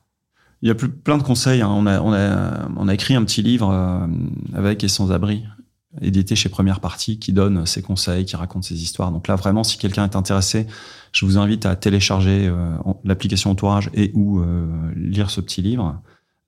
Il 0.63 0.69
y 0.69 0.71
a 0.71 0.75
plus, 0.75 0.89
plein 0.89 1.19
de 1.19 1.23
conseils. 1.23 1.61
Hein. 1.61 1.69
On, 1.71 1.87
a, 1.87 2.01
on, 2.01 2.13
a, 2.13 2.69
on 2.77 2.89
a 2.89 2.95
écrit 2.95 3.15
un 3.15 3.25
petit 3.25 3.43
livre 3.43 3.71
euh, 3.71 4.07
avec 4.55 4.83
et 4.85 4.89
sans 4.89 5.13
abri, 5.13 5.45
édité 6.01 6.35
chez 6.35 6.49
Première 6.49 6.81
Partie, 6.81 7.19
qui 7.19 7.33
donne 7.33 7.67
ses 7.67 7.83
conseils, 7.83 8.25
qui 8.25 8.37
raconte 8.37 8.65
ses 8.65 8.83
histoires. 8.83 9.13
Donc 9.13 9.29
là, 9.29 9.37
vraiment, 9.37 9.65
si 9.65 9.79
quelqu'un 9.79 10.05
est 10.05 10.17
intéressé, 10.17 10.67
je 11.13 11.25
vous 11.25 11.39
invite 11.39 11.67
à 11.67 11.77
télécharger 11.77 12.47
euh, 12.47 12.77
l'application 13.05 13.51
Entourage 13.51 13.91
et 13.95 14.11
ou 14.15 14.41
euh, 14.41 14.67
lire 14.97 15.31
ce 15.31 15.41
petit 15.41 15.63
livre. 15.63 16.01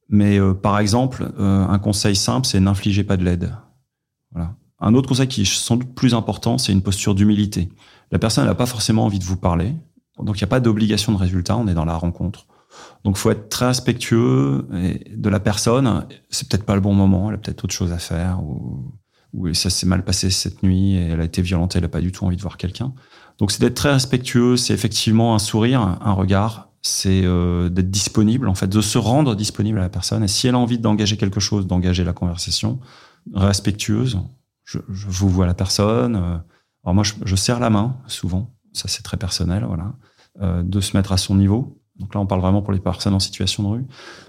Mais 0.08 0.38
euh, 0.38 0.54
par 0.54 0.78
exemple, 0.78 1.32
euh, 1.38 1.66
un 1.66 1.78
conseil 1.78 2.16
simple, 2.16 2.46
c'est 2.46 2.60
n'infligez 2.60 3.04
pas 3.04 3.16
de 3.16 3.24
l'aide. 3.24 3.54
Voilà. 4.32 4.54
Un 4.80 4.94
autre 4.94 5.08
conseil 5.08 5.28
qui 5.28 5.42
est 5.42 5.52
sans 5.52 5.76
doute 5.76 5.94
plus 5.94 6.14
important, 6.14 6.56
c'est 6.56 6.72
une 6.72 6.82
posture 6.82 7.14
d'humilité. 7.14 7.68
La 8.10 8.18
personne 8.18 8.46
n'a 8.46 8.54
pas 8.54 8.66
forcément 8.66 9.04
envie 9.04 9.18
de 9.18 9.24
vous 9.24 9.36
parler, 9.36 9.74
donc 10.18 10.36
il 10.36 10.42
n'y 10.42 10.44
a 10.44 10.48
pas 10.48 10.60
d'obligation 10.60 11.12
de 11.12 11.18
résultat, 11.18 11.56
on 11.56 11.66
est 11.66 11.74
dans 11.74 11.84
la 11.84 11.96
rencontre. 11.96 12.46
Donc 13.04 13.16
faut 13.16 13.30
être 13.30 13.48
très 13.48 13.66
respectueux 13.66 14.66
de 15.14 15.28
la 15.28 15.40
personne. 15.40 16.06
C'est 16.30 16.48
peut-être 16.48 16.64
pas 16.64 16.74
le 16.74 16.80
bon 16.80 16.94
moment, 16.94 17.28
elle 17.28 17.36
a 17.36 17.38
peut-être 17.38 17.64
autre 17.64 17.74
chose 17.74 17.92
à 17.92 17.98
faire, 17.98 18.40
ou, 18.42 18.92
ça 19.52 19.70
s'est 19.70 19.86
mal 19.86 20.04
passé 20.04 20.30
cette 20.30 20.62
nuit, 20.62 20.94
et 20.94 21.08
elle 21.08 21.20
a 21.20 21.24
été 21.24 21.42
violente, 21.42 21.76
elle 21.76 21.82
n'a 21.82 21.88
pas 21.88 22.00
du 22.00 22.12
tout 22.12 22.24
envie 22.24 22.36
de 22.36 22.42
voir 22.42 22.56
quelqu'un. 22.56 22.92
Donc 23.38 23.52
c'est 23.52 23.60
d'être 23.60 23.74
très 23.74 23.92
respectueux, 23.92 24.56
c'est 24.56 24.74
effectivement 24.74 25.34
un 25.34 25.38
sourire, 25.38 25.80
un 25.80 26.12
regard, 26.12 26.68
c'est 26.82 27.22
euh, 27.24 27.68
d'être 27.68 27.90
disponible, 27.90 28.48
en 28.48 28.54
fait, 28.54 28.66
de 28.66 28.80
se 28.80 28.98
rendre 28.98 29.34
disponible 29.34 29.78
à 29.78 29.82
la 29.82 29.88
personne. 29.88 30.22
Et 30.24 30.28
si 30.28 30.46
elle 30.46 30.54
a 30.54 30.58
envie 30.58 30.78
d'engager 30.78 31.16
quelque 31.16 31.40
chose, 31.40 31.66
d'engager 31.66 32.04
la 32.04 32.12
conversation, 32.12 32.80
respectueuse, 33.34 34.20
je, 34.64 34.78
vous 34.88 35.28
vois 35.28 35.46
la 35.46 35.54
personne. 35.54 36.16
Euh, 36.16 36.38
alors 36.84 36.94
moi, 36.94 37.04
je, 37.04 37.14
je, 37.24 37.36
serre 37.36 37.60
la 37.60 37.70
main, 37.70 37.96
souvent, 38.06 38.54
ça 38.72 38.88
c'est 38.88 39.02
très 39.02 39.16
personnel, 39.16 39.64
voilà, 39.66 39.94
euh, 40.40 40.62
de 40.62 40.80
se 40.80 40.96
mettre 40.96 41.12
à 41.12 41.16
son 41.16 41.34
niveau. 41.34 41.77
Donc 41.98 42.14
là, 42.14 42.20
on 42.20 42.26
parle 42.26 42.40
vraiment 42.40 42.62
pour 42.62 42.72
les 42.72 42.78
personnes 42.78 43.14
en 43.14 43.20
situation 43.20 43.62
de 43.62 43.68
rue. 43.68 43.84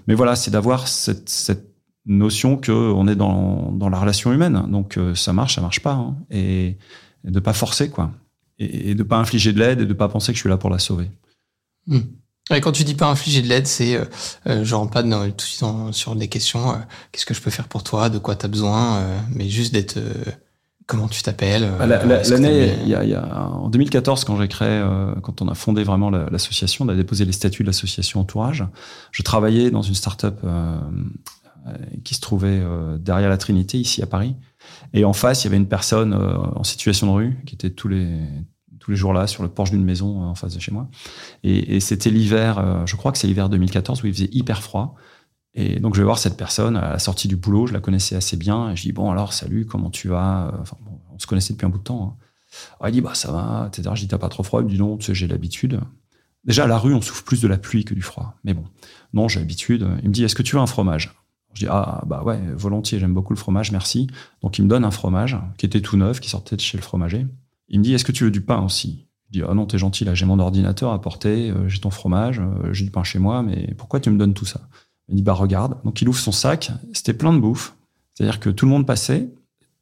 Mais 0.06 0.14
voilà, 0.14 0.36
c'est 0.36 0.50
d'avoir 0.50 0.88
cette, 0.88 1.66
notion 2.06 2.56
qu'on 2.56 3.06
est 3.06 3.14
dans, 3.14 3.90
la 3.90 3.98
relation 3.98 4.32
humaine. 4.32 4.64
Donc 4.68 4.96
euh, 4.96 5.14
ça 5.14 5.32
marche, 5.32 5.56
ça 5.56 5.60
marche 5.60 5.80
pas. 5.80 5.92
Hein, 5.92 6.16
et, 6.30 6.76
et 7.24 7.30
de 7.30 7.40
pas 7.40 7.52
forcer, 7.52 7.90
quoi. 7.90 8.10
Et, 8.58 8.90
et 8.90 8.94
de 8.94 9.02
pas 9.02 9.18
infliger 9.18 9.52
de 9.52 9.58
l'aide 9.58 9.80
et 9.80 9.86
de 9.86 9.94
pas 9.94 10.08
penser 10.08 10.32
que 10.32 10.36
je 10.36 10.40
suis 10.40 10.48
là 10.48 10.56
pour 10.56 10.70
la 10.70 10.78
sauver. 10.78 11.10
Et 12.52 12.60
quand 12.60 12.72
tu 12.72 12.84
dis 12.84 12.94
pas 12.94 13.08
infliger 13.08 13.42
de 13.42 13.48
l'aide, 13.48 13.66
c'est 13.66 13.96
euh, 13.96 14.04
euh, 14.48 14.64
rentre 14.70 14.90
pas 14.90 15.02
tout 15.02 15.08
de 15.08 15.40
suite 15.40 15.64
sur 15.92 16.16
des 16.16 16.28
questions. 16.28 16.72
Euh, 16.72 16.76
Qu'est-ce 17.12 17.26
que 17.26 17.34
je 17.34 17.40
peux 17.40 17.50
faire 17.50 17.68
pour 17.68 17.84
toi 17.84 18.08
De 18.10 18.18
quoi 18.18 18.34
tu 18.34 18.46
as 18.46 18.48
besoin 18.48 18.96
euh, 18.96 19.20
Mais 19.30 19.48
juste 19.48 19.72
d'être. 19.72 19.98
Euh, 20.90 20.96
comment 20.96 21.08
tu 21.08 21.22
t'appelles 21.22 21.70
bah, 21.78 21.86
L'année, 21.86 22.74
il 22.82 22.88
y 22.88 22.94
a, 22.94 23.04
y 23.04 23.14
a, 23.14 23.48
en 23.48 23.68
2014, 23.68 24.24
quand 24.24 24.40
j'ai 24.40 24.48
créé, 24.48 24.84
quand 25.22 25.42
on 25.42 25.48
a 25.48 25.54
fondé 25.54 25.84
vraiment 25.84 26.10
l'association, 26.10 26.84
on 26.84 26.88
a 26.88 26.94
déposé 26.94 27.24
les 27.24 27.32
statuts 27.32 27.62
de 27.62 27.68
l'association 27.68 28.20
Entourage. 28.20 28.64
Je 29.12 29.22
travaillais 29.22 29.70
dans 29.70 29.82
une 29.82 29.94
start-up 29.94 30.40
qui 32.04 32.14
se 32.14 32.20
trouvait 32.20 32.62
derrière 32.98 33.28
la 33.28 33.38
Trinité, 33.38 33.78
ici 33.78 34.02
à 34.02 34.06
Paris. 34.06 34.34
Et 34.92 35.04
en 35.04 35.12
face, 35.12 35.44
il 35.44 35.46
y 35.46 35.48
avait 35.48 35.56
une 35.56 35.68
personne 35.68 36.14
en 36.14 36.64
situation 36.64 37.06
de 37.06 37.12
rue 37.12 37.38
qui 37.46 37.54
était 37.54 37.70
tous 37.70 37.88
les 37.88 38.08
tous 38.80 38.90
les 38.90 38.96
jours 38.96 39.12
là 39.12 39.26
sur 39.26 39.42
le 39.42 39.48
porche 39.48 39.70
d'une 39.70 39.84
maison 39.84 40.22
en 40.22 40.34
face 40.34 40.54
de 40.54 40.60
chez 40.60 40.72
moi. 40.72 40.88
Et, 41.44 41.76
et 41.76 41.80
c'était 41.80 42.10
l'hiver, 42.10 42.58
euh, 42.58 42.86
je 42.86 42.96
crois 42.96 43.12
que 43.12 43.18
c'est 43.18 43.28
l'hiver 43.28 43.48
2014 43.48 44.02
où 44.02 44.06
il 44.06 44.14
faisait 44.14 44.30
hyper 44.32 44.62
froid. 44.62 44.96
Et 45.54 45.80
donc 45.80 45.94
je 45.94 46.00
vais 46.00 46.04
voir 46.04 46.18
cette 46.18 46.36
personne 46.36 46.76
à 46.76 46.90
la 46.90 46.98
sortie 46.98 47.28
du 47.28 47.36
boulot, 47.36 47.66
je 47.66 47.72
la 47.72 47.80
connaissais 47.80 48.16
assez 48.16 48.36
bien. 48.36 48.70
Et 48.70 48.76
je 48.76 48.82
dis 48.82 48.92
bon 48.92 49.10
alors 49.10 49.32
salut, 49.32 49.66
comment 49.66 49.90
tu 49.90 50.08
vas? 50.08 50.54
Enfin 50.60 50.76
bon, 50.82 51.00
on 51.12 51.18
se 51.18 51.26
connaissait 51.26 51.52
depuis 51.52 51.66
un 51.66 51.70
bout 51.70 51.78
de 51.78 51.84
temps. 51.84 52.16
Hein. 52.20 52.24
Alors, 52.80 52.88
il 52.90 52.92
dit 52.92 53.00
bah 53.00 53.14
ça 53.14 53.32
va, 53.32 53.68
etc. 53.68 53.90
Je 53.94 54.00
dis 54.00 54.08
t'as 54.08 54.18
pas 54.18 54.28
trop 54.28 54.42
froid? 54.42 54.60
Il 54.60 54.64
me 54.64 54.70
dit 54.70 54.78
non, 54.78 54.96
tu 54.96 55.06
sais 55.06 55.14
j'ai 55.14 55.26
l'habitude. 55.26 55.80
Déjà 56.44 56.64
à 56.64 56.66
la 56.66 56.78
rue 56.78 56.94
on 56.94 57.00
souffre 57.00 57.24
plus 57.24 57.40
de 57.40 57.48
la 57.48 57.58
pluie 57.58 57.84
que 57.84 57.94
du 57.94 58.02
froid. 58.02 58.34
Mais 58.44 58.54
bon, 58.54 58.64
non 59.12 59.28
j'ai 59.28 59.40
l'habitude. 59.40 59.88
Il 60.02 60.08
me 60.08 60.14
dit 60.14 60.24
est-ce 60.24 60.34
que 60.34 60.42
tu 60.42 60.56
veux 60.56 60.62
un 60.62 60.66
fromage? 60.66 61.14
Je 61.54 61.64
dis 61.64 61.66
ah 61.68 62.02
bah 62.06 62.22
ouais 62.24 62.40
volontiers 62.54 63.00
j'aime 63.00 63.12
beaucoup 63.12 63.32
le 63.32 63.38
fromage 63.38 63.72
merci 63.72 64.06
donc 64.40 64.58
il 64.58 64.62
me 64.62 64.68
donne 64.68 64.84
un 64.84 64.92
fromage 64.92 65.36
qui 65.58 65.66
était 65.66 65.80
tout 65.80 65.96
neuf 65.96 66.20
qui 66.20 66.30
sortait 66.30 66.54
de 66.54 66.60
chez 66.60 66.78
le 66.78 66.82
fromager 66.84 67.26
il 67.70 67.78
me 67.78 67.84
dit, 67.84 67.94
est-ce 67.94 68.04
que 68.04 68.12
tu 68.12 68.24
veux 68.24 68.30
du 68.30 68.40
pain 68.42 68.62
aussi? 68.62 69.06
Je 69.28 69.38
dis, 69.38 69.44
ah 69.48 69.54
non, 69.54 69.64
t'es 69.64 69.78
gentil, 69.78 70.04
là, 70.04 70.12
j'ai 70.12 70.26
mon 70.26 70.40
ordinateur 70.40 70.92
à 70.92 71.00
porter, 71.00 71.50
euh, 71.50 71.68
j'ai 71.68 71.78
ton 71.78 71.90
fromage, 71.90 72.40
euh, 72.40 72.72
j'ai 72.72 72.84
du 72.84 72.90
pain 72.90 73.04
chez 73.04 73.20
moi, 73.20 73.42
mais 73.42 73.74
pourquoi 73.78 74.00
tu 74.00 74.10
me 74.10 74.18
donnes 74.18 74.34
tout 74.34 74.44
ça? 74.44 74.68
Il 75.10 75.16
dit, 75.16 75.22
bah 75.22 75.32
regarde. 75.32 75.76
Donc 75.84 76.00
il 76.00 76.08
ouvre 76.08 76.18
son 76.18 76.32
sac, 76.32 76.70
c'était 76.92 77.14
plein 77.14 77.32
de 77.32 77.38
bouffe. 77.38 77.74
C'est-à-dire 78.14 78.40
que 78.40 78.50
tout 78.50 78.64
le 78.64 78.70
monde 78.70 78.86
passait, 78.86 79.28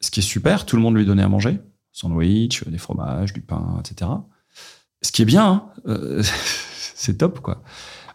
ce 0.01 0.11
qui 0.11 0.21
est 0.21 0.23
super, 0.23 0.65
tout 0.65 0.75
le 0.75 0.81
monde 0.81 0.95
lui 0.95 1.05
donnait 1.05 1.23
à 1.23 1.29
manger, 1.29 1.59
sandwich, 1.91 2.67
des 2.67 2.77
fromages, 2.77 3.33
du 3.33 3.41
pain, 3.41 3.79
etc. 3.79 4.11
Ce 5.01 5.11
qui 5.11 5.21
est 5.21 5.25
bien, 5.25 5.45
hein, 5.45 5.63
euh, 5.87 6.23
c'est 6.95 7.17
top, 7.17 7.39
quoi. 7.41 7.61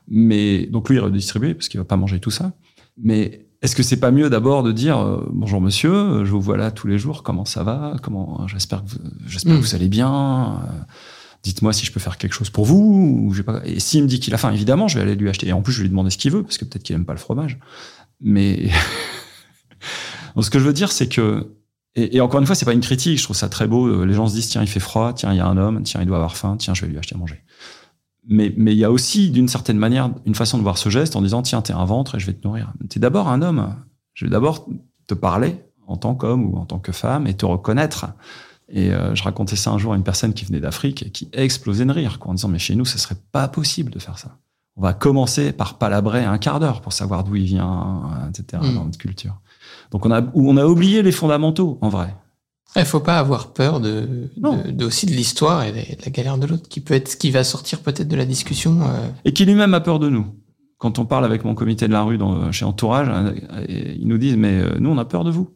Mais 0.09 0.67
donc 0.67 0.89
lui, 0.89 0.97
il 0.97 1.01
redistribuait 1.01 1.55
parce 1.55 1.69
qu'il 1.69 1.79
va 1.79 1.85
pas 1.85 1.97
manger 1.97 2.21
tout 2.21 2.31
ça. 2.31 2.53
Mais 2.97 3.47
est-ce 3.63 3.75
que 3.75 3.83
c'est 3.83 3.99
pas 3.99 4.11
mieux 4.11 4.29
d'abord 4.29 4.63
de 4.63 4.73
dire 4.73 4.99
euh, 4.99 5.27
bonjour 5.31 5.61
monsieur, 5.61 6.25
je 6.25 6.31
vous 6.31 6.41
vois 6.41 6.57
là 6.57 6.71
tous 6.71 6.87
les 6.87 6.99
jours, 6.99 7.23
comment 7.23 7.45
ça 7.45 7.63
va, 7.63 7.97
comment 8.03 8.47
j'espère 8.47 8.85
que 8.85 8.91
vous, 8.91 8.99
j'espère 9.27 9.55
mmh. 9.55 9.57
que 9.57 9.63
vous 9.63 9.75
allez 9.75 9.89
bien. 9.89 10.63
Euh, 10.63 10.83
dites-moi 11.45 11.73
si 11.73 11.87
je 11.87 11.93
peux 11.93 12.01
faire 12.01 12.19
quelque 12.19 12.33
chose 12.33 12.51
pour 12.51 12.65
vous. 12.65 13.31
Ou 13.31 13.43
pas. 13.45 13.61
Et 13.65 13.79
s'il 13.79 14.03
me 14.03 14.09
dit 14.09 14.19
qu'il 14.19 14.35
a 14.35 14.39
faim, 14.39 14.53
évidemment, 14.53 14.89
je 14.89 14.97
vais 14.97 15.03
aller 15.03 15.15
lui 15.15 15.29
acheter. 15.29 15.47
Et 15.47 15.53
en 15.53 15.63
plus, 15.63 15.73
je 15.73 15.79
vais 15.79 15.85
lui 15.85 15.91
demander 15.91 16.11
ce 16.11 16.19
qu'il 16.19 16.33
veut 16.33 16.43
parce 16.43 16.59
que 16.59 16.65
peut-être 16.65 16.83
qu'il 16.83 16.97
aime 16.97 17.05
pas 17.05 17.13
le 17.13 17.19
fromage. 17.19 17.59
Mais 18.21 18.71
Donc, 20.35 20.45
ce 20.45 20.51
que 20.51 20.59
je 20.59 20.65
veux 20.65 20.73
dire, 20.73 20.91
c'est 20.91 21.09
que 21.09 21.55
et, 21.95 22.17
et, 22.17 22.21
encore 22.21 22.41
une 22.41 22.47
fois, 22.47 22.57
c'est 22.57 22.65
pas 22.65 22.73
une 22.73 22.81
critique. 22.81 23.19
Je 23.19 23.23
trouve 23.23 23.37
ça 23.37 23.49
très 23.49 23.69
beau. 23.69 24.05
Les 24.05 24.15
gens 24.15 24.27
se 24.27 24.35
disent 24.35 24.49
tiens, 24.49 24.63
il 24.63 24.69
fait 24.69 24.81
froid. 24.81 25.13
Tiens, 25.13 25.33
il 25.33 25.37
y 25.37 25.41
a 25.41 25.47
un 25.47 25.57
homme. 25.57 25.85
Tiens, 25.85 26.01
il 26.01 26.07
doit 26.09 26.17
avoir 26.17 26.37
faim. 26.37 26.57
Tiens, 26.59 26.75
je 26.75 26.83
vais 26.83 26.89
lui 26.89 26.99
acheter 26.99 27.15
à 27.15 27.19
manger 27.19 27.45
mais 28.27 28.53
mais 28.57 28.73
il 28.73 28.79
y 28.79 28.85
a 28.85 28.91
aussi 28.91 29.31
d'une 29.31 29.49
certaine 29.49 29.79
manière 29.79 30.11
une 30.25 30.35
façon 30.35 30.59
de 30.59 30.63
voir 30.63 30.79
ce 30.79 30.89
geste 30.89 31.17
en 31.17 31.23
disant 31.23 31.43
tiens 31.43 31.63
t'es 31.63 31.73
un 31.73 31.85
ventre 31.85 32.15
et 32.15 32.19
je 32.19 32.27
vais 32.27 32.33
te 32.33 32.47
nourrir 32.47 32.73
t'es 32.89 33.01
d'abord 33.01 33.29
un 33.29 33.43
homme 33.43 33.77
je 34.15 34.25
vais 34.25 34.31
d'abord 34.31 34.67
te 35.07 35.15
parler 35.15 35.57
en 35.87 35.97
tant 35.97 36.15
qu'homme 36.15 36.47
ou 36.47 36.57
en 36.57 36.65
tant 36.65 36.79
que 36.79 36.93
femme 36.93 37.27
et 37.27 37.35
te 37.35 37.45
reconnaître 37.45 38.07
Et 38.77 38.91
euh, 38.93 39.15
je 39.15 39.23
racontais 39.23 39.55
ça 39.57 39.71
un 39.71 39.79
jour 39.79 39.93
à 39.93 39.97
une 39.97 40.03
personne 40.03 40.35
qui 40.35 40.45
venait 40.45 40.59
d'Afrique 40.61 41.05
et 41.07 41.11
qui 41.11 41.29
explosait 41.33 41.85
de 41.87 41.93
rire, 41.93 42.19
quoi, 42.19 42.33
en 42.33 42.35
disant 42.35 42.49
mais 42.49 42.59
chez 42.59 42.75
nous, 42.75 42.85
ce 42.85 42.99
serait 42.99 43.17
pas 43.33 43.47
possible 43.49 43.91
de 43.93 43.99
faire 44.01 44.19
ça. 44.19 44.37
On 44.77 44.83
va 44.83 44.93
commencer 44.93 45.53
par 45.53 45.79
palabrer 45.79 46.25
un 46.25 46.37
quart 46.39 46.59
d'heure 46.59 46.81
pour 46.81 46.93
savoir 46.93 47.23
d'où 47.23 47.37
il 47.37 47.45
vient, 47.45 48.03
etc. 48.29 48.61
Mm. 48.63 48.75
dans 48.75 48.85
notre 48.87 48.99
culture. 48.99 49.37
Donc 49.93 50.05
on 50.05 50.11
a, 50.11 50.23
on 50.35 50.57
a 50.57 50.67
oublié 50.67 51.03
les 51.03 51.13
fondamentaux, 51.13 51.79
en 51.81 51.89
vrai. 51.89 52.15
Il 52.77 52.85
faut 52.85 52.99
pas 52.99 53.21
avoir 53.21 53.53
peur 53.53 53.79
de, 53.79 54.29
de, 54.37 54.73
de- 54.73 54.85
aussi 54.85 55.07
de 55.07 55.13
l'histoire 55.13 55.63
et 55.63 55.71
de, 55.71 55.77
de 55.79 56.05
la 56.05 56.11
galère 56.11 56.37
de 56.39 56.47
l'autre, 56.49 56.69
qui 56.69 56.81
peut 56.81 56.95
être 56.95 57.17
qui 57.17 57.31
va 57.31 57.45
sortir 57.45 57.79
peut-être 57.83 58.09
de 58.09 58.17
la 58.17 58.25
discussion. 58.25 58.81
euh. 58.83 59.09
Et 59.25 59.33
qui 59.33 59.45
lui-même 59.45 59.75
a 59.75 59.81
peur 59.81 60.01
de 60.01 60.09
nous. 60.09 60.27
Quand 60.79 60.99
on 60.99 61.05
parle 61.07 61.25
avec 61.25 61.45
mon 61.45 61.55
comité 61.55 61.87
de 61.87 61.93
la 61.93 62.03
rue 62.03 62.19
dans, 62.19 62.51
chez 62.51 62.65
Entourage, 62.65 63.07
euh, 63.09 63.33
ils 63.69 64.09
nous 64.09 64.19
disent 64.19 64.37
mais 64.37 64.59
euh, 64.61 64.75
nous 64.81 64.91
on 64.91 64.99
a 64.99 65.05
peur 65.05 65.23
de 65.23 65.31
vous. 65.31 65.51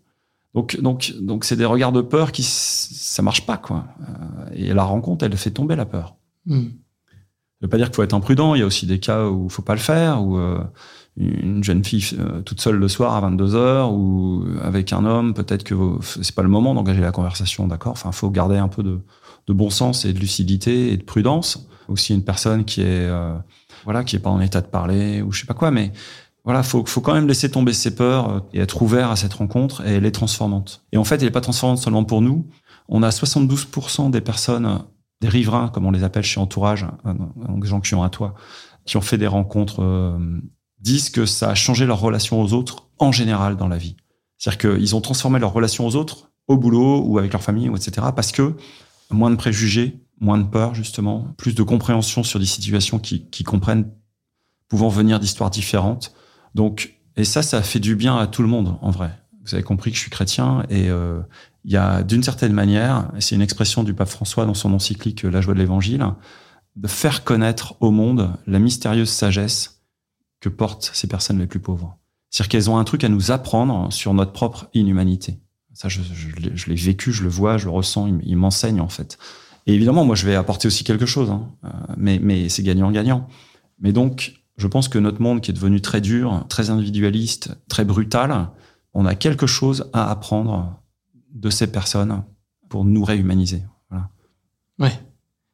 Donc 0.54 0.80
donc 0.80 1.12
donc 1.20 1.44
c'est 1.44 1.56
des 1.56 1.64
regards 1.64 1.92
de 1.92 2.00
peur 2.00 2.32
qui 2.32 2.42
ça 2.42 3.22
marche 3.22 3.44
pas 3.46 3.56
quoi. 3.56 3.84
Euh, 4.00 4.50
Et 4.54 4.72
la 4.72 4.84
rencontre 4.84 5.24
elle 5.24 5.37
fait 5.37 5.50
tomber 5.50 5.76
la 5.76 5.87
peur. 5.87 6.16
Hmm. 6.46 6.68
Ça 7.61 7.66
veut 7.66 7.68
pas 7.68 7.76
dire 7.76 7.87
qu'il 7.87 7.96
faut 7.96 8.02
être 8.04 8.14
imprudent. 8.14 8.54
Il 8.54 8.61
y 8.61 8.62
a 8.62 8.66
aussi 8.66 8.87
des 8.87 9.00
cas 9.00 9.26
où 9.26 9.46
il 9.46 9.50
faut 9.50 9.62
pas 9.62 9.74
le 9.74 9.80
faire, 9.80 10.22
où 10.22 10.38
euh, 10.38 10.62
une 11.16 11.64
jeune 11.64 11.84
fille 11.84 12.04
euh, 12.16 12.40
toute 12.42 12.61
seule 12.61 12.76
le 12.76 12.87
soir 12.87 13.16
à 13.16 13.20
22 13.20 13.56
heures, 13.56 13.92
ou 13.92 14.44
avec 14.62 14.92
un 14.92 15.04
homme, 15.04 15.34
peut-être 15.34 15.64
que 15.64 15.74
c'est 16.02 16.34
pas 16.34 16.44
le 16.44 16.48
moment 16.48 16.72
d'engager 16.72 17.00
la 17.00 17.11
conversation, 17.11 17.66
d'accord? 17.66 17.92
Enfin, 17.92 18.12
faut 18.12 18.30
garder 18.30 18.58
un 18.58 18.68
peu 18.68 18.84
de, 18.84 19.00
de 19.48 19.52
bon 19.52 19.70
sens 19.70 20.04
et 20.04 20.12
de 20.12 20.20
lucidité 20.20 20.92
et 20.92 20.96
de 20.96 21.02
prudence. 21.02 21.66
Aussi 21.88 22.14
une 22.14 22.22
personne 22.22 22.64
qui 22.64 22.82
est 22.82 23.08
euh, 23.08 23.37
voilà, 23.84 24.04
qui 24.04 24.14
est 24.14 24.20
pas 24.20 24.30
en 24.30 24.40
état 24.40 24.61
de 24.61 24.66
parler 24.66 25.22
ou 25.22 25.32
je 25.32 25.40
sais 25.40 25.46
pas 25.46 25.54
quoi, 25.54 25.70
mais 25.70 25.92
voilà, 26.48 26.62
faut 26.62 26.82
faut 26.87 27.02
quand 27.02 27.12
même 27.12 27.28
laisser 27.28 27.50
tomber 27.50 27.74
ses 27.74 27.94
peurs 27.94 28.30
euh, 28.30 28.40
et 28.54 28.61
être 28.61 28.80
ouvert 28.80 29.11
à 29.11 29.16
cette 29.16 29.34
rencontre. 29.34 29.87
Et 29.87 29.96
elle 29.96 30.06
est 30.06 30.12
transformante. 30.12 30.82
Et 30.92 30.96
en 30.96 31.04
fait, 31.04 31.16
elle 31.16 31.28
est 31.28 31.30
pas 31.30 31.42
transformante 31.42 31.76
seulement 31.76 32.04
pour 32.04 32.22
nous. 32.22 32.48
On 32.88 33.02
a 33.02 33.11
72% 33.11 34.11
des 34.11 34.22
personnes 34.22 34.82
des 35.20 35.28
riverains, 35.28 35.68
comme 35.68 35.84
on 35.84 35.90
les 35.90 36.04
appelle 36.04 36.22
chez 36.22 36.40
Entourage, 36.40 36.87
euh, 37.04 37.12
donc 37.46 37.66
gens 37.66 37.82
qui 37.82 37.94
ont 37.94 38.02
un 38.02 38.08
toit, 38.08 38.34
qui 38.87 38.96
ont 38.96 39.02
fait 39.02 39.18
des 39.18 39.26
rencontres, 39.26 39.82
euh, 39.82 40.40
disent 40.80 41.11
que 41.11 41.26
ça 41.26 41.50
a 41.50 41.54
changé 41.54 41.84
leur 41.84 42.00
relation 42.00 42.40
aux 42.40 42.54
autres 42.54 42.88
en 42.98 43.12
général 43.12 43.58
dans 43.58 43.68
la 43.68 43.76
vie. 43.76 43.96
C'est-à-dire 44.38 44.78
qu'ils 44.78 44.96
ont 44.96 45.02
transformé 45.02 45.38
leur 45.40 45.52
relation 45.52 45.87
aux 45.87 45.96
autres 45.96 46.30
au 46.46 46.56
boulot 46.56 47.02
ou 47.04 47.18
avec 47.18 47.30
leur 47.30 47.42
famille, 47.42 47.68
ou 47.68 47.76
etc. 47.76 48.06
Parce 48.16 48.32
que 48.32 48.54
moins 49.11 49.30
de 49.30 49.37
préjugés, 49.37 50.00
moins 50.18 50.38
de 50.38 50.48
peur, 50.48 50.74
justement, 50.74 51.26
plus 51.37 51.54
de 51.54 51.62
compréhension 51.62 52.22
sur 52.22 52.40
des 52.40 52.46
situations 52.46 52.98
qui, 52.98 53.28
qui 53.28 53.44
comprennent 53.44 53.90
pouvant 54.66 54.88
venir 54.88 55.20
d'histoires 55.20 55.50
différentes. 55.50 56.14
Donc, 56.54 56.98
et 57.16 57.24
ça, 57.24 57.42
ça 57.42 57.62
fait 57.62 57.80
du 57.80 57.96
bien 57.96 58.16
à 58.16 58.26
tout 58.26 58.42
le 58.42 58.48
monde, 58.48 58.76
en 58.82 58.90
vrai. 58.90 59.11
Vous 59.44 59.54
avez 59.54 59.62
compris 59.64 59.90
que 59.90 59.96
je 59.96 60.02
suis 60.02 60.11
chrétien 60.11 60.64
et 60.68 60.90
euh, 60.90 61.20
il 61.64 61.72
y 61.72 61.76
a 61.76 62.02
d'une 62.02 62.22
certaine 62.22 62.52
manière, 62.52 63.11
c'est 63.18 63.34
une 63.34 63.40
expression 63.42 63.82
du 63.82 63.94
pape 63.94 64.08
François 64.08 64.44
dans 64.46 64.54
son 64.54 64.72
encyclique 64.74 65.22
La 65.22 65.40
joie 65.40 65.54
de 65.54 65.58
l'évangile, 65.58 66.04
de 66.76 66.87
faire 66.88 67.24
connaître 67.24 67.74
au 67.80 67.90
monde 67.90 68.32
la 68.46 68.58
mystérieuse 68.58 69.11
sagesse 69.11 69.82
que 70.40 70.48
portent 70.48 70.90
ces 70.94 71.08
personnes 71.08 71.38
les 71.38 71.46
plus 71.46 71.61
pauvres. 71.61 71.96
C'est-à-dire 72.30 72.48
qu'elles 72.50 72.70
ont 72.70 72.78
un 72.78 72.84
truc 72.84 73.04
à 73.04 73.08
nous 73.08 73.30
apprendre 73.30 73.92
sur 73.92 74.12
notre 74.14 74.32
propre 74.32 74.68
inhumanité. 74.74 75.38
Ça, 75.72 75.88
je, 75.88 76.00
l'ai- 76.66 76.74
vécu, 76.74 77.12
je 77.12 77.22
le 77.22 77.28
vois, 77.28 77.56
je 77.56 77.64
le 77.64 77.70
ressens, 77.70 78.08
il 78.22 78.37
m'enseigne 78.37 78.80
en 78.80 78.88
fait. 78.88 79.18
Et 79.66 79.74
évidemment, 79.74 80.04
moi, 80.04 80.14
je 80.14 80.26
vais 80.26 80.34
apporter 80.34 80.66
aussi 80.66 80.82
quelque 80.84 81.06
chose, 81.06 81.30
hein, 81.30 81.50
euh, 81.64 81.68
mais, 81.96 82.18
mais 82.22 82.48
c'est 82.48 82.62
gagnant-gagnant. 82.62 83.28
Mais 83.80 83.92
donc, 83.92 84.34
je 84.59 84.66
pense 84.66 84.88
que 84.88 84.99
notre 84.99 85.23
monde 85.23 85.40
qui 85.40 85.51
est 85.51 85.55
devenu 85.55 85.81
très 85.81 86.01
dur, 86.01 86.44
très 86.49 86.68
individualiste, 86.68 87.57
très 87.68 87.85
brutal, 87.85 88.51
on 88.92 89.07
a 89.07 89.14
quelque 89.14 89.47
chose 89.47 89.88
à 89.92 90.11
apprendre 90.11 90.83
de 91.33 91.49
ces 91.49 91.68
personnes 91.68 92.25
pour 92.68 92.85
nous 92.85 93.05
réhumaniser. 93.05 93.62
Voilà. 93.88 94.11
Ouais. 94.79 95.01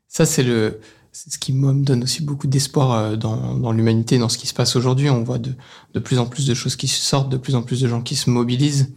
Ça, 0.08 0.24
c'est 0.24 0.42
le, 0.42 0.80
c'est 1.12 1.30
ce 1.32 1.38
qui, 1.38 1.52
me 1.52 1.84
donne 1.84 2.04
aussi 2.04 2.22
beaucoup 2.22 2.46
d'espoir 2.46 2.92
euh, 2.92 3.16
dans, 3.16 3.54
dans 3.56 3.72
l'humanité, 3.72 4.18
dans 4.18 4.28
ce 4.28 4.38
qui 4.38 4.46
se 4.46 4.54
passe 4.54 4.74
aujourd'hui. 4.74 5.10
On 5.10 5.22
voit 5.22 5.38
de, 5.38 5.52
de 5.92 6.00
plus 6.00 6.18
en 6.18 6.26
plus 6.26 6.46
de 6.46 6.54
choses 6.54 6.76
qui 6.76 6.88
sortent, 6.88 7.28
de 7.28 7.36
plus 7.36 7.54
en 7.54 7.62
plus 7.62 7.80
de 7.80 7.88
gens 7.88 8.02
qui 8.02 8.16
se 8.16 8.30
mobilisent. 8.30 8.94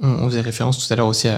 On, 0.00 0.28
faisait 0.28 0.40
référence 0.40 0.78
tout 0.78 0.92
à 0.92 0.96
l'heure 0.96 1.08
aussi 1.08 1.28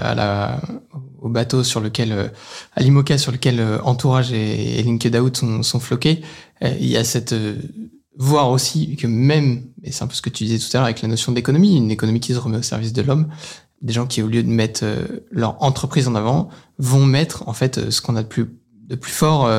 au 1.21 1.29
bateau 1.29 1.63
sur 1.63 1.79
lequel, 1.79 2.11
euh, 2.11 2.27
à 2.75 2.81
l'IMOCA 2.81 3.17
sur 3.17 3.31
lequel 3.31 3.59
euh, 3.59 3.79
Entourage 3.83 4.33
et, 4.33 4.79
et 4.79 4.83
Linked 4.83 5.15
Out 5.15 5.37
sont, 5.61 5.79
floqués. 5.79 6.21
Euh, 6.63 6.73
il 6.79 6.87
y 6.87 6.97
a 6.97 7.03
cette, 7.03 7.33
voir 8.17 8.49
aussi 8.49 8.95
que 8.97 9.07
même, 9.07 9.63
et 9.83 9.91
c'est 9.91 10.03
un 10.03 10.07
peu 10.07 10.15
ce 10.15 10.21
que 10.21 10.29
tu 10.29 10.43
disais 10.43 10.59
tout 10.59 10.75
à 10.75 10.79
l'heure 10.79 10.85
avec 10.85 11.01
la 11.01 11.07
notion 11.07 11.31
d'économie, 11.31 11.77
une 11.77 11.91
économie 11.91 12.19
qui 12.19 12.33
se 12.33 12.39
remet 12.39 12.57
au 12.57 12.63
service 12.63 12.93
de 12.93 13.01
l'homme, 13.01 13.29
des 13.81 13.93
gens 13.93 14.05
qui, 14.05 14.21
au 14.21 14.27
lieu 14.27 14.43
de 14.43 14.49
mettre 14.49 14.83
leur 15.31 15.61
entreprise 15.63 16.07
en 16.07 16.13
avant, 16.13 16.49
vont 16.77 17.05
mettre 17.05 17.47
en 17.47 17.53
fait 17.53 17.89
ce 17.89 18.01
qu'on 18.01 18.15
a 18.15 18.21
de 18.21 18.27
plus, 18.27 18.45
de 18.87 18.95
plus 18.95 19.11
fort 19.11 19.49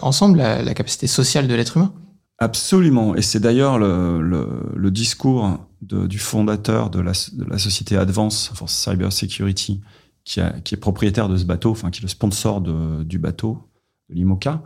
ensemble, 0.00 0.38
la, 0.38 0.62
la 0.62 0.74
capacité 0.74 1.08
sociale 1.08 1.48
de 1.48 1.54
l'être 1.54 1.76
humain. 1.76 1.92
Absolument. 2.38 3.14
Et 3.14 3.22
c'est 3.22 3.40
d'ailleurs 3.40 3.78
le, 3.78 4.20
le, 4.20 4.48
le 4.74 4.90
discours 4.90 5.58
de, 5.82 6.06
du 6.06 6.18
fondateur 6.18 6.90
de 6.90 7.00
la, 7.00 7.12
de 7.32 7.44
la 7.44 7.58
société 7.58 7.96
Advance 7.96 8.50
for 8.54 8.68
Cyber 8.68 9.12
Security, 9.12 9.80
qui, 10.24 10.40
a, 10.40 10.50
qui 10.60 10.74
est 10.74 10.78
propriétaire 10.78 11.28
de 11.28 11.36
ce 11.36 11.44
bateau, 11.44 11.70
enfin 11.70 11.90
qui 11.90 12.00
est 12.00 12.02
le 12.02 12.08
sponsor 12.08 12.60
de, 12.60 13.04
du 13.04 13.18
bateau, 13.18 13.58
de 14.08 14.16
l'IMOCA. 14.16 14.62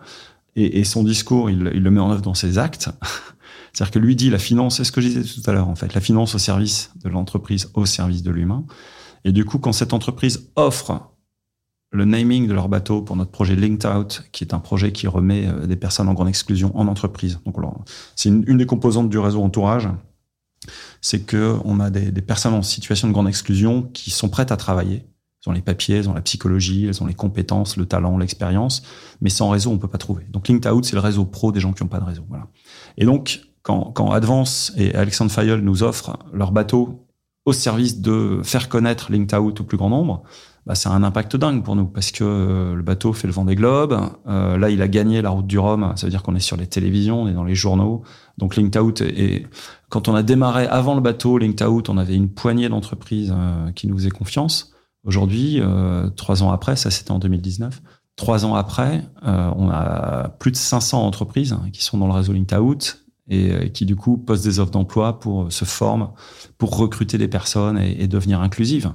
Et, 0.57 0.81
et 0.81 0.85
son 0.85 1.05
discours, 1.05 1.51
il, 1.51 1.71
il 1.75 1.83
le 1.83 1.91
met 1.91 2.01
en 2.01 2.11
œuvre 2.11 2.23
dans 2.23 2.35
ses 2.35 2.59
actes. 2.59 2.89
C'est-à-dire 3.73 3.93
que 3.93 3.99
lui 3.99 4.17
dit 4.17 4.31
la 4.31 4.39
finance, 4.39 4.79
c'est 4.79 4.85
ce 4.85 4.93
que 4.93 5.01
je 5.01 5.09
disais 5.09 5.23
tout 5.23 5.49
à 5.49 5.53
l'heure 5.53 5.69
en 5.69 5.75
fait, 5.77 5.95
la 5.95 6.01
finance 6.01 6.35
au 6.35 6.39
service 6.39 6.91
de 7.05 7.09
l'entreprise, 7.09 7.71
au 7.75 7.85
service 7.85 8.23
de 8.23 8.31
l'humain. 8.31 8.65
Et 9.25 9.33
du 9.33 9.45
coup, 9.45 9.59
quand 9.59 9.73
cette 9.73 9.93
entreprise 9.93 10.49
offre 10.57 11.11
le 11.91 12.05
naming 12.05 12.47
de 12.47 12.53
leur 12.53 12.69
bateau 12.69 13.03
pour 13.03 13.17
notre 13.17 13.31
projet 13.31 13.57
Linked 13.57 13.87
Out, 13.87 14.25
qui 14.33 14.45
est 14.45 14.53
un 14.53 14.59
projet 14.59 14.93
qui 14.93 15.07
remet 15.07 15.47
euh, 15.47 15.67
des 15.67 15.77
personnes 15.77 16.09
en 16.09 16.15
grande 16.15 16.29
exclusion 16.29 16.77
en 16.77 16.87
entreprise. 16.87 17.41
Donc, 17.47 17.57
c'est 18.15 18.29
une, 18.29 18.43
des 18.43 18.67
composantes 18.67 19.09
du 19.09 19.19
réseau 19.19 19.43
entourage, 19.43 19.89
c'est 21.01 21.21
que 21.21 21.57
on 21.65 21.81
a 21.81 21.91
des, 21.91 22.11
des 22.11 22.23
personnes 22.23 22.55
en 22.55 22.63
situation 22.63 23.09
de 23.09 23.13
grande 23.13 23.29
exclusion 23.29 23.83
qui 23.83 24.11
sont 24.11 24.29
prêtes 24.29 24.53
à 24.53 24.57
travailler. 24.57 25.07
Elles 25.45 25.51
ont 25.51 25.55
les 25.55 25.63
papiers, 25.63 25.97
elles 25.97 26.11
ont 26.11 26.15
la 26.15 26.21
psychologie, 26.21 26.87
elles 26.87 27.03
ont 27.03 27.07
les 27.07 27.15
compétences, 27.15 27.77
le 27.77 27.87
talent, 27.87 28.19
l'expérience, 28.19 28.83
mais 29.21 29.31
sans 29.31 29.49
réseau, 29.49 29.71
on 29.71 29.79
peut 29.79 29.89
pas 29.89 29.99
trouver. 29.99 30.25
Donc, 30.31 30.49
Linked 30.49 30.71
Out, 30.71 30.85
c'est 30.85 30.97
le 30.97 31.01
réseau 31.01 31.25
pro 31.25 31.53
des 31.53 31.61
gens 31.61 31.73
qui 31.73 31.83
n'ont 31.83 31.89
pas 31.89 32.01
de 32.01 32.05
réseau. 32.05 32.25
Voilà. 32.29 32.49
Et 32.99 33.05
donc, 33.05 33.41
quand, 33.63 33.93
quand 33.93 34.11
Advance 34.11 34.73
et 34.77 34.95
Alexandre 34.95 35.31
Fayol 35.31 35.61
nous 35.61 35.83
offrent 35.83 36.19
leur 36.33 36.53
bateau 36.53 37.07
au 37.45 37.53
service 37.53 38.01
de 38.01 38.41
faire 38.43 38.69
connaître 38.69 39.11
Linked 39.11 39.35
Out 39.39 39.61
au 39.61 39.65
plus 39.65 39.79
grand 39.79 39.89
nombre, 39.89 40.23
bah, 40.69 40.75
c'est 40.75 40.91
un 40.91 41.03
impact 41.03 41.35
dingue 41.35 41.65
pour 41.65 41.77
nous 41.77 41.87
parce 41.87 42.13
que 42.13 42.23
euh, 42.23 42.75
le 42.75 42.83
bateau 42.83 43.15
fait 43.15 43.27
le 43.27 43.33
vent 43.33 43.47
des 43.47 43.57
globes. 43.57 43.99
Euh, 44.27 44.59
là, 44.59 44.69
il 44.69 44.83
a 44.83 44.89
gagné 44.89 45.23
la 45.23 45.31
route 45.31 45.47
du 45.47 45.59
Rhum. 45.59 45.95
Ça 45.97 46.07
veut 46.07 46.11
dire 46.11 46.23
qu'on 46.23 46.37
est 46.37 46.41
sur 46.41 46.59
les 46.59 46.67
télévisions, 46.67 47.23
on 47.23 47.27
est 47.29 47.33
dans 47.33 47.43
les 47.45 47.55
journaux. 47.55 48.03
Donc, 48.37 48.55
Linked 48.55 48.77
Out 48.77 49.01
et 49.01 49.47
quand 49.89 50.09
on 50.09 50.15
a 50.15 50.23
démarré 50.23 50.67
avant 50.67 50.95
le 50.95 51.01
bateau, 51.01 51.39
Linked 51.39 51.67
Out, 51.67 51.89
on 51.89 51.97
avait 51.97 52.15
une 52.15 52.29
poignée 52.29 52.69
d'entreprises 52.69 53.33
euh, 53.35 53.73
qui 53.73 53.87
nous 53.87 53.97
faisaient 53.97 54.11
confiance. 54.11 54.75
Aujourd'hui, 55.05 55.59
euh, 55.59 56.11
trois 56.11 56.43
ans 56.43 56.53
après, 56.53 56.77
ça 56.77 56.91
c'était 56.91 57.13
en 57.13 57.19
2019. 57.19 57.81
Trois 58.17 58.45
ans 58.45 58.55
après, 58.55 59.05
on 59.23 59.71
a 59.71 60.29
plus 60.41 60.51
de 60.51 60.57
500 60.57 61.01
entreprises 61.07 61.53
hein, 61.53 61.63
qui 61.73 61.85
sont 61.85 61.97
dans 61.97 62.09
le 62.09 62.13
réseau 62.13 62.33
Linked 62.33 62.59
Out 62.59 63.05
et 63.31 63.71
qui 63.71 63.87
du 63.87 63.95
coup 63.95 64.19
posent 64.19 64.43
des 64.43 64.59
offres 64.59 64.73
d'emploi 64.73 65.21
pour 65.21 65.53
se 65.53 65.65
former, 65.65 66.07
pour 66.59 66.77
recruter 66.77 67.17
des 67.17 67.29
personnes 67.29 67.79
et, 67.79 68.03
et 68.03 68.09
devenir 68.09 68.41
inclusives. 68.41 68.91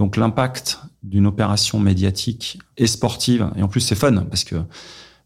Donc 0.00 0.16
l'impact 0.16 0.80
d'une 1.02 1.26
opération 1.26 1.78
médiatique 1.78 2.58
et 2.78 2.86
sportive, 2.86 3.50
et 3.54 3.62
en 3.62 3.68
plus 3.68 3.82
c'est 3.82 3.94
fun 3.94 4.16
parce 4.30 4.44
que 4.44 4.56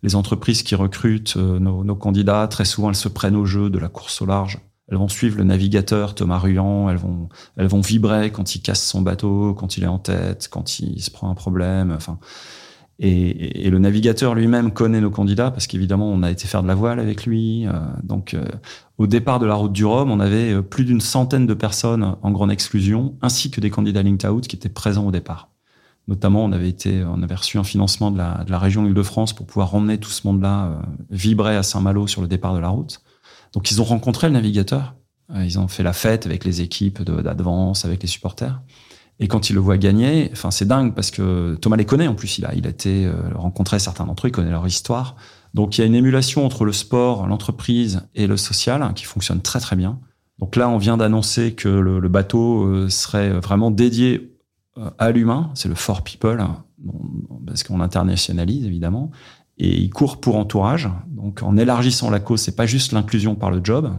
les 0.02 0.16
entreprises 0.16 0.64
qui 0.64 0.74
recrutent 0.74 1.36
euh, 1.36 1.60
nos, 1.60 1.94
candidats, 1.94 2.48
très 2.48 2.64
souvent 2.64 2.88
elles 2.88 2.96
se 2.96 3.08
prennent 3.08 3.36
au 3.36 3.46
jeu 3.46 3.70
de 3.70 3.78
la 3.78 3.88
course 3.88 4.20
au 4.20 4.26
large. 4.26 4.58
Elles 4.88 4.98
vont 4.98 5.06
suivre 5.06 5.38
le 5.38 5.44
navigateur 5.44 6.16
Thomas 6.16 6.38
Ruyant, 6.38 6.90
elles 6.90 6.96
vont, 7.68 7.80
vibrer 7.82 8.32
quand 8.32 8.56
il 8.56 8.62
casse 8.62 8.84
son 8.84 9.00
bateau, 9.00 9.54
quand 9.54 9.76
il 9.76 9.84
est 9.84 9.86
en 9.86 10.00
tête, 10.00 10.48
quand 10.50 10.80
il 10.80 11.00
se 11.00 11.12
prend 11.12 11.30
un 11.30 11.34
problème. 11.34 11.96
Et, 13.00 13.66
et, 13.66 13.70
le 13.70 13.78
navigateur 13.80 14.34
lui-même 14.34 14.72
connaît 14.72 15.00
nos 15.00 15.10
candidats 15.10 15.50
parce 15.50 15.66
qu'évidemment, 15.66 16.08
on 16.08 16.22
a 16.22 16.30
été 16.30 16.46
faire 16.46 16.62
de 16.62 16.68
la 16.68 16.76
voile 16.76 17.00
avec 17.00 17.26
lui. 17.26 17.66
Euh, 17.66 17.72
donc, 18.04 18.34
euh, 18.34 18.44
au 18.98 19.08
départ 19.08 19.40
de 19.40 19.46
la 19.46 19.54
route 19.54 19.72
du 19.72 19.84
Rhum, 19.84 20.12
on 20.12 20.20
avait 20.20 20.52
euh, 20.52 20.62
plus 20.62 20.84
d'une 20.84 21.00
centaine 21.00 21.46
de 21.46 21.54
personnes 21.54 22.16
en 22.22 22.30
grande 22.30 22.52
exclusion, 22.52 23.16
ainsi 23.20 23.50
que 23.50 23.60
des 23.60 23.70
candidats 23.70 24.02
Linked 24.04 24.30
Out 24.30 24.46
qui 24.46 24.54
étaient 24.54 24.68
présents 24.68 25.06
au 25.06 25.10
départ. 25.10 25.48
Notamment, 26.06 26.44
on 26.44 26.52
avait 26.52 26.68
été, 26.68 27.02
on 27.04 27.22
avait 27.22 27.34
reçu 27.34 27.58
un 27.58 27.64
financement 27.64 28.12
de 28.12 28.18
la, 28.18 28.44
de 28.44 28.50
la 28.50 28.58
région 28.60 28.86
Île-de-France 28.86 29.32
pour 29.32 29.46
pouvoir 29.46 29.74
emmener 29.74 29.98
tout 29.98 30.10
ce 30.10 30.26
monde-là 30.26 30.82
vibrer 31.10 31.56
à 31.56 31.62
Saint-Malo 31.62 32.06
sur 32.06 32.20
le 32.20 32.28
départ 32.28 32.54
de 32.54 32.58
la 32.58 32.68
route. 32.68 33.00
Donc, 33.54 33.70
ils 33.70 33.80
ont 33.80 33.84
rencontré 33.84 34.26
le 34.26 34.34
navigateur. 34.34 34.94
Ils 35.34 35.58
ont 35.58 35.66
fait 35.66 35.82
la 35.82 35.94
fête 35.94 36.26
avec 36.26 36.44
les 36.44 36.60
équipes 36.60 37.02
d'Advance, 37.02 37.86
avec 37.86 38.02
les 38.02 38.08
supporters. 38.08 38.60
Et 39.20 39.28
quand 39.28 39.48
il 39.48 39.54
le 39.54 39.60
voit 39.60 39.78
gagner, 39.78 40.28
enfin 40.32 40.50
c'est 40.50 40.66
dingue 40.66 40.94
parce 40.94 41.10
que 41.10 41.54
Thomas 41.56 41.76
les 41.76 41.84
connaît 41.84 42.08
en 42.08 42.14
plus. 42.14 42.38
Il 42.38 42.46
a, 42.46 42.54
il 42.54 42.66
a 42.66 42.70
été 42.70 43.06
euh, 43.06 43.14
rencontré 43.34 43.78
certains 43.78 44.06
d'entre 44.06 44.26
eux, 44.26 44.30
il 44.30 44.32
connaît 44.32 44.50
leur 44.50 44.66
histoire. 44.66 45.16
Donc 45.54 45.78
il 45.78 45.82
y 45.82 45.84
a 45.84 45.86
une 45.86 45.94
émulation 45.94 46.44
entre 46.44 46.64
le 46.64 46.72
sport, 46.72 47.26
l'entreprise 47.26 48.02
et 48.14 48.26
le 48.26 48.36
social 48.36 48.82
hein, 48.82 48.92
qui 48.92 49.04
fonctionne 49.04 49.40
très 49.40 49.60
très 49.60 49.76
bien. 49.76 50.00
Donc 50.40 50.56
là, 50.56 50.68
on 50.68 50.78
vient 50.78 50.96
d'annoncer 50.96 51.54
que 51.54 51.68
le, 51.68 52.00
le, 52.00 52.08
bateau 52.08 52.64
euh, 52.64 52.88
serait 52.88 53.30
vraiment 53.30 53.70
dédié 53.70 54.36
euh, 54.78 54.90
à 54.98 55.12
l'humain. 55.12 55.50
C'est 55.54 55.68
le 55.68 55.76
For 55.76 56.02
People. 56.02 56.44
parce 57.46 57.62
qu'on 57.62 57.80
internationalise 57.80 58.66
évidemment, 58.66 59.12
et 59.58 59.78
il 59.80 59.90
court 59.90 60.20
pour 60.20 60.36
entourage. 60.36 60.90
Donc 61.06 61.42
en 61.42 61.56
élargissant 61.56 62.10
la 62.10 62.18
cause, 62.18 62.40
c'est 62.40 62.56
pas 62.56 62.66
juste 62.66 62.90
l'inclusion 62.90 63.36
par 63.36 63.52
le 63.52 63.60
job. 63.62 63.96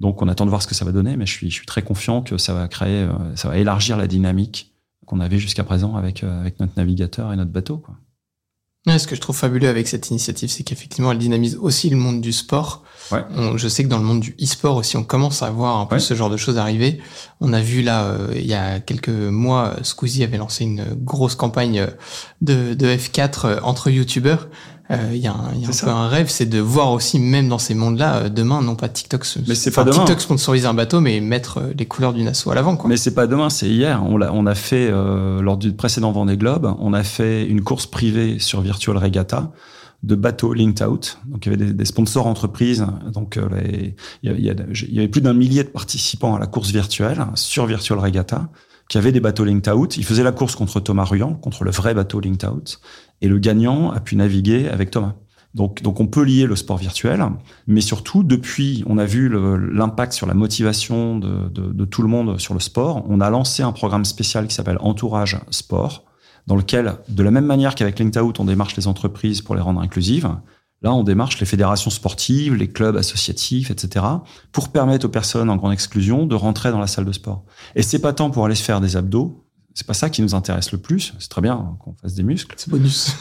Donc 0.00 0.22
on 0.22 0.28
attend 0.28 0.44
de 0.46 0.50
voir 0.50 0.62
ce 0.62 0.66
que 0.66 0.74
ça 0.74 0.84
va 0.84 0.92
donner, 0.92 1.16
mais 1.16 1.26
je 1.26 1.32
suis, 1.32 1.50
je 1.50 1.54
suis 1.54 1.66
très 1.66 1.82
confiant 1.82 2.22
que 2.22 2.38
ça 2.38 2.54
va 2.54 2.66
créer, 2.68 3.02
euh, 3.04 3.12
ça 3.36 3.48
va 3.48 3.58
élargir 3.58 3.96
la 3.96 4.06
dynamique 4.06 4.74
qu'on 5.06 5.20
avait 5.20 5.38
jusqu'à 5.38 5.62
présent 5.64 5.94
avec, 5.96 6.24
euh, 6.24 6.40
avec 6.40 6.58
notre 6.60 6.72
navigateur 6.76 7.32
et 7.32 7.36
notre 7.36 7.50
bateau. 7.50 7.76
Quoi. 7.78 7.94
Ouais, 8.86 8.98
ce 8.98 9.06
que 9.06 9.14
je 9.14 9.20
trouve 9.20 9.36
fabuleux 9.36 9.68
avec 9.68 9.86
cette 9.88 10.08
initiative, 10.08 10.48
c'est 10.48 10.62
qu'effectivement, 10.62 11.12
elle 11.12 11.18
dynamise 11.18 11.56
aussi 11.56 11.90
le 11.90 11.98
monde 11.98 12.22
du 12.22 12.32
sport. 12.32 12.82
Ouais. 13.12 13.22
On- 13.36 13.58
je 13.58 13.68
sais 13.68 13.84
que 13.84 13.88
dans 13.90 13.98
le 13.98 14.04
monde 14.04 14.20
du 14.20 14.34
e-sport 14.42 14.76
aussi, 14.76 14.96
on 14.96 15.04
commence 15.04 15.42
à 15.42 15.50
voir 15.50 15.76
un 15.78 15.84
peu 15.84 15.96
Ouais. 15.96 16.00
ce 16.00 16.14
genre 16.14 16.30
de 16.30 16.38
choses 16.38 16.56
arriver. 16.56 16.98
On 17.42 17.52
a 17.52 17.60
vu 17.60 17.82
là, 17.82 18.04
euh, 18.04 18.32
il 18.34 18.46
y 18.46 18.54
a 18.54 18.80
quelques 18.80 19.10
mois, 19.10 19.76
Squeezie 19.82 20.24
avait 20.24 20.38
lancé 20.38 20.64
une 20.64 20.84
grosse 20.94 21.34
campagne 21.34 21.88
de, 22.40 22.72
de 22.72 22.86
F4 22.86 23.44
euh, 23.44 23.60
entre 23.62 23.90
youtubeurs. 23.90 24.48
Euh, 24.90 25.10
Il 25.12 25.18
y 25.20 25.26
a 25.28 25.32
un, 25.32 25.54
y 25.54 25.64
a 25.64 25.68
un 25.68 25.72
C'est 25.72 25.86
peu 25.86 25.92
un 25.92 26.08
rêve, 26.08 26.28
c'est 26.28 26.46
de 26.46 26.58
voir 26.58 26.90
aussi, 26.92 27.18
même 27.18 27.48
dans 27.48 27.58
ces 27.58 27.74
mondes-là, 27.74 28.16
euh, 28.16 28.28
demain, 28.28 28.60
non 28.62 28.74
pas 28.74 28.88
TikTok, 28.88 29.24
Mais 29.46 29.54
c'est 29.54 29.70
pas 29.70 29.84
demain. 29.84 29.98
TikTok 29.98 30.20
sponsorise 30.20 30.66
un 30.66 30.74
bateau, 30.74 31.00
mais 31.00 31.20
mettre 31.20 31.58
euh, 31.58 31.72
les 31.78 31.86
couleurs 31.86 32.12
d'une 32.12 32.26
asso 32.28 32.48
à 32.50 32.54
l'avant, 32.54 32.76
quoi. 32.76 32.88
Mais 32.88 32.96
c'est 32.96 33.14
pas 33.14 33.26
demain, 33.26 33.50
c'est 33.50 33.68
hier. 33.68 34.02
On, 34.04 34.16
l'a, 34.16 34.32
on 34.32 34.46
a 34.46 34.54
fait, 34.54 34.88
euh, 34.90 35.40
lors 35.42 35.56
du 35.58 35.72
précédent 35.72 36.10
Vendée 36.12 36.36
Globe, 36.36 36.74
on 36.80 36.92
a 36.92 37.02
fait 37.04 37.46
une 37.46 37.62
course 37.62 37.86
privée 37.86 38.38
sur 38.40 38.60
Virtual 38.62 38.96
Regatta 38.96 39.52
de 40.02 40.14
bateaux 40.14 40.54
linked 40.54 40.82
out. 40.86 41.18
Donc 41.26 41.44
il 41.46 41.52
y 41.52 41.54
avait 41.54 41.66
des, 41.66 41.72
des 41.74 41.84
sponsors 41.84 42.26
entreprises. 42.26 42.84
Donc 43.12 43.36
les- 43.36 43.94
il 44.22 44.30
y, 44.30 44.32
a- 44.32 44.36
il 44.38 44.44
y 44.44 44.50
a- 44.50 44.54
il 44.88 44.94
y 44.94 44.98
avait 44.98 45.08
plus 45.08 45.20
d'un 45.20 45.34
millier 45.34 45.62
de 45.62 45.68
participants 45.68 46.34
à 46.34 46.38
la 46.38 46.46
course 46.46 46.70
virtuelle 46.70 47.26
sur 47.34 47.66
Virtual 47.66 47.98
Regatta 47.98 48.48
qui 48.88 48.96
avaient 48.98 49.12
des 49.12 49.20
bateaux 49.20 49.44
linked 49.44 49.72
out. 49.72 49.98
Ils 49.98 50.04
faisaient 50.04 50.22
la 50.24 50.32
course 50.32 50.56
contre 50.56 50.80
Thomas 50.80 51.04
Ruyant, 51.04 51.34
contre 51.34 51.62
le 51.64 51.70
vrai 51.70 51.92
bateau 51.94 52.18
linked 52.18 52.48
out. 52.48 52.80
Et 53.20 53.28
le 53.28 53.38
gagnant 53.38 53.90
a 53.90 54.00
pu 54.00 54.16
naviguer 54.16 54.68
avec 54.68 54.90
Thomas. 54.90 55.14
Donc, 55.54 55.82
donc 55.82 55.98
on 55.98 56.06
peut 56.06 56.22
lier 56.22 56.46
le 56.46 56.54
sport 56.54 56.76
virtuel, 56.76 57.24
mais 57.66 57.80
surtout 57.80 58.22
depuis, 58.22 58.84
on 58.86 58.98
a 58.98 59.04
vu 59.04 59.28
l'impact 59.72 60.12
sur 60.12 60.26
la 60.28 60.34
motivation 60.34 61.18
de, 61.18 61.48
de- 61.48 61.72
de 61.72 61.84
tout 61.84 62.02
le 62.02 62.08
monde 62.08 62.38
sur 62.38 62.54
le 62.54 62.60
sport. 62.60 63.04
On 63.08 63.20
a 63.20 63.30
lancé 63.30 63.62
un 63.64 63.72
programme 63.72 64.04
spécial 64.04 64.46
qui 64.46 64.54
s'appelle 64.54 64.78
Entourage 64.80 65.38
Sport, 65.50 66.04
dans 66.46 66.54
lequel, 66.56 66.94
de 67.08 67.22
la 67.22 67.32
même 67.32 67.46
manière 67.46 67.74
qu'avec 67.74 67.98
Linked 67.98 68.16
on 68.38 68.44
démarche 68.44 68.76
les 68.76 68.86
entreprises 68.86 69.42
pour 69.42 69.56
les 69.56 69.60
rendre 69.60 69.80
inclusives. 69.80 70.30
Là, 70.82 70.94
on 70.94 71.02
démarche 71.02 71.38
les 71.40 71.46
fédérations 71.46 71.90
sportives, 71.90 72.54
les 72.54 72.68
clubs 72.68 72.96
associatifs, 72.96 73.70
etc., 73.70 74.04
pour 74.52 74.70
permettre 74.70 75.06
aux 75.06 75.10
personnes 75.10 75.50
en 75.50 75.56
grande 75.56 75.72
exclusion 75.72 76.26
de 76.26 76.34
rentrer 76.34 76.70
dans 76.70 76.78
la 76.78 76.86
salle 76.86 77.04
de 77.04 77.12
sport. 77.12 77.44
Et 77.74 77.82
c'est 77.82 77.98
pas 78.00 78.12
tant 78.14 78.30
pour 78.30 78.46
aller 78.46 78.54
se 78.54 78.62
faire 78.62 78.80
des 78.80 78.96
abdos. 78.96 79.44
C'est 79.80 79.86
pas 79.86 79.94
ça 79.94 80.10
qui 80.10 80.20
nous 80.20 80.34
intéresse 80.34 80.72
le 80.72 80.78
plus. 80.78 81.14
C'est 81.18 81.30
très 81.30 81.40
bien 81.40 81.74
qu'on 81.80 81.94
fasse 81.94 82.12
des 82.12 82.22
muscles. 82.22 82.54
C'est 82.58 82.68
bonus. 82.68 83.16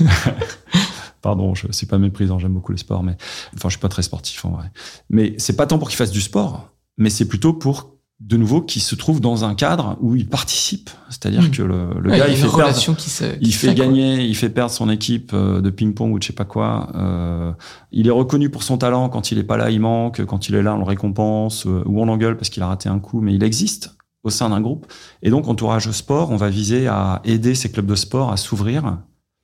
Pardon, 1.22 1.56
je 1.56 1.68
suis 1.72 1.86
pas 1.86 1.98
méprisant, 1.98 2.38
j'aime 2.38 2.52
beaucoup 2.54 2.74
le 2.74 2.78
sport, 2.78 3.02
mais 3.02 3.16
enfin, 3.56 3.70
je 3.70 3.76
suis 3.76 3.80
pas 3.80 3.88
très 3.88 4.02
sportif 4.04 4.44
en 4.44 4.50
vrai. 4.52 4.70
Mais 5.10 5.36
c'est 5.38 5.56
pas 5.56 5.66
tant 5.68 5.78
pour 5.80 5.88
qu'il 5.88 5.96
fasse 5.96 6.12
du 6.12 6.20
sport, 6.20 6.70
mais 6.98 7.10
c'est 7.10 7.30
plutôt 7.30 7.54
pour 7.54 7.96
de 8.20 8.36
nouveau 8.36 8.62
qu'il 8.62 8.82
se 8.82 8.96
trouve 8.96 9.22
dans 9.22 9.46
un 9.46 9.56
cadre 9.56 9.98
où 10.02 10.18
il 10.18 10.28
participe. 10.28 10.90
C'est-à-dire 11.10 11.44
Mm. 11.44 11.52
que 11.52 11.62
le, 11.64 11.94
le 12.02 12.10
Ouais, 12.12 12.18
gars, 12.20 12.28
il 12.28 12.36
fait 12.36 12.42
perdre, 12.42 12.58
relation 12.58 12.94
qui 12.94 13.10
se, 13.10 13.24
qui 13.24 13.38
il 13.40 13.54
fait 13.56 13.68
quoi. 13.68 13.86
gagner, 13.86 14.26
il 14.26 14.36
fait 14.36 14.50
perdre 14.50 14.72
son 14.74 14.90
équipe 14.90 15.32
euh, 15.34 15.62
de 15.62 15.70
ping-pong 15.70 16.12
ou 16.14 16.18
de 16.20 16.24
je 16.24 16.28
sais 16.28 16.34
pas 16.34 16.44
quoi. 16.44 16.92
Euh, 16.96 17.54
il 17.94 18.08
est 18.08 18.12
reconnu 18.12 18.50
pour 18.50 18.64
son 18.64 18.78
talent. 18.78 19.08
Quand 19.08 19.32
il 19.32 19.38
est 19.38 19.44
pas 19.46 19.56
là, 19.56 19.70
il 19.72 19.80
manque. 19.80 20.26
Quand 20.26 20.50
il 20.50 20.56
est 20.56 20.62
là, 20.62 20.76
on 20.76 20.80
le 20.80 20.84
récompense 20.84 21.66
euh, 21.66 21.82
ou 21.86 22.02
on 22.02 22.06
l'engueule 22.06 22.36
parce 22.36 22.50
qu'il 22.50 22.62
a 22.64 22.68
raté 22.68 22.90
un 22.90 23.00
coup. 23.00 23.22
Mais 23.22 23.34
il 23.34 23.44
existe 23.44 23.96
au 24.24 24.30
sein 24.30 24.50
d'un 24.50 24.62
groupe. 24.62 24.88
Et 25.22 25.30
donc, 25.30 25.48
entourage 25.48 25.90
sport, 25.92 26.32
on 26.32 26.38
va 26.38 26.50
viser 26.50 26.88
à 26.88 27.22
aider 27.24 27.56
ces 27.56 27.72
clubs 27.72 27.86
de 27.86 27.96
sport 27.96 28.32
à 28.32 28.38
s'ouvrir. 28.38 29.00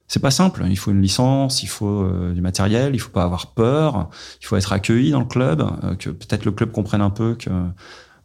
C'est 0.07 0.21
pas 0.21 0.31
simple. 0.31 0.65
Il 0.69 0.77
faut 0.77 0.91
une 0.91 1.01
licence, 1.01 1.63
il 1.63 1.67
faut 1.67 2.03
euh, 2.03 2.33
du 2.33 2.41
matériel, 2.41 2.93
il 2.93 2.99
faut 2.99 3.09
pas 3.09 3.23
avoir 3.23 3.53
peur, 3.53 4.09
il 4.39 4.45
faut 4.45 4.55
être 4.55 4.71
accueilli 4.71 5.11
dans 5.11 5.19
le 5.19 5.25
club, 5.25 5.65
euh, 5.83 5.95
que 5.95 6.09
peut-être 6.11 6.45
le 6.45 6.51
club 6.51 6.71
comprenne 6.71 7.01
un 7.01 7.09
peu 7.09 7.35
que 7.35 7.49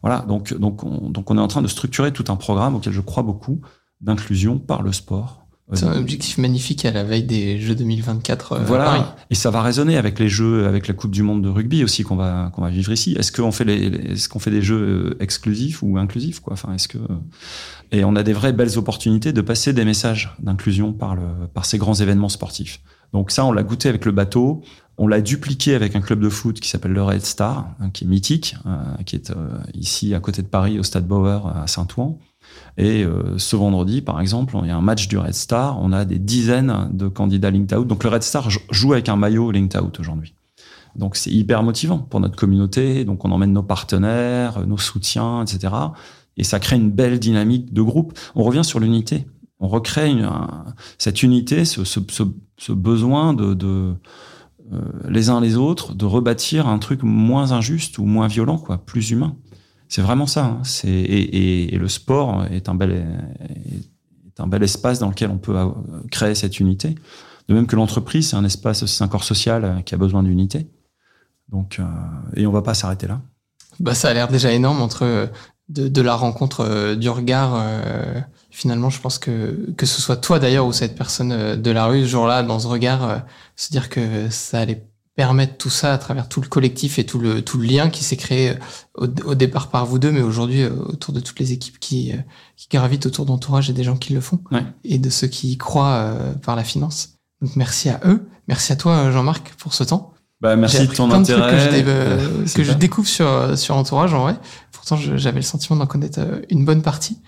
voilà. 0.03 0.19
Donc 0.21 0.53
donc 0.53 0.83
on, 0.83 1.09
donc 1.09 1.31
on 1.31 1.37
est 1.37 1.41
en 1.41 1.47
train 1.47 1.63
de 1.63 1.67
structurer 1.67 2.11
tout 2.13 2.25
un 2.29 2.35
programme 2.35 2.75
auquel 2.75 2.93
je 2.93 3.01
crois 3.01 3.23
beaucoup 3.23 3.61
d'inclusion 3.99 4.59
par 4.59 4.83
le 4.83 4.91
sport. 4.91 5.40
C'est 5.73 5.85
un 5.85 5.93
Euh, 5.93 5.99
objectif 5.99 6.37
magnifique 6.37 6.83
à 6.85 6.91
la 6.91 7.03
veille 7.03 7.23
des 7.23 7.59
Jeux 7.59 7.75
2024 7.75 8.51
euh, 8.53 8.59
voilà, 8.65 8.83
Paris. 8.85 9.01
et 9.29 9.35
ça 9.35 9.51
va 9.51 9.61
résonner 9.61 9.97
avec 9.97 10.19
les 10.19 10.27
jeux, 10.29 10.65
avec 10.67 10.87
la 10.87 10.93
Coupe 10.93 11.11
du 11.11 11.23
Monde 11.23 11.41
de 11.43 11.49
rugby 11.49 11.83
aussi 11.83 12.03
qu'on 12.03 12.15
va 12.15 12.51
qu'on 12.53 12.61
va 12.61 12.69
vivre 12.69 12.91
ici. 12.91 13.15
Est-ce 13.17 13.31
qu'on 13.31 13.51
fait 13.51 13.63
les, 13.65 13.89
les- 13.89 14.13
est-ce 14.13 14.27
qu'on 14.29 14.39
fait 14.39 14.51
des 14.51 14.61
jeux 14.61 14.81
euh, 15.15 15.17
exclusifs 15.23 15.81
ou 15.83 15.97
inclusifs 15.97 16.39
quoi? 16.41 16.53
Enfin, 16.53 16.73
est-ce 16.73 16.87
que 16.87 16.97
et 17.91 18.03
on 18.05 18.15
a 18.15 18.23
des 18.23 18.33
vraies 18.33 18.53
belles 18.53 18.77
opportunités 18.77 19.33
de 19.33 19.41
passer 19.41 19.73
des 19.73 19.85
messages 19.85 20.33
d'inclusion 20.39 20.93
par 20.93 21.15
le 21.15 21.23
par 21.53 21.65
ces 21.65 21.77
grands 21.77 21.95
événements 21.95 22.29
sportifs. 22.29 22.81
Donc 23.13 23.31
ça, 23.31 23.43
on 23.45 23.51
l'a 23.51 23.63
goûté 23.63 23.89
avec 23.89 24.05
le 24.05 24.11
bateau. 24.13 24.61
On 24.97 25.07
l'a 25.07 25.19
dupliqué 25.19 25.73
avec 25.75 25.95
un 25.95 26.01
club 26.01 26.19
de 26.21 26.29
foot 26.29 26.59
qui 26.59 26.69
s'appelle 26.69 26.91
le 26.93 27.01
Red 27.03 27.25
Star, 27.25 27.69
hein, 27.79 27.89
qui 27.89 28.03
est 28.03 28.07
mythique, 28.07 28.55
euh, 28.65 28.77
qui 29.05 29.15
est 29.15 29.31
euh, 29.31 29.49
ici 29.73 30.13
à 30.13 30.19
côté 30.19 30.41
de 30.43 30.47
Paris 30.47 30.79
au 30.79 30.83
Stade 30.83 31.07
Bauer 31.07 31.41
à 31.47 31.65
Saint-Ouen. 31.67 32.19
Et 32.77 33.03
euh, 33.03 33.37
ce 33.37 33.55
vendredi, 33.55 34.01
par 34.01 34.21
exemple, 34.21 34.55
il 34.61 34.67
y 34.67 34.71
a 34.71 34.77
un 34.77 34.81
match 34.81 35.07
du 35.07 35.17
Red 35.17 35.33
Star. 35.33 35.79
On 35.81 35.91
a 35.91 36.05
des 36.05 36.19
dizaines 36.19 36.89
de 36.91 37.07
candidats 37.07 37.51
linked 37.51 37.77
out. 37.77 37.87
Donc 37.87 38.03
le 38.03 38.09
Red 38.09 38.23
Star 38.23 38.49
jou- 38.49 38.59
joue 38.71 38.93
avec 38.93 39.09
un 39.09 39.15
maillot 39.15 39.51
linked 39.51 39.79
out 39.79 39.99
aujourd'hui. 39.99 40.33
Donc 40.95 41.15
c'est 41.15 41.31
hyper 41.31 41.63
motivant 41.63 41.99
pour 41.99 42.19
notre 42.19 42.35
communauté. 42.35 43.05
Donc 43.05 43.25
on 43.25 43.31
emmène 43.31 43.53
nos 43.53 43.63
partenaires, 43.63 44.65
nos 44.65 44.77
soutiens, 44.77 45.43
etc. 45.43 45.73
Et 46.37 46.43
ça 46.43 46.59
crée 46.59 46.77
une 46.77 46.91
belle 46.91 47.19
dynamique 47.19 47.73
de 47.73 47.81
groupe. 47.81 48.17
On 48.35 48.43
revient 48.43 48.63
sur 48.63 48.79
l'unité. 48.79 49.25
On 49.59 49.67
recrée 49.67 50.11
cette 50.97 51.21
unité, 51.21 51.65
ce, 51.65 52.73
besoin 52.73 53.33
de, 53.33 53.53
de 53.53 53.93
euh, 54.73 54.79
les 55.07 55.29
uns 55.29 55.39
les 55.39 55.55
autres, 55.55 55.93
de 55.93 56.05
rebâtir 56.05 56.67
un 56.67 56.79
truc 56.79 57.03
moins 57.03 57.51
injuste 57.51 57.99
ou 57.99 58.05
moins 58.05 58.27
violent, 58.27 58.57
quoi, 58.57 58.79
plus 58.79 59.11
humain. 59.11 59.35
C'est 59.91 60.01
vraiment 60.01 60.25
ça. 60.25 60.45
hein. 60.45 60.61
Et, 60.85 61.77
le 61.77 61.87
sport 61.89 62.45
est 62.45 62.69
un 62.69 62.75
bel 62.75 63.03
espace 64.63 64.99
dans 64.99 65.09
lequel 65.09 65.29
on 65.29 65.37
peut 65.37 65.53
créer 66.09 66.33
cette 66.33 66.61
unité. 66.61 66.95
De 67.49 67.53
même 67.53 67.67
que 67.67 67.75
l'entreprise, 67.75 68.29
c'est 68.29 68.37
un 68.37 68.45
espace, 68.45 68.85
c'est 68.85 69.03
un 69.03 69.09
corps 69.09 69.25
social 69.25 69.65
euh, 69.65 69.81
qui 69.81 69.93
a 69.93 69.97
besoin 69.97 70.23
d'unité. 70.23 70.69
Donc, 71.49 71.77
euh, 71.79 71.83
et 72.37 72.47
on 72.47 72.53
va 72.53 72.61
pas 72.61 72.73
s'arrêter 72.73 73.05
là. 73.05 73.19
Bah, 73.81 73.93
ça 73.93 74.07
a 74.07 74.13
l'air 74.13 74.29
déjà 74.29 74.53
énorme 74.53 74.81
entre 74.81 75.03
euh, 75.03 75.27
de, 75.67 76.01
la 76.01 76.15
rencontre, 76.15 76.95
du 76.95 77.09
regard. 77.09 77.61
finalement, 78.49 78.89
je 78.89 79.01
pense 79.01 79.19
que 79.19 79.73
que 79.77 79.85
ce 79.85 80.01
soit 80.01 80.15
toi 80.17 80.39
d'ailleurs 80.39 80.67
ou 80.67 80.71
cette 80.71 80.95
personne 80.95 81.61
de 81.61 81.71
la 81.71 81.85
rue 81.87 82.03
ce 82.03 82.07
jour-là, 82.07 82.43
dans 82.43 82.59
ce 82.59 82.67
regard, 82.67 83.23
se 83.57 83.71
dire 83.71 83.89
que 83.89 84.29
ça 84.29 84.59
allait 84.59 84.85
permettre 85.21 85.55
tout 85.57 85.69
ça 85.69 85.93
à 85.93 85.97
travers 85.99 86.27
tout 86.27 86.41
le 86.41 86.47
collectif 86.47 86.97
et 86.97 87.05
tout 87.05 87.19
le 87.19 87.41
tout 87.43 87.57
le 87.59 87.65
lien 87.67 87.89
qui 87.91 88.03
s'est 88.03 88.17
créé 88.17 88.49
euh, 88.49 88.55
au, 88.97 89.05
au 89.31 89.35
départ 89.35 89.67
par 89.69 89.85
vous 89.85 89.99
deux, 89.99 90.11
mais 90.11 90.21
aujourd'hui 90.31 90.63
euh, 90.63 90.71
autour 90.93 91.13
de 91.13 91.19
toutes 91.19 91.39
les 91.39 91.51
équipes 91.51 91.79
qui 91.79 92.11
euh, 92.11 92.17
qui 92.57 92.67
gravitent 92.75 93.05
autour 93.05 93.25
d'entourage 93.27 93.69
et 93.69 93.73
des 93.73 93.83
gens 93.83 93.97
qui 93.97 94.13
le 94.13 94.21
font 94.21 94.39
Ouais. 94.51 94.65
et 94.83 94.97
de 94.97 95.09
ceux 95.11 95.27
qui 95.27 95.51
y 95.51 95.57
croient 95.57 96.15
par 96.41 96.55
la 96.55 96.63
finance. 96.63 96.99
Donc 97.41 97.55
merci 97.55 97.89
à 97.89 97.99
eux, 98.05 98.19
merci 98.47 98.71
à 98.71 98.75
toi 98.75 99.11
Jean-Marc 99.11 99.53
pour 99.59 99.73
ce 99.73 99.83
temps. 99.83 100.13
Bah, 100.41 100.55
merci 100.55 100.87
de 100.87 100.91
ton 100.93 101.07
plein 101.07 101.21
de 101.21 101.25
trucs 101.25 101.37
intérêt. 101.37 101.83
que 101.83 101.87
je, 101.87 101.91
Euh, 101.91 102.45
que 102.55 102.63
je 102.63 102.73
découvre 102.73 103.07
sur, 103.07 103.27
sur 103.57 103.75
Entourage 103.77 104.13
en 104.15 104.21
vrai. 104.23 104.35
Pourtant, 104.71 104.97
j'avais 104.97 105.39
le 105.45 105.49
sentiment 105.53 105.77
d'en 105.77 105.85
connaître 105.85 106.19
une 106.49 106.65
bonne 106.65 106.81
partie. 106.81 107.19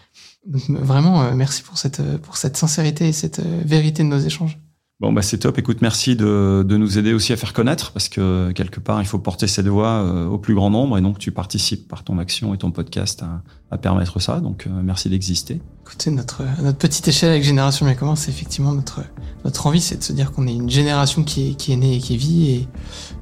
Donc, 0.47 0.63
vraiment, 0.69 1.31
merci 1.35 1.61
pour 1.61 1.77
cette, 1.77 2.01
pour 2.23 2.37
cette 2.37 2.57
sincérité 2.57 3.07
et 3.09 3.13
cette 3.13 3.39
vérité 3.73 4.01
de 4.01 4.07
nos 4.07 4.17
échanges. 4.17 4.57
Bon, 5.03 5.11
bah, 5.11 5.21
c'est 5.21 5.39
top. 5.39 5.57
Écoute, 5.57 5.81
merci 5.81 6.15
de, 6.15 6.63
de 6.65 6.77
nous 6.77 6.97
aider 6.97 7.11
aussi 7.11 7.33
à 7.33 7.35
faire 7.35 7.51
connaître 7.51 7.91
parce 7.91 8.07
que 8.07 8.53
quelque 8.53 8.79
part, 8.79 9.01
il 9.01 9.05
faut 9.05 9.19
porter 9.19 9.47
cette 9.47 9.67
voix 9.67 9.95
euh, 9.95 10.27
au 10.27 10.37
plus 10.37 10.55
grand 10.55 10.69
nombre 10.69 10.97
et 10.97 11.01
donc 11.01 11.19
tu 11.19 11.33
participes 11.33 11.89
par 11.89 12.05
ton 12.05 12.19
action 12.19 12.53
et 12.53 12.57
ton 12.57 12.71
podcast 12.71 13.21
à, 13.21 13.41
à 13.69 13.77
permettre 13.77 14.21
ça. 14.21 14.39
Donc, 14.39 14.65
euh, 14.65 14.69
merci 14.81 15.09
d'exister. 15.09 15.59
Écoutez, 15.81 16.09
notre, 16.09 16.43
à 16.43 16.61
notre 16.61 16.77
petite 16.77 17.05
échelle 17.05 17.31
avec 17.31 17.43
Génération 17.43 17.85
Bien 17.85 17.95
Commun, 17.95 18.15
c'est 18.15 18.31
effectivement 18.31 18.71
notre, 18.71 19.01
notre 19.43 19.67
envie, 19.67 19.81
c'est 19.81 19.97
de 19.97 20.03
se 20.03 20.13
dire 20.13 20.31
qu'on 20.31 20.47
est 20.47 20.53
une 20.53 20.69
génération 20.69 21.25
qui 21.25 21.49
est, 21.49 21.55
qui 21.55 21.73
est 21.73 21.75
née 21.75 21.97
et 21.97 21.99
qui 21.99 22.15
vit 22.15 22.51
et, 22.51 22.67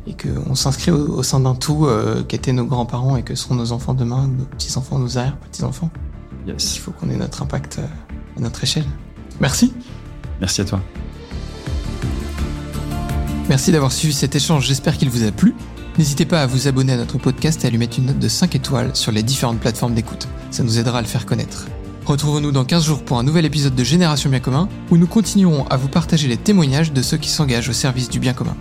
et 0.05 0.15
qu'on 0.15 0.53
s'inscrit 0.53 0.91
au, 0.91 1.17
au 1.17 1.23
sein 1.23 1.39
d'un 1.39 1.55
tout 1.55 1.87
euh, 1.87 2.21
qu'étaient 2.21 2.53
nos 2.53 2.67
grands-parents 2.67 3.17
et 3.17 3.23
que 3.23 3.33
seront 3.33 3.55
nos 3.55 3.71
enfants 3.71 3.95
demain, 3.95 4.27
nos 4.27 4.45
petits-enfants, 4.45 4.99
nos 4.99 5.17
arrière-petits-enfants. 5.17 5.89
Il 6.45 6.53
faut 6.59 6.91
qu'on 6.91 7.09
ait 7.09 7.17
notre 7.17 7.41
impact 7.41 7.79
euh, 7.79 8.37
à 8.37 8.39
notre 8.39 8.63
échelle. 8.63 8.85
Merci. 9.39 9.73
Merci 10.39 10.61
à 10.61 10.65
toi. 10.65 10.79
Merci 13.49 13.71
d'avoir 13.71 13.91
suivi 13.91 14.13
cet 14.13 14.35
échange, 14.35 14.65
j'espère 14.65 14.97
qu'il 14.97 15.09
vous 15.09 15.23
a 15.23 15.31
plu. 15.31 15.55
N'hésitez 15.97 16.25
pas 16.25 16.41
à 16.41 16.45
vous 16.45 16.67
abonner 16.67 16.93
à 16.93 16.97
notre 16.97 17.17
podcast 17.17 17.63
et 17.63 17.67
à 17.67 17.69
lui 17.69 17.77
mettre 17.77 17.99
une 17.99 18.05
note 18.05 18.19
de 18.19 18.27
5 18.29 18.55
étoiles 18.55 18.95
sur 18.95 19.11
les 19.11 19.23
différentes 19.23 19.59
plateformes 19.59 19.93
d'écoute. 19.93 20.27
Ça 20.51 20.63
nous 20.63 20.79
aidera 20.79 20.99
à 20.99 21.01
le 21.01 21.07
faire 21.07 21.25
connaître. 21.25 21.67
Retrouvons-nous 22.05 22.51
dans 22.51 22.65
15 22.65 22.85
jours 22.85 23.03
pour 23.03 23.19
un 23.19 23.23
nouvel 23.23 23.45
épisode 23.45 23.75
de 23.75 23.83
Génération 23.83 24.29
Bien 24.29 24.39
Commun, 24.39 24.69
où 24.89 24.97
nous 24.97 25.07
continuerons 25.07 25.65
à 25.67 25.77
vous 25.77 25.89
partager 25.89 26.27
les 26.27 26.37
témoignages 26.37 26.93
de 26.93 27.01
ceux 27.01 27.17
qui 27.17 27.29
s'engagent 27.29 27.69
au 27.69 27.73
service 27.73 28.09
du 28.09 28.19
bien 28.19 28.33
commun. 28.33 28.55